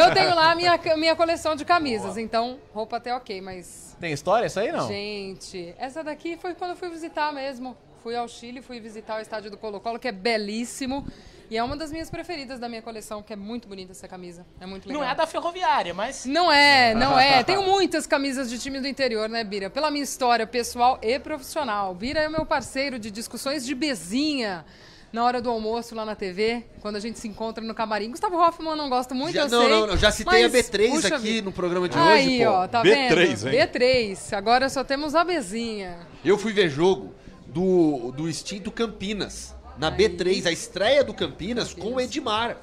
[0.00, 4.12] eu tenho lá a minha, minha coleção de camisas, então roupa até ok, mas Tem
[4.12, 4.86] história isso aí, não?
[4.86, 7.76] gente, essa daqui foi quando eu fui visitar mesmo.
[8.02, 11.06] Fui ao Chile, fui visitar o estádio do Colo-Colo, que é belíssimo.
[11.50, 14.44] E é uma das minhas preferidas da minha coleção, que é muito bonita essa camisa.
[14.60, 15.02] É muito legal.
[15.02, 16.26] não é da ferroviária, mas.
[16.26, 17.42] Não é, não é.
[17.42, 19.70] Tenho muitas camisas de time do interior, né, Bira?
[19.70, 21.94] Pela minha história pessoal e profissional.
[21.94, 24.66] Bira é o meu parceiro de discussões de bezinha
[25.14, 28.10] na hora do almoço lá na TV, quando a gente se encontra no camarim.
[28.10, 29.70] Gustavo Hoffman eu não gosto muito, Já- eu não, sei.
[29.70, 31.44] não, não, já citei a mas, B3 puxa aqui vida.
[31.44, 32.50] no programa de Aí, hoje, pô.
[32.50, 33.54] ó, tá B3, vendo?
[33.54, 33.68] hein?
[33.68, 34.32] B3.
[34.36, 36.00] Agora só temos a bezinha.
[36.24, 37.14] Eu fui ver jogo
[37.46, 42.56] do, do extinto Campinas, na B3, a estreia do Campinas, com o Edmar.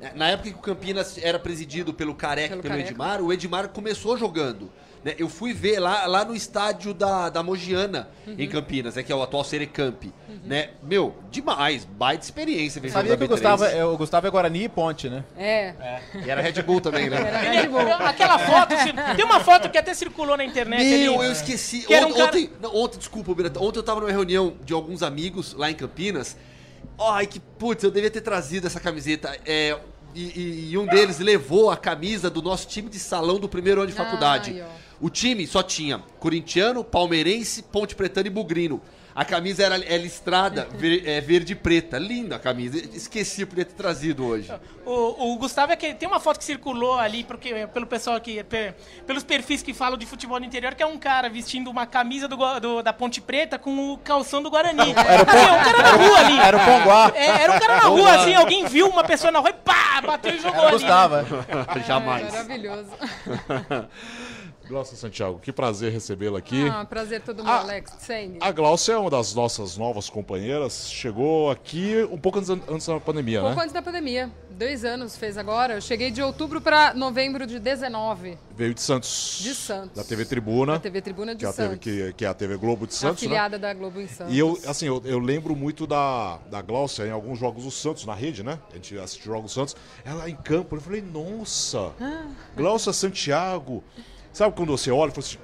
[0.00, 2.90] É, Na época que o Campinas era presidido pelo Careca Pelo e pelo Careca.
[2.90, 4.68] Edmar, o Edmar começou jogando.
[5.04, 5.14] Né?
[5.18, 8.34] Eu fui ver lá, lá no estádio da, da Mogiana, Uhum.
[8.38, 10.04] em Campinas, né, que é o atual Serecamp.
[10.44, 10.70] Né?
[10.82, 13.30] Meu, demais, baita experiência ver Sabia que o B3.
[13.30, 15.24] Gustavo, é, o Gustavo é Guarani e Ponte, né?
[15.36, 15.74] É,
[16.24, 17.16] E era Red Bull também, né?
[17.26, 17.80] era Red Bull.
[17.80, 18.74] Aquela foto.
[19.16, 21.26] Tem uma foto que até circulou na internet Meu, ali.
[21.26, 21.80] eu esqueci.
[21.86, 24.54] Que era um ontem, cara- ontem, não, ontem, desculpa, Birata, ontem eu tava numa reunião
[24.64, 26.36] de alguns amigos lá em Campinas.
[27.00, 29.36] Ai, que putz, eu devia ter trazido essa camiseta.
[29.46, 29.76] É,
[30.14, 33.80] e, e- e um deles levou a camisa do nosso time de salão do primeiro
[33.80, 34.60] ano de faculdade.
[34.60, 34.68] Ai.
[35.02, 38.80] O time só tinha corintiano, palmeirense, ponte pretano e bugrino.
[39.14, 41.98] A camisa era, era listrada, ver- é, verde e preta.
[41.98, 42.78] Linda a camisa.
[42.96, 44.50] Esqueci, podia ter trazido hoje.
[44.86, 48.42] O, o Gustavo é que tem uma foto que circulou ali porque, pelo pessoal que.
[48.44, 48.72] pe-
[49.06, 52.26] pelos perfis que falam de futebol no interior, que é um cara vestindo uma camisa
[52.26, 54.94] do, do- da Ponte Preta com o calção do Guarani.
[54.96, 56.38] Era o um cara na rua ali.
[56.38, 57.12] Era o Ponguá.
[57.14, 60.00] É, era um cara na rua, assim, alguém viu uma pessoa na rua e pá,
[60.06, 60.78] bateu e jogou Era o ali.
[60.78, 61.24] Gustavo, né?
[61.76, 61.80] é.
[61.86, 62.32] Jamais.
[62.32, 62.88] Maravilhoso.
[64.68, 66.68] Glaucia Santiago, que prazer recebê-la aqui.
[66.68, 67.92] Ah, prazer todo meu, Ah, Alex.
[68.40, 70.88] A Glaucia é uma das nossas novas companheiras.
[70.90, 73.62] Chegou aqui um pouco antes, antes da pandemia, Pouco né?
[73.62, 74.30] antes da pandemia.
[74.50, 75.74] Dois anos fez agora.
[75.74, 78.38] Eu cheguei de outubro para novembro de 19.
[78.56, 79.38] Veio de Santos.
[79.42, 79.96] De Santos.
[79.96, 80.74] Da TV Tribuna.
[80.74, 81.78] Da TV Tribuna de que, é a TV, Santos.
[81.84, 83.26] que, que é a TV Globo de Santos, né?
[83.28, 84.32] afiliada da Globo em Santos.
[84.32, 88.04] E eu, assim, eu, eu lembro muito da, da Glaucia em alguns jogos do Santos,
[88.04, 88.58] na rede, né?
[88.70, 89.74] A gente assiste jogos do Santos.
[90.04, 92.26] Ela em campo, eu falei, nossa, Ah.
[92.56, 93.82] Glaucia Santiago.
[94.32, 95.38] Sabe quando você olha e fala assim,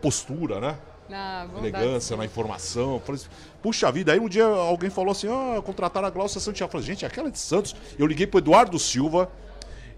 [0.00, 0.78] postura, né?
[1.08, 1.46] Na.
[1.58, 3.00] Elegância na informação.
[3.00, 3.30] Falei assim,
[3.60, 6.68] puxa vida, aí um dia alguém falou assim, ah, contrataram a Glaucia Santiago.
[6.68, 7.74] Eu falei, gente, é aquela de Santos.
[7.98, 9.30] Eu liguei pro Eduardo Silva,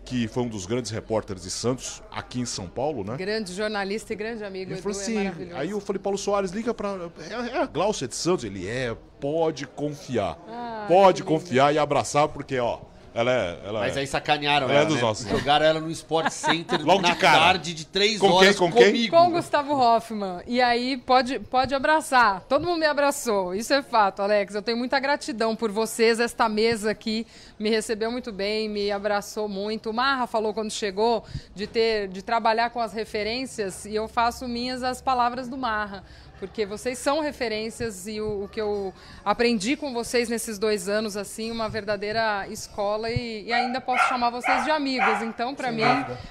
[0.05, 3.17] que foi um dos grandes repórteres de Santos, aqui em São Paulo, né?
[3.17, 4.73] Grande jornalista e grande amigo.
[4.73, 5.57] Ele falou é assim, maravilhoso.
[5.57, 7.11] aí eu falei, Paulo Soares, liga pra.
[7.31, 8.45] É, é a Glaucia de Santos?
[8.45, 10.39] Ele é, pode confiar.
[10.49, 12.81] Ah, pode confiar e abraçar, porque, ó,
[13.15, 13.59] ela é.
[13.65, 14.01] Ela Mas é.
[14.01, 15.03] aí sacanearam Ela é ela, dos né?
[15.03, 15.27] nossos?
[15.29, 17.39] Jogaram ela no Sport Center Logo na de cara.
[17.39, 18.37] tarde de três Com quem?
[18.37, 18.87] horas Com quem?
[18.87, 19.17] comigo.
[19.17, 20.41] Com o Gustavo Hoffman.
[20.47, 22.41] E aí, pode, pode abraçar.
[22.49, 23.55] Todo mundo me abraçou.
[23.55, 24.55] Isso é fato, Alex.
[24.55, 26.19] Eu tenho muita gratidão por vocês.
[26.19, 27.27] Esta mesa aqui
[27.59, 29.91] me recebeu muito bem, me abraçou muito.
[29.91, 31.25] O Marra falou quando chegou
[31.55, 36.03] de ter, de trabalhar com as referências e eu faço minhas as palavras do Marra.
[36.41, 38.93] Porque vocês são referências e o, o que eu
[39.25, 44.07] aprendi com vocês nesses dois anos, assim, uma verdadeira escola bola e, e ainda posso
[44.09, 45.23] chamar vocês de amigos.
[45.23, 45.83] Então, pra mim,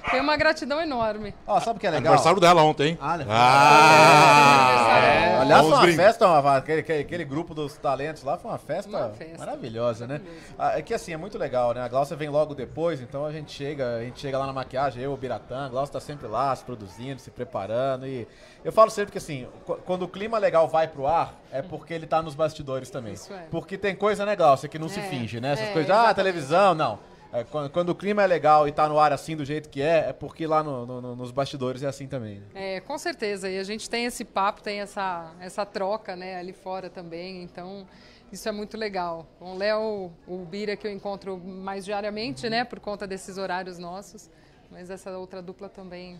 [0.09, 1.33] tem uma gratidão enorme.
[1.45, 2.13] Ó, sabe o que é legal?
[2.13, 2.97] Aniversário dela ontem, hein?
[2.99, 3.25] Ah, né?
[3.29, 4.99] Ah!
[5.03, 8.89] É, aliás, foi uma festa, uma- aquele, aquele, grupo dos talentos lá foi uma festa,
[8.89, 9.37] Uma festa.
[9.37, 10.21] maravilhosa, né?
[10.57, 11.81] Ah, é que assim, é muito legal, né?
[11.81, 15.01] A Glaucia vem logo depois, então a gente chega, a gente chega lá na maquiagem,
[15.03, 18.27] eu, o Biratã, a Glaucia tá sempre lá, se produzindo, se preparando e
[18.63, 21.93] eu falo sempre que assim, qu- quando o clima legal vai pro ar, é porque
[21.93, 23.13] ele tá nos bastidores também.
[23.13, 23.43] Isso é.
[23.51, 25.53] Porque tem coisa, né, Glaucia, que não se É, finge, né?
[25.53, 26.99] Essas é, coisas, ah, televisão, não.
[27.31, 29.81] É, quando, quando o clima é legal e tá no ar assim do jeito que
[29.81, 32.35] é, é porque lá no- no- no- nos bastidores é assim também.
[32.41, 32.75] né?
[32.75, 33.49] É, com certeza.
[33.49, 37.41] E a gente tem esse papo, tem essa, essa troca né, ali fora também.
[37.41, 37.87] Então,
[38.31, 39.25] isso é muito legal.
[39.39, 42.63] Com o Léo, o Bira, que eu encontro mais diariamente, né?
[42.63, 44.29] Por conta desses horários nossos.
[44.69, 46.19] Mas essa outra dupla também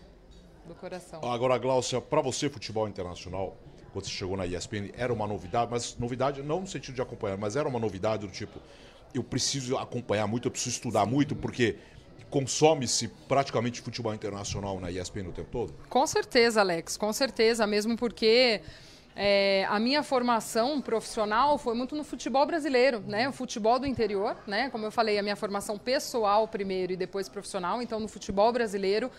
[0.68, 1.22] do coração.
[1.32, 3.56] Agora, Glaucia, pra você, futebol internacional,
[3.92, 7.38] quando você chegou na ESPN, era uma novidade, mas novidade não no sentido de acompanhar,
[7.38, 8.60] mas era uma novidade do tipo,
[9.14, 11.78] eu preciso acompanhar muito, eu preciso estudar muito, porque
[12.30, 15.74] consome-se praticamente futebol internacional na ESPN o tempo todo?
[15.88, 18.62] Com certeza, Alex, com certeza, mesmo porque
[19.16, 23.30] é, a minha formação profissional foi muito no futebol brasileiro, né?
[23.30, 24.70] O futebol do interior, né?
[24.72, 29.12] Como eu falei, a minha formação pessoal primeiro e depois profissional, então no futebol brasileiro.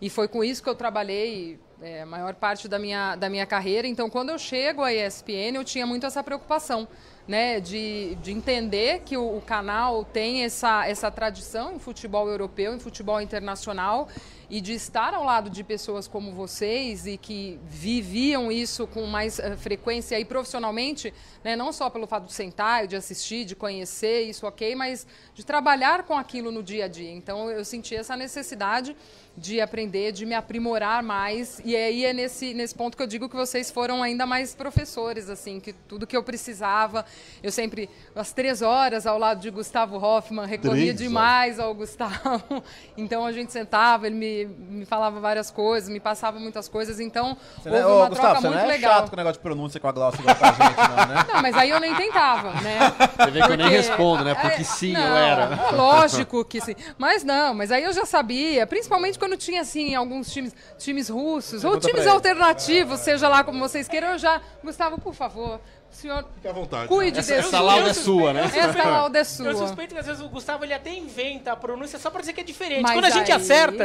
[0.00, 3.46] E foi com isso que eu trabalhei é, a maior parte da minha, da minha
[3.46, 3.86] carreira.
[3.86, 6.86] Então, quando eu chego à ESPN, eu tinha muito essa preocupação,
[7.28, 7.60] né?
[7.60, 12.80] De, de entender que o, o canal tem essa, essa tradição em futebol europeu, em
[12.80, 14.08] futebol internacional,
[14.50, 19.38] e de estar ao lado de pessoas como vocês e que viviam isso com mais
[19.38, 21.12] eh, frequência e profissionalmente,
[21.44, 21.54] né?
[21.54, 26.04] não só pelo fato de sentar, de assistir, de conhecer, isso ok, mas de trabalhar
[26.04, 27.10] com aquilo no dia a dia.
[27.10, 28.96] Então, eu senti essa necessidade
[29.38, 31.60] de aprender, de me aprimorar mais.
[31.64, 35.30] E aí é nesse, nesse ponto que eu digo que vocês foram ainda mais professores,
[35.30, 37.04] assim, que tudo que eu precisava,
[37.42, 42.62] eu sempre, às três horas, ao lado de Gustavo Hoffman, recorria Três demais ao Gustavo.
[42.96, 46.98] Então a gente sentava, ele me, me falava várias coisas, me passava muitas coisas.
[46.98, 48.92] Então Você houve não é- uma Ô, Gustavo, troca você muito não é legal.
[48.94, 51.26] chato com o negócio de pronúncia com a Glaucia igual com a gente, não, né?
[51.32, 52.78] Não, mas aí eu nem tentava, né?
[53.16, 54.34] Você vê que eu nem Porque- respondo, né?
[54.34, 55.70] Porque É, sim, não, eu era.
[55.72, 56.74] Lógico que sim.
[56.96, 61.64] Mas não, mas aí eu já sabia, principalmente quando tinha, assim, alguns times, times russos
[61.64, 64.40] ou times alternativos, seja lá como vocês queiram, eu já.
[64.64, 65.60] Gustavo, por favor,
[65.90, 66.88] o senhor Fique à vontade.
[66.88, 67.48] cuide Essa, desse.
[67.48, 68.44] essa lauda é sua, né?
[68.44, 69.46] Essa lauda é sua.
[69.46, 72.32] Eu suspeito que às vezes o Gustavo ele até inventa a pronúncia só pra dizer
[72.32, 72.82] que é diferente.
[72.82, 73.84] Mas Quando a gente aí- acerta.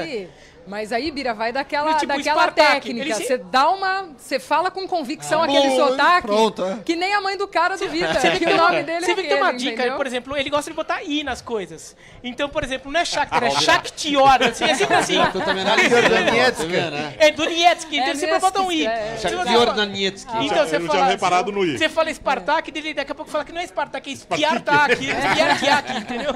[0.66, 3.02] Mas aí, Bira, vai daquela, Tipo, daquela Spartak, técnica.
[3.06, 4.10] ele se- Você dá uma.
[4.18, 6.28] Você fala com convicção Ah, aquele bom, sotaque.
[6.28, 6.78] pronto, é.
[6.86, 8.14] Que nem a mãe do cara duvida.
[8.14, 9.96] Você vê que o nome dele Você é vê que tem uma dica, entendeu?
[9.98, 11.96] por exemplo, ele gosta de botar i nas coisas.
[12.24, 14.42] Então, por exemplo, não é Shakhtar, é Shakhtior.
[14.44, 15.16] Assim, é sempre assim.
[15.34, 17.16] Eu também analisando, ó, tá vendo, né?
[17.20, 18.84] É Donetsk, então É ele sempre bota um i.
[18.84, 19.30] Donetsk, é.
[19.30, 20.30] Você fala- Donetsk.
[20.30, 21.78] Então Eu você não fala, tinha reparado no i.
[21.78, 25.98] Você fala Spartak, dele daqui a pouco fala que não é Spartak, é Spartak, Spartak,
[25.98, 26.32] entendeu?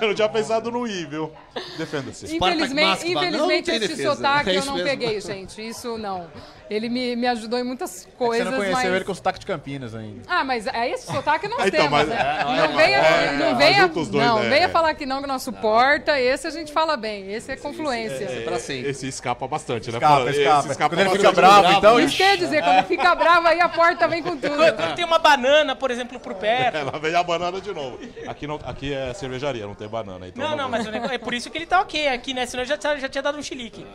[0.00, 1.32] Eu não tinha pensado no I, viu?
[1.78, 2.26] Defenda-se.
[2.28, 4.14] Spartak Infelizmente, infelizmente esse defesa.
[4.14, 5.66] sotaque É eu não peguei, gente.
[5.66, 6.26] Isso não.
[6.68, 8.94] Ele me, me ajudou em muitas É que você coisas, não conheceu mas...
[8.94, 10.22] ele com sotaque de Campinas ainda.
[10.26, 12.38] Ah, mas é esse sotaque nós Então, temos, mas- né?
[12.40, 14.48] é, não venha, é, não venha, junta os dois, não, né?
[14.48, 16.20] venha falar que não, que não suporta.
[16.20, 17.32] Esse a gente fala bem.
[17.32, 18.26] Esse é confluência.
[18.44, 18.90] Pra sempre.
[18.90, 19.98] Esse escapa bastante, né?
[19.98, 20.72] Escapa, Esse escapa.
[20.72, 21.34] escapa Quando ele fica bastante.
[21.36, 21.96] bravo, bravo, então...
[21.98, 22.04] né?
[22.04, 24.56] Isso quer dizer, quando fica bravo, aí a porta vem com tudo.
[24.56, 26.76] Quando tem uma banana, por exemplo, por perto.
[26.78, 27.98] Ela veio a banana de novo.
[28.26, 30.26] Aqui, não, aqui é cervejaria, não tem banana.
[30.26, 32.44] Então Não, não, mas o é por isso que ele tá ok aqui, né?
[32.46, 33.86] Senão já, já tinha dado um chilique.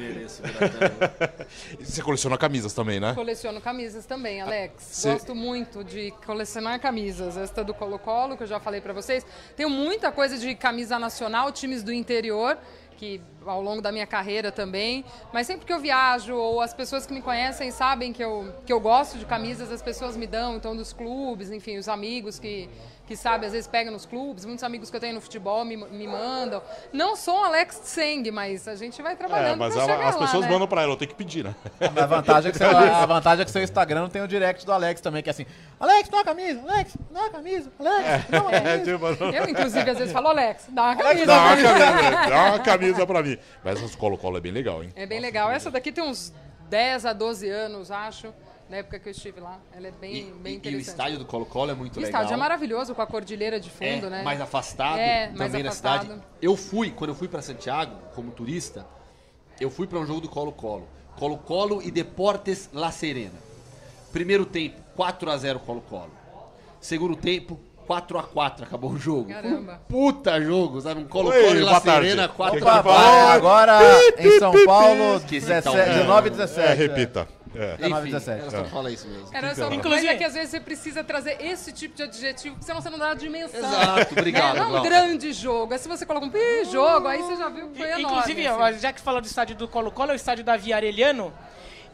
[0.00, 0.42] Mereço.
[1.78, 3.12] Você coleciona camisas também, né?
[3.14, 4.82] Coleciono camisas também, Alex.
[4.82, 7.36] Cê- Gosto muito de colecionar camisas.
[7.36, 9.24] Esta do Colo-Colo, que eu já falei pra vocês.
[9.56, 12.56] Tenho muita coisa de camisa nacional, times do interior,
[12.96, 15.04] que ao longo da minha carreira também.
[15.32, 18.72] Mas sempre que eu viajo, ou as pessoas que me conhecem sabem que eu, que
[18.72, 22.68] eu gosto de camisas, as pessoas me dão, então, dos clubes, enfim, os amigos que,
[23.10, 25.76] que sabem, às vezes pegam nos clubes, muitos amigos que eu tenho no futebol me,
[25.76, 26.62] me mandam.
[26.92, 30.08] Não sou um Alex Tseng, mas a gente vai É, trabalhando mas pra ela- chegar
[30.10, 30.50] as lá, pessoas né?
[30.52, 31.52] mandam pra ela, eu tenho que pedir, né?
[31.80, 34.72] A vantagem, é que seu, a vantagem é que seu Instagram tem o direct do
[34.72, 35.44] Alex também, que é assim,
[35.80, 38.78] Alex, dá uma camisa, Alex, dá uma camisa, Alex, dá uma É, camisa.
[39.18, 41.26] tipo, Eu, inclusive, às vezes falo, Alex, dá uma camisa.
[41.26, 43.38] dá uma pra mim." camisa, dá uma camisa pra mim.
[43.64, 44.92] Mas esse Colo-Colo é bem legal, hein?
[44.94, 45.50] É bem legal.
[45.50, 46.32] Essa daqui tem uns
[46.68, 48.32] 10 a 12 anos, acho,
[48.70, 49.58] na época que eu estive lá.
[49.76, 50.86] Ela é bem, E, bem e- e o interessante.
[50.88, 52.20] estádio do Colo-Colo é muito O legal.
[52.22, 54.22] estádio é maravilhoso, com a cordilheira de É, fundo, né?
[54.22, 55.94] mais afastado É, mais também afastado.
[55.96, 56.22] na cidade.
[56.40, 58.86] Eu fui, quando eu fui pra Santiago, como turista,
[59.60, 60.88] eu fui pra um jogo do Colo-Colo.
[61.18, 63.34] Colo-Colo e Deportes La Serena.
[64.12, 66.12] Primeiro tempo, 4 a 0 Colo-Colo.
[66.80, 69.28] Segundo tempo, 4 a 4 acabou o jogo.
[69.28, 69.82] Caramba.
[69.88, 71.00] Puta jogo, sabe?
[71.00, 71.80] Um Colo-Colo e La.
[71.80, 73.02] Serena, 4 Opa, a 4.
[73.32, 73.78] agora
[74.16, 75.94] em São Paulo, Esqueci, então, 17, é.
[75.94, 76.68] 19 e 17.
[76.70, 77.28] É, repita.
[77.54, 77.76] É.
[77.78, 78.40] 1917.
[78.42, 79.28] Era só falar isso mesmo.
[79.32, 82.66] Era só Inclusive- é que às vezes você precisa trazer esse tipo de adjetivo, porque
[82.66, 83.58] senão você não dá a dimensão.
[83.58, 85.72] Exato, obrigado, É, não é um grande jogo.
[85.72, 88.02] Aí se você coloca um pi jogo, aí você já viu que foi enorme.
[88.18, 88.78] Inclusive, assim.
[88.78, 91.32] já que falou do estádio do Colo-Colo, é o estádio Davi Arellano.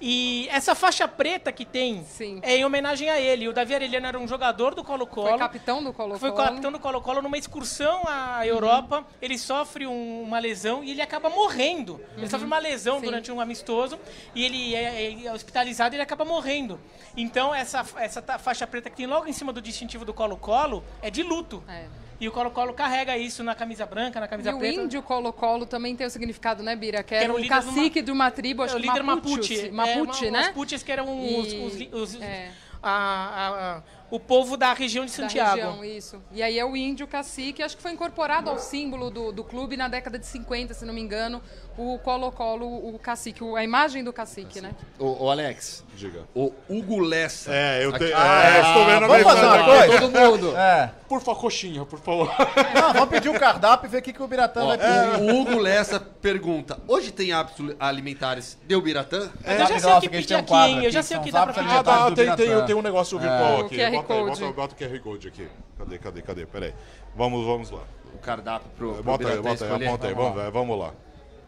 [0.00, 2.38] E essa faixa preta que tem Sim.
[2.42, 3.48] é em homenagem a ele.
[3.48, 5.28] O Davi Arellano era um jogador do Colo-Colo.
[5.30, 6.18] Foi capitão do Colo-Colo.
[6.18, 9.06] Foi capitão do Colo-Colo numa excursão à Europa.
[9.22, 12.00] Ele sofre um- uma lesão e ele acaba morrendo.
[12.16, 13.06] Ele sofre uma lesão Sim.
[13.06, 13.98] durante um amistoso
[14.34, 16.78] e ele é, é hospitalizado e ele acaba morrendo.
[17.16, 21.10] Então, essa, essa faixa preta que tem logo em cima do distintivo do Colo-Colo é
[21.10, 21.62] de luto.
[21.68, 21.86] É.
[22.18, 24.80] E o Colo-Colo carrega isso na camisa branca, na camisa E o preta.
[24.80, 27.02] índio Colo-Colo também tem o significado, né, Bira?
[27.02, 29.70] Que era o o uma- cacique de uma tribo, acho É, o que líder Mapuche.
[29.70, 29.96] Mapuche.
[29.96, 30.40] Mapuche, é, né?
[30.40, 32.50] Os Mapuches que eram os, E- os os- é.
[32.82, 35.56] a- a- a- o povo da região de Da Santiago.
[35.56, 36.22] região, isso.
[36.32, 39.76] E aí é o índio cacique, acho que foi incorporado ao símbolo do, do clube
[39.76, 41.42] na década de 50, se não me engano,
[41.78, 44.70] o Colo-Colo, o cacique, o- a imagem do cacique, né?
[44.98, 46.22] Ô, ô, Alex, Diga.
[46.34, 47.50] o Hugo Lessa.
[47.54, 48.16] É, eu tenho.
[48.16, 50.00] Ah, é, estou vendo a vamos fazer uma coisa?
[50.00, 50.56] Todo mundo.
[50.56, 50.90] É.
[51.08, 52.28] Por favor, coxinha, por favor.
[52.74, 55.22] Não, vamos pedir o cardápio e ver o que, que o Biratã Ó, vai pedir.
[55.22, 59.30] o Hugo Lessa pergunta: hoje tem hábitos alimentares de Ubiratã?
[59.44, 60.84] Mas eu já sei o que pedir um aqui, hein?
[60.84, 61.70] Eu já sei o que dá pra pedir.
[61.70, 62.66] Ah, tá, do tem, tem, Biratã.
[62.66, 63.76] tem um negócio virtual O aqui.
[63.76, 64.40] QR Bota aí, Code.
[64.40, 65.48] bota, bota o QR Code aqui.
[65.78, 66.46] Cadê, cadê, cadê?
[66.46, 66.74] Peraí.
[67.14, 67.80] Vamos, vamos lá.
[68.14, 70.50] O cardápio pro, pro Bota aí, Ubiratã bota aí, aponta aí.
[70.50, 70.92] Vamos lá.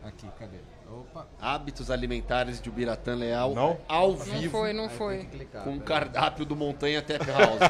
[0.05, 0.59] Aqui, cadê?
[0.91, 1.27] Opa.
[1.41, 3.79] Hábitos alimentares de Ubiratã Leal Não?
[3.87, 5.29] ao Não vivo foi, não foi.
[5.65, 7.61] com o cardápio do Montanha Tech House.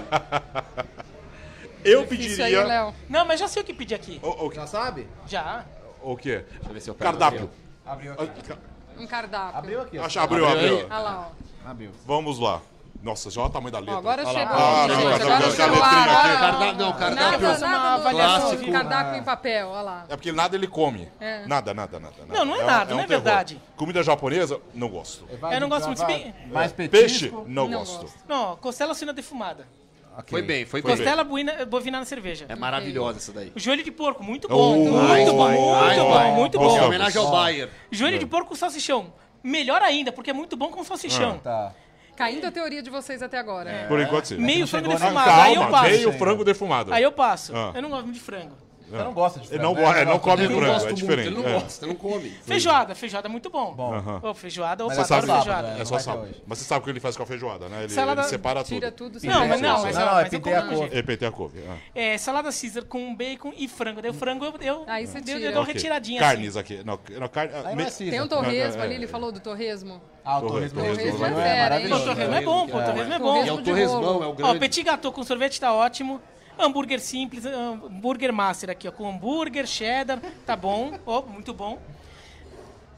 [1.84, 2.64] Eu Isso aí, pediria.
[2.64, 2.94] Léo.
[3.08, 4.20] Não, mas já sei o que pedir aqui.
[4.22, 5.08] O, o, Já sabe?
[5.26, 5.64] Já.
[6.02, 6.44] o quê?
[6.50, 7.50] Deixa eu ver se eu pego Cardápio.
[7.84, 8.52] Abriu Ah, aqui.
[8.98, 9.58] Um cardápio.
[9.58, 9.98] Abriu aqui.
[9.98, 10.04] ó.
[10.04, 10.78] Acha, abriu, Abriu abriu.
[10.78, 10.84] aí.
[10.84, 11.30] Olha lá,
[11.66, 11.70] ó.
[11.70, 11.90] Abriu.
[12.04, 12.60] Vamos lá.
[13.00, 13.94] Nossa, já olha o tamanho da letra.
[13.94, 14.90] Ó, agora chegou, Ah, gente.
[15.04, 17.14] não, agora não, não, chegou não, lá, não, agora- Cardápio, não, cardápio.
[17.14, 18.40] Nada, uma nada no avaliação.
[18.50, 18.72] clássico.
[18.72, 20.04] Cardápio em papel, olha lá.
[20.08, 21.08] É porque nada ele come.
[21.20, 21.46] É.
[21.46, 22.34] Nada, nada, nada, nada.
[22.38, 23.60] Não, não é um- nada, não é verdade.
[23.76, 25.24] Comida japonesa, não gosto.
[25.40, 28.02] Vai, Eu não gosto muito, bem- Mais Peixe, não, Não gosto.
[28.02, 28.18] gosto.
[28.28, 29.68] Não, costela suína defumada.
[30.14, 30.30] Ok.
[30.30, 30.96] Foi bem, foi, Foi bem.
[30.96, 32.46] Costela buina- bovina na cerveja.
[32.48, 33.52] É maravilhosa essa daí.
[33.54, 34.74] O joelho de porco, muito Oh, bom.
[34.74, 36.84] muito mais, bom, muito bom, muito bom.
[36.86, 37.70] homenagem ao Bayer.
[37.92, 39.12] Joelho de porco com salsichão.
[39.44, 41.38] Melhor ainda, porque é muito bom com salsichão.
[41.38, 41.72] Tá.
[42.18, 43.70] Caindo a teoria de vocês até agora.
[43.70, 43.86] É.
[43.86, 44.38] Por enquanto, sim.
[44.38, 45.90] Meio frango defumado, aí eu Calma, passo.
[45.90, 46.92] meio frango defumado.
[46.92, 47.56] Aí eu passo.
[47.56, 47.70] Ah.
[47.72, 48.56] Eu não gosto muito de frango.
[48.90, 49.92] Você não gosta de Ele frango, não, né?
[49.92, 51.26] go- é, não come Ele não frango, gosta é muito, diferente.
[51.28, 51.52] ele não é.
[51.60, 52.30] gosta, não come.
[52.44, 53.74] Feijoada, feijoada é muito bom.
[53.74, 53.94] Bom.
[53.94, 54.20] Aham.
[54.22, 55.68] Ô, feijoada, opa, Você adoro sabe, feijoada.
[55.74, 55.80] né?
[55.80, 56.34] é só sábado.
[56.46, 57.84] Mas você sabe o que ele faz com a feijoada, né?
[57.84, 58.74] Ele, Salada- ele separa tudo.
[58.74, 59.18] Tira tudo.
[59.22, 60.96] Não, mas não, mas, Não, é como a couve.
[60.98, 61.58] É PT a couve.
[61.68, 61.76] ah.
[61.94, 64.00] É, salada Caesar com bacon e frango.
[64.00, 65.38] Daí o frango eu, eu, Aí você eu, tira.
[65.40, 65.74] eu dou Ok.
[65.74, 66.82] retiradinha Carnes aqui.
[66.84, 68.10] Não, não, carne, Aí não me- é Caesar.
[68.10, 68.96] Tem um torresmo É, é, ali, é.
[68.96, 70.00] ele falou do torresmo.
[70.24, 72.04] Ah, o Torresmo, torresmo, torresmo torresmo é é maravilhoso.
[72.04, 73.54] torresmo é bom, pô, torresmo é E é bom.
[73.54, 74.58] o torresmão, é o Ó, grande.
[74.58, 76.20] petit gâteau com sorvete tá ótimo.
[76.58, 81.78] Hambúrguer simples, hambúrguer master aqui, ó, com hambúrguer, cheddar, tá bom, ó, muito bom.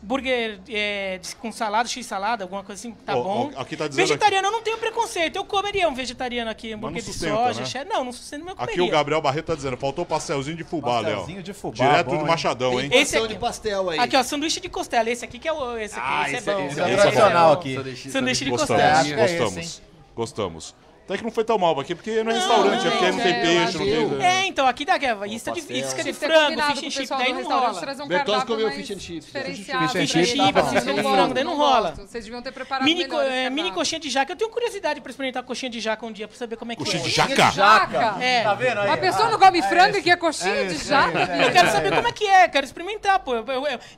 [0.02, 3.50] Burger é, de- com salada, x-salada, alguma coisa assim, tá Ó, bom.
[3.54, 5.36] aqui tá dizendo vegetariano, eu não tenho preconceito.
[5.36, 7.66] Eu comeria um vegetariano aqui, hambúrguer de sustenta, soja, né?
[7.66, 7.98] cheddar.
[7.98, 8.84] Não, não sustenta, mas eu Aqui comeria.
[8.88, 11.16] o Gabriel Barreto tá dizendo, faltou pastelzinho de fubá, Léo.
[11.16, 12.24] Pastelzinho de fubá, Direto bom?
[12.24, 12.88] Machadão, hein?
[12.90, 13.98] Esse aqui- de pastel aí.
[13.98, 15.10] Aqui, ó, sanduíche de costela.
[15.10, 15.76] Esse aqui que é o.
[15.76, 16.66] Esse aqui, Ah, esse, esse é bom.
[16.66, 17.74] esse é tradicional aqui.
[17.76, 18.80] Sanduíche- Sanduíche de costela.
[18.82, 19.82] É gostamos, esse,
[20.16, 20.74] gostamos.
[21.10, 23.22] Até que não foi tão mal aqui, porque não é restaurante, é porque não, não
[23.24, 24.24] tem é, peixe, não tem...
[24.24, 25.26] É, então, aqui dá de, pastel.
[25.36, 28.06] isca de Tinha que ter frango, combinado fish and chip, daí não restaurante rola.
[28.06, 29.26] Bertozzi comeu fish and chips.
[29.26, 29.88] diferenciado.
[29.88, 30.34] Fish and chips.
[30.36, 30.80] Não gosto,
[31.10, 31.94] frango, daí não rola.
[31.96, 34.32] Vocês deviam ter preparado Mini, melhor é, mini coxinha de jaca.
[34.32, 36.84] Eu tenho curiosidade pra experimentar coxinha de jaca um dia pra saber como é que
[36.84, 37.06] Coxinha é.
[37.06, 37.50] de jaca?
[37.50, 38.16] Jaca.
[38.22, 38.42] É.
[38.44, 38.90] Tá vendo aí?
[38.90, 41.18] A pessoa Ah, não come é frango e quer coxinha É de jaca?
[41.18, 43.34] é Eu quero saber como é que é, quero experimentar, pô.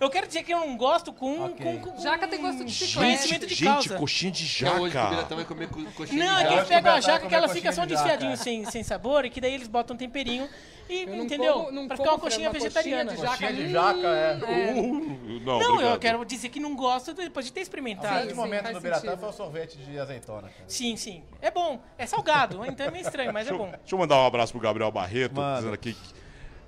[0.00, 1.52] Eu, quero dizer que eu não gosto com.
[2.02, 2.96] Jaca tem gosto de chiclete.
[2.96, 5.44] conhecimento de Gente, coxinha de hoje jaca.
[5.44, 6.56] Comer co- coxinha Não, de é que jaca.
[6.56, 7.94] eles pegam a Acho que vai jaca que ela fica só um jaca.
[7.94, 10.48] desfiadinho sem, sem sabor e que daí eles botam um temperinho
[10.88, 11.54] e, Eu entendeu?
[11.54, 13.14] como- não pra ficar uma coxinha uma vegetariana.
[13.14, 14.34] coxinha de Coxinha de Hum, jaca, é.
[14.36, 18.14] Uh, não, Não, eu quero dizer que não gosto depois de ter O experimentado.
[18.14, 20.42] grande sim, momento do Biratã foi o sorvete de azeitona.
[20.48, 20.64] cara.
[20.66, 21.22] Sim, sim.
[21.40, 21.80] É bom.
[21.96, 23.70] É salgado, então é meio estranho, mas é bom.
[23.70, 25.56] deixa eu mandar um abraço pro Gabriel Barreto, Manda.
[25.58, 26.14] dizendo aqui que,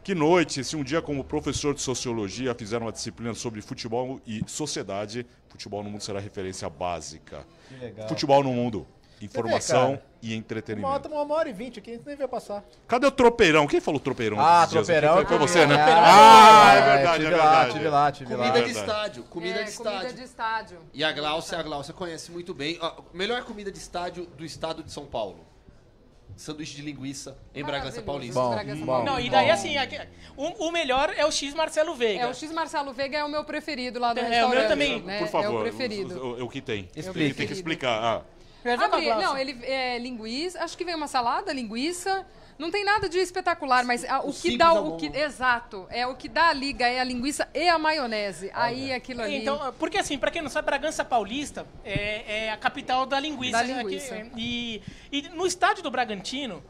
[0.05, 4.43] que noite, se um dia como professor de sociologia fizeram uma disciplina sobre futebol e
[4.47, 7.47] sociedade, futebol no mundo será referência básica.
[7.69, 8.09] Que legal.
[8.09, 8.87] Futebol no mundo,
[9.21, 10.89] informação e Uma, entretenimento.
[11.09, 12.65] hora- uma hora e vinte aqui, a gente nem veio passar.
[12.89, 13.67] Cadê o tropeirão?
[13.67, 14.39] Quem falou tropeirão?
[14.41, 15.15] Ah, tropeirão.
[15.17, 15.75] Foi, foi você, né?
[15.77, 17.73] Ah, Ah, é é, verdade, tive é lá, verdade.
[17.73, 18.47] tive lá, tive lá.
[18.49, 19.23] Comida de estádio.
[19.25, 20.17] Comida É, de comida estádio.
[20.17, 20.79] de estádio.
[20.93, 22.79] E a Glaucia, a Glaucia conhece muito bem.
[22.81, 25.41] Ó, melhor comida de estádio do estado de São Paulo.
[26.37, 28.41] Sanduíche de linguiça em Bragança Paulista.
[28.41, 28.87] Bom, Bragança bom.
[28.87, 29.13] Paulista.
[29.13, 30.01] Não, e daí assim, aqui-
[30.37, 32.25] o, o melhor é o X Marcelo Veiga.
[32.25, 35.01] É, o X Marcelo Veiga é o meu preferido lá do É, o meu também.
[35.01, 35.19] Né?
[35.21, 36.19] Por favor, É o preferido.
[36.19, 36.89] o, o- o que tem?
[36.97, 37.35] Explique.
[37.35, 38.03] Tem que explicar.
[38.03, 38.23] Ah,
[38.65, 39.17] A Glaucia?
[39.17, 42.27] não, ele é linguiça, acho que vem uma salada, linguiça.
[42.59, 45.87] Não tem nada de espetacular, mas ah, o, O que dá é o que exato,
[45.91, 48.51] é o que dá a liga é a linguiça e a maionese.
[48.55, 49.39] Aí aquilo ali.
[49.39, 53.59] Então, porque assim, pra quem não sabe, Bragança Paulista é, é a capital da linguiça.
[53.59, 54.15] Da linguiça.
[54.15, 54.31] Aqui,
[55.11, 56.63] e, e no estádio do Bragantino,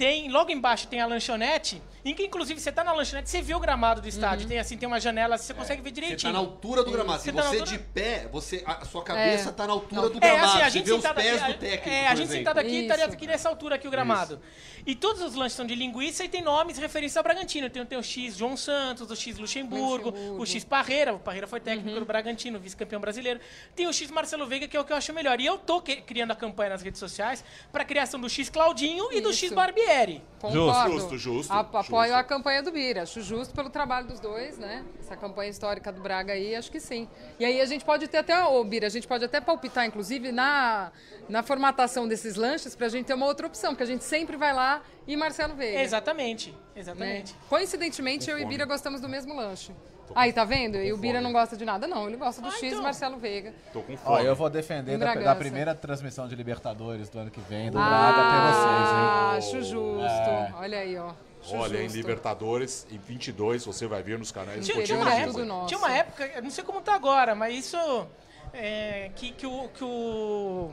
[0.00, 3.54] tem, logo embaixo tem a lanchonete, em que inclusive você tá na lanchonete, você vê
[3.54, 4.48] o gramado do estádio.
[4.48, 6.32] Tem assim, tem uma janela, você consegue ver Você direitinho.
[6.32, 7.18] tá na altura do gramado.
[7.20, 9.52] Se Você tá você altura- de pé, você, a sua cabeça É.
[9.52, 10.44] tá na altura do É, gramado.
[10.46, 12.36] assim, a você gente vê os pés aqui, do técnico, é, a gente exemplo.
[12.38, 13.14] sentado aqui estaria Isso.
[13.14, 14.40] aqui nessa altura aqui o gramado.
[14.86, 17.68] E todos os lanches são de linguiça e tem nomes referentes ao Bragantino.
[17.68, 20.42] Tem, tem o X João Santos, o X Luxemburgo, Luxemburgo.
[20.42, 21.12] o X Parreira.
[21.12, 23.38] O Parreira foi técnico do Bragantino, vice-campeão brasileiro.
[23.76, 25.38] Tem o X Marcelo Veiga, que é o que eu acho melhor.
[25.38, 29.20] E eu tô criando a campanha nas redes sociais pra criação do X Claudinho e
[29.20, 29.54] do X Isso.
[29.90, 30.22] Barbieri.
[30.40, 30.92] Concordo.
[30.92, 32.14] Justo, justo, A- Apoio justo.
[32.14, 33.02] a campanha do Bira.
[33.02, 34.84] Acho justo pelo trabalho dos dois, né?
[34.98, 37.06] Essa campanha histórica do Braga aí, acho que sim.
[37.38, 40.32] E aí a gente pode ter até, ô Bira, a gente pode até palpitar, inclusive,
[40.32, 40.92] na,
[41.28, 44.54] na formatação desses lanches, pra gente ter uma outra opção, porque a gente sempre vai
[44.54, 45.80] lá e Marcelo Veiga.
[45.82, 46.56] Exatamente, né?
[46.76, 47.34] exatamente.
[47.48, 49.72] Coincidentemente, eu e Bira gostamos do mesmo lanche.
[50.14, 50.76] Aí, tá vendo?
[50.78, 52.06] E o Bira não gosta de nada, não.
[52.08, 52.82] Ele gosta do Ah, X então.
[52.82, 53.52] Marcelo Veiga.
[53.72, 54.24] Tô com Ó, fome.
[54.24, 58.20] eu vou defender da, da primeira transmissão de Libertadores do ano que vem, do Braga
[58.20, 59.08] até vocês, hein?
[59.08, 60.56] Ah, acho justo.
[60.58, 61.12] Olha aí, ó.
[61.42, 61.86] Acho Olha, em.
[61.86, 65.66] Libertadores, em 22, você vai ver nos canais Tinha, Interior tinha é uma época, nosso.
[65.68, 68.06] tinha uma época, não sei como tá agora, mas isso
[68.52, 69.68] é, que, que o.
[69.68, 70.70] Que o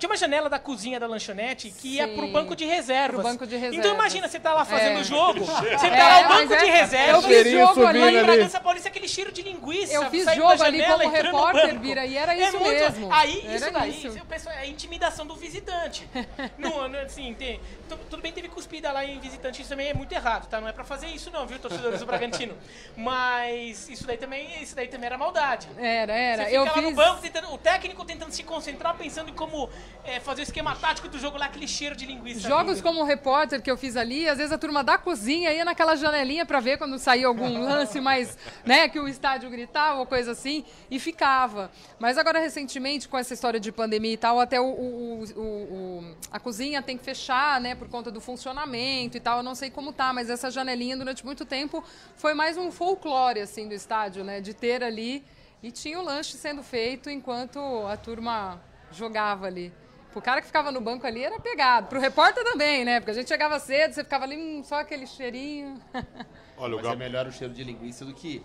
[0.00, 2.16] tinha uma janela da cozinha da lanchonete que ia Sim.
[2.16, 3.20] pro banco de reservas.
[3.20, 3.92] Pro banco de Então reservas.
[3.94, 5.00] imagina, você tá lá fazendo É.
[5.00, 7.24] o jogo, você tá É, lá o banco é- de eu reservas.
[7.26, 8.00] fiz jogo ali.
[8.16, 9.92] em Bragança Paulista, aquele cheiro de linguiça.
[9.92, 11.78] Eu fiz jogo da ali janela, como repórter.
[11.78, 13.12] Bira, e era É isso muito- mesmo.
[13.12, 14.24] Aí, Era isso daí, isso.
[14.26, 16.08] pessoal, é intimidação do visitante.
[16.58, 19.94] não, não, assim, tem, tu- tudo bem, teve cuspida lá em visitante, isso também é
[19.94, 20.60] muito errado, tá?
[20.60, 22.56] Não é pra fazer isso não, viu, torcedores do Bragantino.
[22.96, 25.68] Mas isso daí também, isso daí também era maldade.
[25.78, 26.36] Era, era.
[26.42, 26.82] Você fica Eu lá fiz.
[26.82, 29.68] no banco, tentando- o técnico tentando se concentrar, pensando em como
[30.04, 32.40] é, fazer o esquema tático do jogo lá, aquele cheiro de linguiça.
[32.48, 35.94] Jogos como repórter que eu fiz ali, às vezes a turma da cozinha ia naquela
[35.94, 40.32] janelinha pra ver quando saía algum lance mais, né, que o estádio gritava ou coisa
[40.32, 41.70] assim, e ficava.
[41.98, 46.16] Mas agora, recentemente, com essa história de pandemia e tal, até o, o- o- o-
[46.32, 49.70] a cozinha tem que fechar, né, por conta do funcionamento e tal, eu não sei
[49.70, 51.84] como tá, mas essa janelinha durante muito tempo
[52.16, 55.22] foi mais um folclore, assim, do estádio, né, de ter ali,
[55.62, 58.58] e tinha o lanche sendo feito enquanto a turma
[58.92, 59.72] jogava ali.
[60.12, 61.86] Pro cara que ficava no banco ali era pegado.
[61.86, 62.98] Pro repórter também, né?
[62.98, 65.80] Porque a gente chegava cedo, você ficava ali, hum, só aquele cheirinho.
[66.56, 66.98] Olha, o Mas é Gab...
[66.98, 68.44] melhor o cheiro de linguiça do que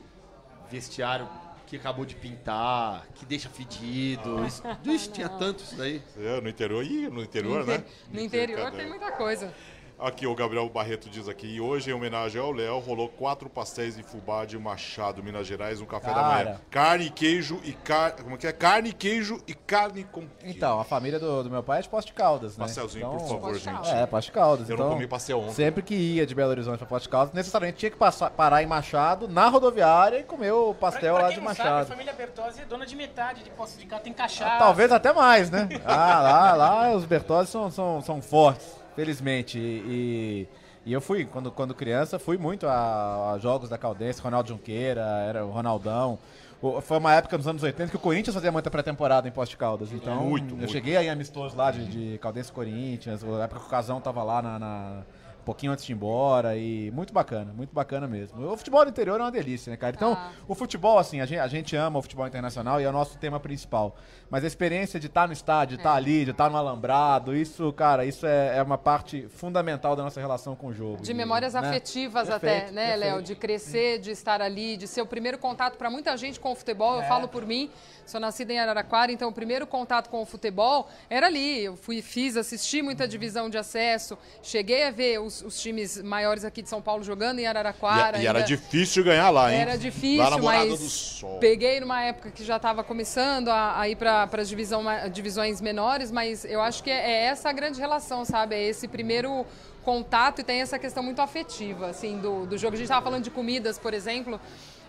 [0.69, 1.27] vestiário
[1.65, 4.45] que acabou de pintar, que deixa fedido.
[4.45, 6.01] Isso, Ixi, tinha tanto isso daí.
[6.17, 7.84] É, no interior, ih, no interior, né?
[8.11, 8.77] No interior Cadê?
[8.77, 9.53] tem muita coisa.
[9.97, 13.95] Aqui o Gabriel Barreto diz aqui, e hoje em homenagem ao Léo, rolou quatro pastéis
[13.95, 16.43] de fubá de Machado, Minas Gerais, no café da Cara.
[16.43, 16.61] manhã.
[16.69, 18.51] Carne, queijo e carne, como que é?
[18.51, 20.53] Carne, queijo e carne com queijo.
[20.57, 22.65] Então, a família do, do meu pai é de Poste de Caldas, né?
[22.65, 23.89] Pastelzinho, Então, por favor, Poste gente.
[23.89, 24.69] É, Poste de Caldas.
[24.69, 25.53] Eu não então, comi pastel ontem.
[25.53, 28.61] Sempre que ia de Belo Horizonte pra Poste de Caldas, necessariamente tinha que passar, parar
[28.61, 31.69] em Machado, na rodoviária, e comer o Pra- pastel pra lá quem de não sabe,
[31.69, 31.88] a Machado.
[31.88, 34.57] família Bertozzi é dona de metade de Poço de Caldas, tem Ah, cachaça.
[34.59, 35.69] Talvez até mais, né?
[35.85, 39.57] Ah, lá, lá os Bertozzi são, são, são fortes, felizmente.
[39.59, 40.47] E,
[40.85, 45.01] e eu fui, quando, quando criança, fui muito a, a jogos da Caldense, Ronaldo Junqueira,
[45.27, 46.17] era o Ronaldão.
[46.61, 49.51] O- Foi uma época nos anos 80 que o Corinthians fazia muita pré-temporada em Poste
[49.53, 49.91] de Caldas.
[49.91, 50.72] Então, Muito, eu muito.
[50.72, 54.23] cheguei aí amistoso lá de, de Caldense e Corinthians, a época que o Casão tava
[54.23, 55.01] lá na, na-
[55.45, 58.51] pouquinho antes de ir embora e muito bacana, muito bacana mesmo.
[58.51, 59.95] O futebol do interior é uma delícia, né, cara?
[59.95, 60.31] Então, Ah.
[60.47, 63.17] o futebol, assim, a gente, a gente ama o futebol internacional e é o nosso
[63.17, 63.95] tema principal.
[64.30, 67.72] Mas a experiência de estar no estádio, de estar ali, de estar no alambrado, isso,
[67.73, 71.01] cara, isso é, é uma parte fundamental da nossa relação com o jogo.
[71.03, 71.59] De E, memórias né?
[71.59, 72.95] afetivas Perfeito, até, né.
[72.95, 73.22] Léo?
[73.22, 76.55] De crescer, de estar ali, de ser o primeiro contato para muita gente com o
[76.55, 76.95] futebol.
[76.95, 77.07] Eu É.
[77.07, 77.69] falo por mim,
[78.06, 81.64] sou nascida em Araraquara, então o primeiro contato com o futebol era ali.
[81.64, 86.45] Eu fui, fiz, assisti muita divisão de acesso, cheguei a ver os, os times maiores
[86.45, 88.18] aqui de São Paulo jogando em Araraquara.
[88.18, 89.60] E, e era difícil ganhar lá, hein?
[89.61, 91.40] Era difícil, Lá na mas do Sol.
[91.40, 96.11] peguei numa época que já estava começando a, a ir para as divisão, divisões menores,
[96.11, 98.56] mas eu acho que é, é essa a grande relação, sabe?
[98.56, 99.45] É esse primeiro
[99.84, 102.73] contato e tem essa questão muito afetiva, assim, do, do jogo.
[102.73, 104.41] A gente estava falando de comidas, por exemplo.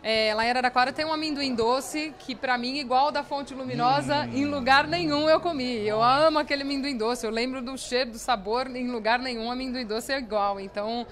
[0.08, 4.20] É, lá em Araraquara tem um amendoim doce que, para mim, igual da Fonte Luminosa,
[4.20, 4.36] Hum.
[4.36, 5.84] em lugar nenhum eu comi.
[5.84, 7.26] Eu amo aquele amendoim doce.
[7.26, 10.60] Eu lembro do cheiro, do sabor, em lugar nenhum amendoim doce é igual.
[10.60, 11.04] Então,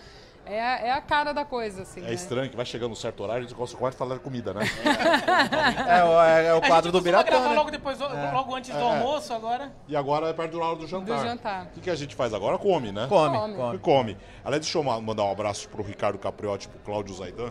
[0.47, 2.03] é, a- é a cara da coisa, assim.
[2.03, 2.15] É né?
[2.15, 4.55] estranho que vai chegando um certo horário e a gente gosta de falar de comida,
[4.55, 4.61] né?
[5.89, 7.55] É, o- é, é o A quadro gente do costuma Biratã, gravar né?
[7.57, 9.73] logo, depois, logo antes do almoço agora.
[9.89, 11.19] E agora é perto da hora do jantar.
[11.19, 11.63] Do jantar.
[11.65, 12.57] O que, que a gente faz agora?
[12.59, 13.07] Come, né?
[13.09, 13.55] Come, Come.
[13.57, 13.79] come.
[13.79, 14.17] Come.
[14.45, 17.51] Aliás, deixa eu ma- mandar um abraço pro Ricardo Capriotti e pro Cláudio Zaidan.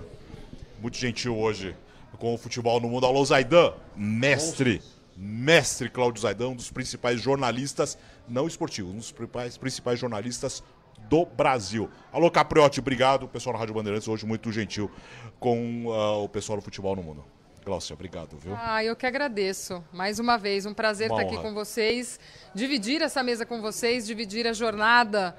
[0.83, 1.73] Muito gentil hoje
[2.19, 3.05] com o futebol no mundo.
[3.05, 4.81] Alô, Zaidan, mestre.
[5.15, 7.97] mestre Cláudio Zaidão, um dos principais jornalistas,
[8.27, 10.61] não esportivos, um dos principais, principais jornalistas
[11.07, 11.89] do Brasil.
[12.11, 13.23] Alô, Capriotti, obrigado.
[13.23, 14.91] O pessoal na Rádio Bandeirantes hoje muito gentil
[15.39, 17.23] com ah, o pessoal do futebol no mundo.
[17.63, 18.53] Glaucia, obrigado, viu?
[18.57, 19.81] Ah, eu que agradeço.
[19.93, 21.47] Mais uma vez, um prazer Uma estar aqui honra.
[21.47, 22.19] com vocês,
[22.53, 25.33] dividir essa mesa com vocês, dividir a jornada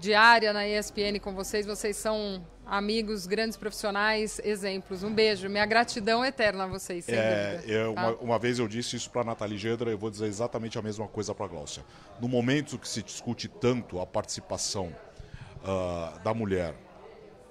[0.00, 1.66] diária na ESPN com vocês.
[1.66, 5.02] Vocês são amigos, grandes profissionais, exemplos.
[5.02, 5.48] Um beijo.
[5.48, 7.72] Minha gratidão eterna a vocês, sem É, dúvida.
[7.72, 8.00] eu- tá?
[8.02, 11.06] uma, uma vez eu disse isso para Nathalie Gedra, eu vou dizer exatamente a mesma
[11.08, 11.84] coisa para Glaucia.
[12.20, 14.94] No momento que se discute tanto a participação
[15.64, 16.74] ah, da mulher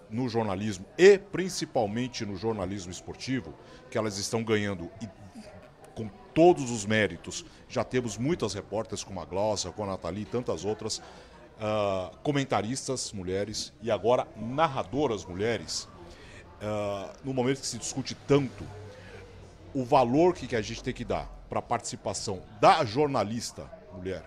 [0.10, 3.54] no jornalismo e principalmente no jornalismo esportivo,
[3.92, 5.10] que elas estão ganhando e
[5.94, 7.44] com todos os méritos.
[7.68, 11.02] Já temos muitas repórteres como a Glaucia, com a Nathalie e tantas outras,
[11.60, 15.88] ah, comentaristas mulheres e agora narradoras mulheres.
[16.62, 18.64] Ah, no momento que se discute tanto
[19.74, 24.24] o valor que, que a gente tem que dar para a participação da jornalista mulher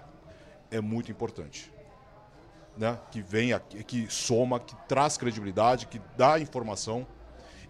[0.70, 1.72] é muito importante.
[2.76, 2.98] Né?
[3.10, 7.06] Que vem aqui, que soma, que traz credibilidade, que dá informação,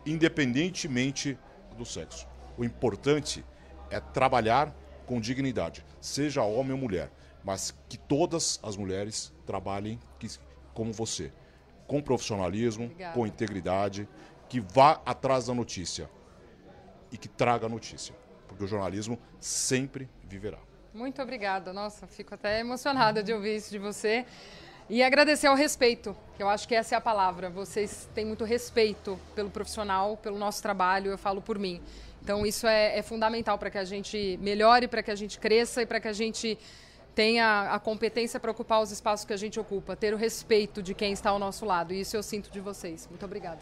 [0.04, 1.38] independentemente
[1.76, 2.26] do sexo.
[2.56, 3.44] O importante
[3.90, 4.74] é trabalhar
[5.06, 7.10] com dignidade, seja homem ou mulher,
[7.42, 10.28] mas que todas as mulheres trabalhem que-
[10.72, 11.32] como você,
[11.89, 13.14] com profissionalismo, Obrigada.
[13.14, 14.09] com integridade,
[14.48, 16.09] que vá atrás da notícia
[17.10, 18.14] e que traga a notícia,
[18.47, 20.59] porque o jornalismo sempre viverá.
[20.94, 21.72] Muito obrigada.
[21.72, 24.24] Nossa, fico até emocionada de ouvir isso de você.
[24.89, 27.48] E agradecer ao respeito, que eu acho que essa é a palavra.
[27.51, 31.81] Vocês têm muito respeito pelo profissional, pelo nosso trabalho, eu falo por mim.
[32.22, 35.82] Então, isso é, é fundamental para que a gente melhore, para que a gente cresça
[35.82, 36.59] e para que a gente
[37.14, 40.94] tenha a competência para ocupar os espaços que a gente ocupa, ter o respeito de
[40.94, 41.92] quem está ao nosso lado.
[41.92, 43.06] E isso eu sinto de vocês.
[43.08, 43.58] Muito obrigada.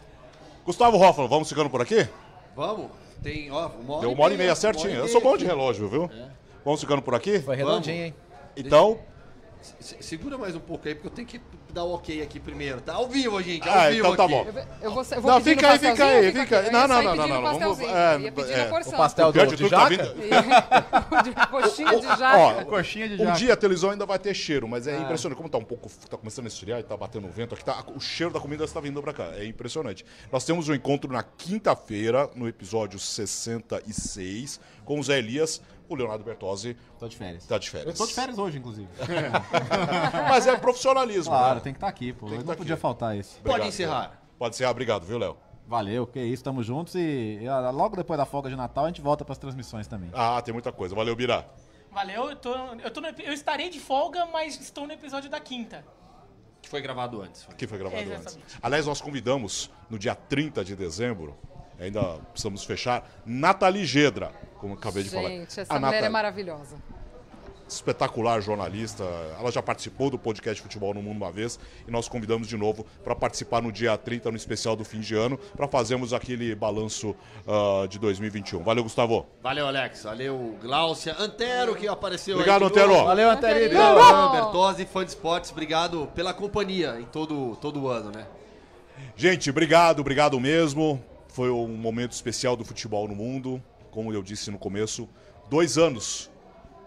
[0.65, 2.07] Gustavo Hoffman, vamos ficando por aqui?
[2.55, 2.91] Vamos.
[3.23, 4.93] Tem, ó, uma hora Deu e uma hora e meia certinho.
[4.93, 6.09] Eu sou bom de relógio, viu?
[6.63, 7.39] Vamos ficando por aqui?
[7.39, 8.15] Foi redondinho, hein?
[8.55, 8.99] Então,
[9.79, 11.41] Segura mais um pouco aí, porque eu tenho que
[11.73, 12.93] dar o ok aqui primeiro, tá?
[12.93, 14.33] Ao vivo, gente, ao Ah, vivo então tá aqui.
[14.33, 14.45] bom.
[14.81, 16.71] Eu, eu vou, eu vou Não, fica aí, fica aí, fica aí.
[16.71, 18.93] Não, não, não, não, não, vamos- é, ia é, porção.
[18.93, 20.13] O pastel do, de de tá jaca?
[20.15, 22.37] vindo- de coxinha de jaca.
[22.37, 23.37] ó, Coxinha de um jaca.
[23.37, 25.37] dia a televisão ainda vai ter cheiro, mas é impressionante.
[25.37, 27.83] Como tá um pouco, tá começando a esfriar e tá batendo o vento aqui, tá,
[27.95, 29.29] o cheiro da comida está vindo pra cá.
[29.35, 30.05] É impressionante.
[30.31, 35.61] Nós temos um encontro na quinta-feira, no episódio 66, com o Zé Elias.
[35.89, 37.45] O Leonardo Bertozzi Tô de férias.
[37.47, 37.87] tá de férias.
[37.89, 38.87] Eu tô de férias hoje, inclusive.
[40.29, 41.31] Mas é profissionalismo.
[41.31, 41.61] Claro, né?
[41.61, 42.27] tem que estar aqui, pô.
[42.27, 42.81] Tem que não tá podia aqui.
[42.81, 43.35] faltar esse.
[43.37, 44.01] Pode Obrigado, encerrar.
[44.01, 44.11] Léo.
[44.37, 45.37] Pode encerrar, obrigado, viu, Léo?
[45.67, 49.01] Valeu, que isso, tamo juntos e, ah, logo depois da folga de Natal a gente
[49.01, 50.09] volta pras transmissões também.
[50.13, 50.95] Ah, tem muita coisa.
[50.95, 51.47] Valeu, Bira.
[51.91, 55.39] Valeu, eu, tô, eu, tô no eu estarei de folga, mas estou no episódio da
[55.39, 55.83] quinta.
[56.61, 57.47] Que foi gravado antes.
[57.57, 58.37] que foi gravado É, antes.
[58.61, 61.35] Aliás, nós convidamos no dia 30 de dezembro,
[61.79, 65.29] ainda precisamos fechar, Nathalie Gedra, como eu acabei de falar.
[65.29, 66.75] Gente, essa A mulher é maravilhosa.
[67.67, 69.03] espetacular jornalista.
[69.39, 72.83] Ela já participou do podcast Futebol no Mundo uma vez e nós convidamos de novo
[73.03, 77.15] para participar no dia 30, no especial do fim de ano, para fazermos aquele balanço
[77.47, 78.63] ah, de 2021.
[78.63, 79.27] Valeu, Gustavo.
[79.43, 80.03] Valeu, Alex.
[80.03, 81.15] Valeu, Glaucia.
[81.19, 82.69] Antero, que apareceu Obrigado, aí.
[82.69, 83.03] Antero.
[83.05, 83.29] Valeu.
[83.29, 83.79] Anterino!
[83.79, 85.51] Obrigado, Bertozzi, fã de esportes.
[85.51, 88.25] Obrigado pela companhia em todo, todo o ano, né?
[89.15, 91.01] Gente, obrigado, obrigado mesmo.
[91.39, 93.63] Foi um momento especial do futebol no mundo.
[93.91, 95.07] Como eu disse no começo,
[95.49, 96.29] dois anos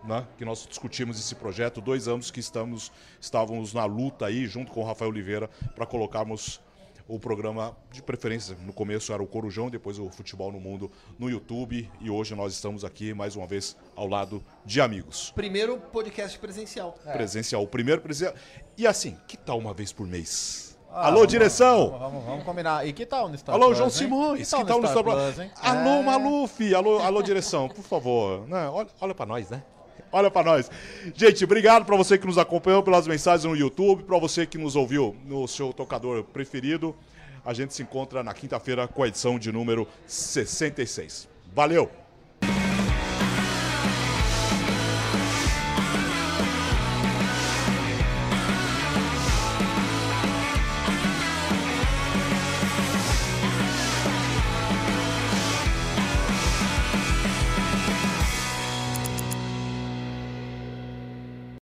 [0.04, 4.70] né, que nós discutimos esse projeto, dois anos que estamos, estávamos na luta aí, junto
[4.70, 6.60] com o Rafael Oliveira, para colocarmos
[7.08, 8.54] o programa de preferência.
[8.66, 11.90] No começo era o Corujão, depois o Futebol no Mundo no YouTube.
[11.98, 15.32] E hoje nós estamos aqui mais uma vez ao lado de amigos.
[15.34, 16.98] Primeiro podcast presencial.
[17.10, 18.34] Presencial, o primeiro presencial.
[18.76, 20.71] E assim, que tal uma vez por mês?
[20.94, 21.90] Ah, Alô, vamos- direção!
[21.90, 22.86] Vamos, vamos, vamos combinar.
[22.86, 23.94] E que tal no Star Alô, Plus, João hein?
[23.94, 25.34] Simões, que no tal no Star Plus?
[25.34, 25.50] Plus?
[25.62, 26.02] Alô, É.
[26.02, 28.46] Maluf, alô, alô, direção, por favor.
[28.46, 29.62] Né, olha, olha pra nós, né?
[30.12, 30.70] Olha pra nós.
[31.14, 34.76] Gente, obrigado pra você que nos acompanhou pelas mensagens no YouTube, pra você que nos
[34.76, 36.94] ouviu no seu tocador preferido.
[37.44, 41.26] A gente se encontra na quinta-feira com a edição de número 66.
[41.54, 41.90] Valeu!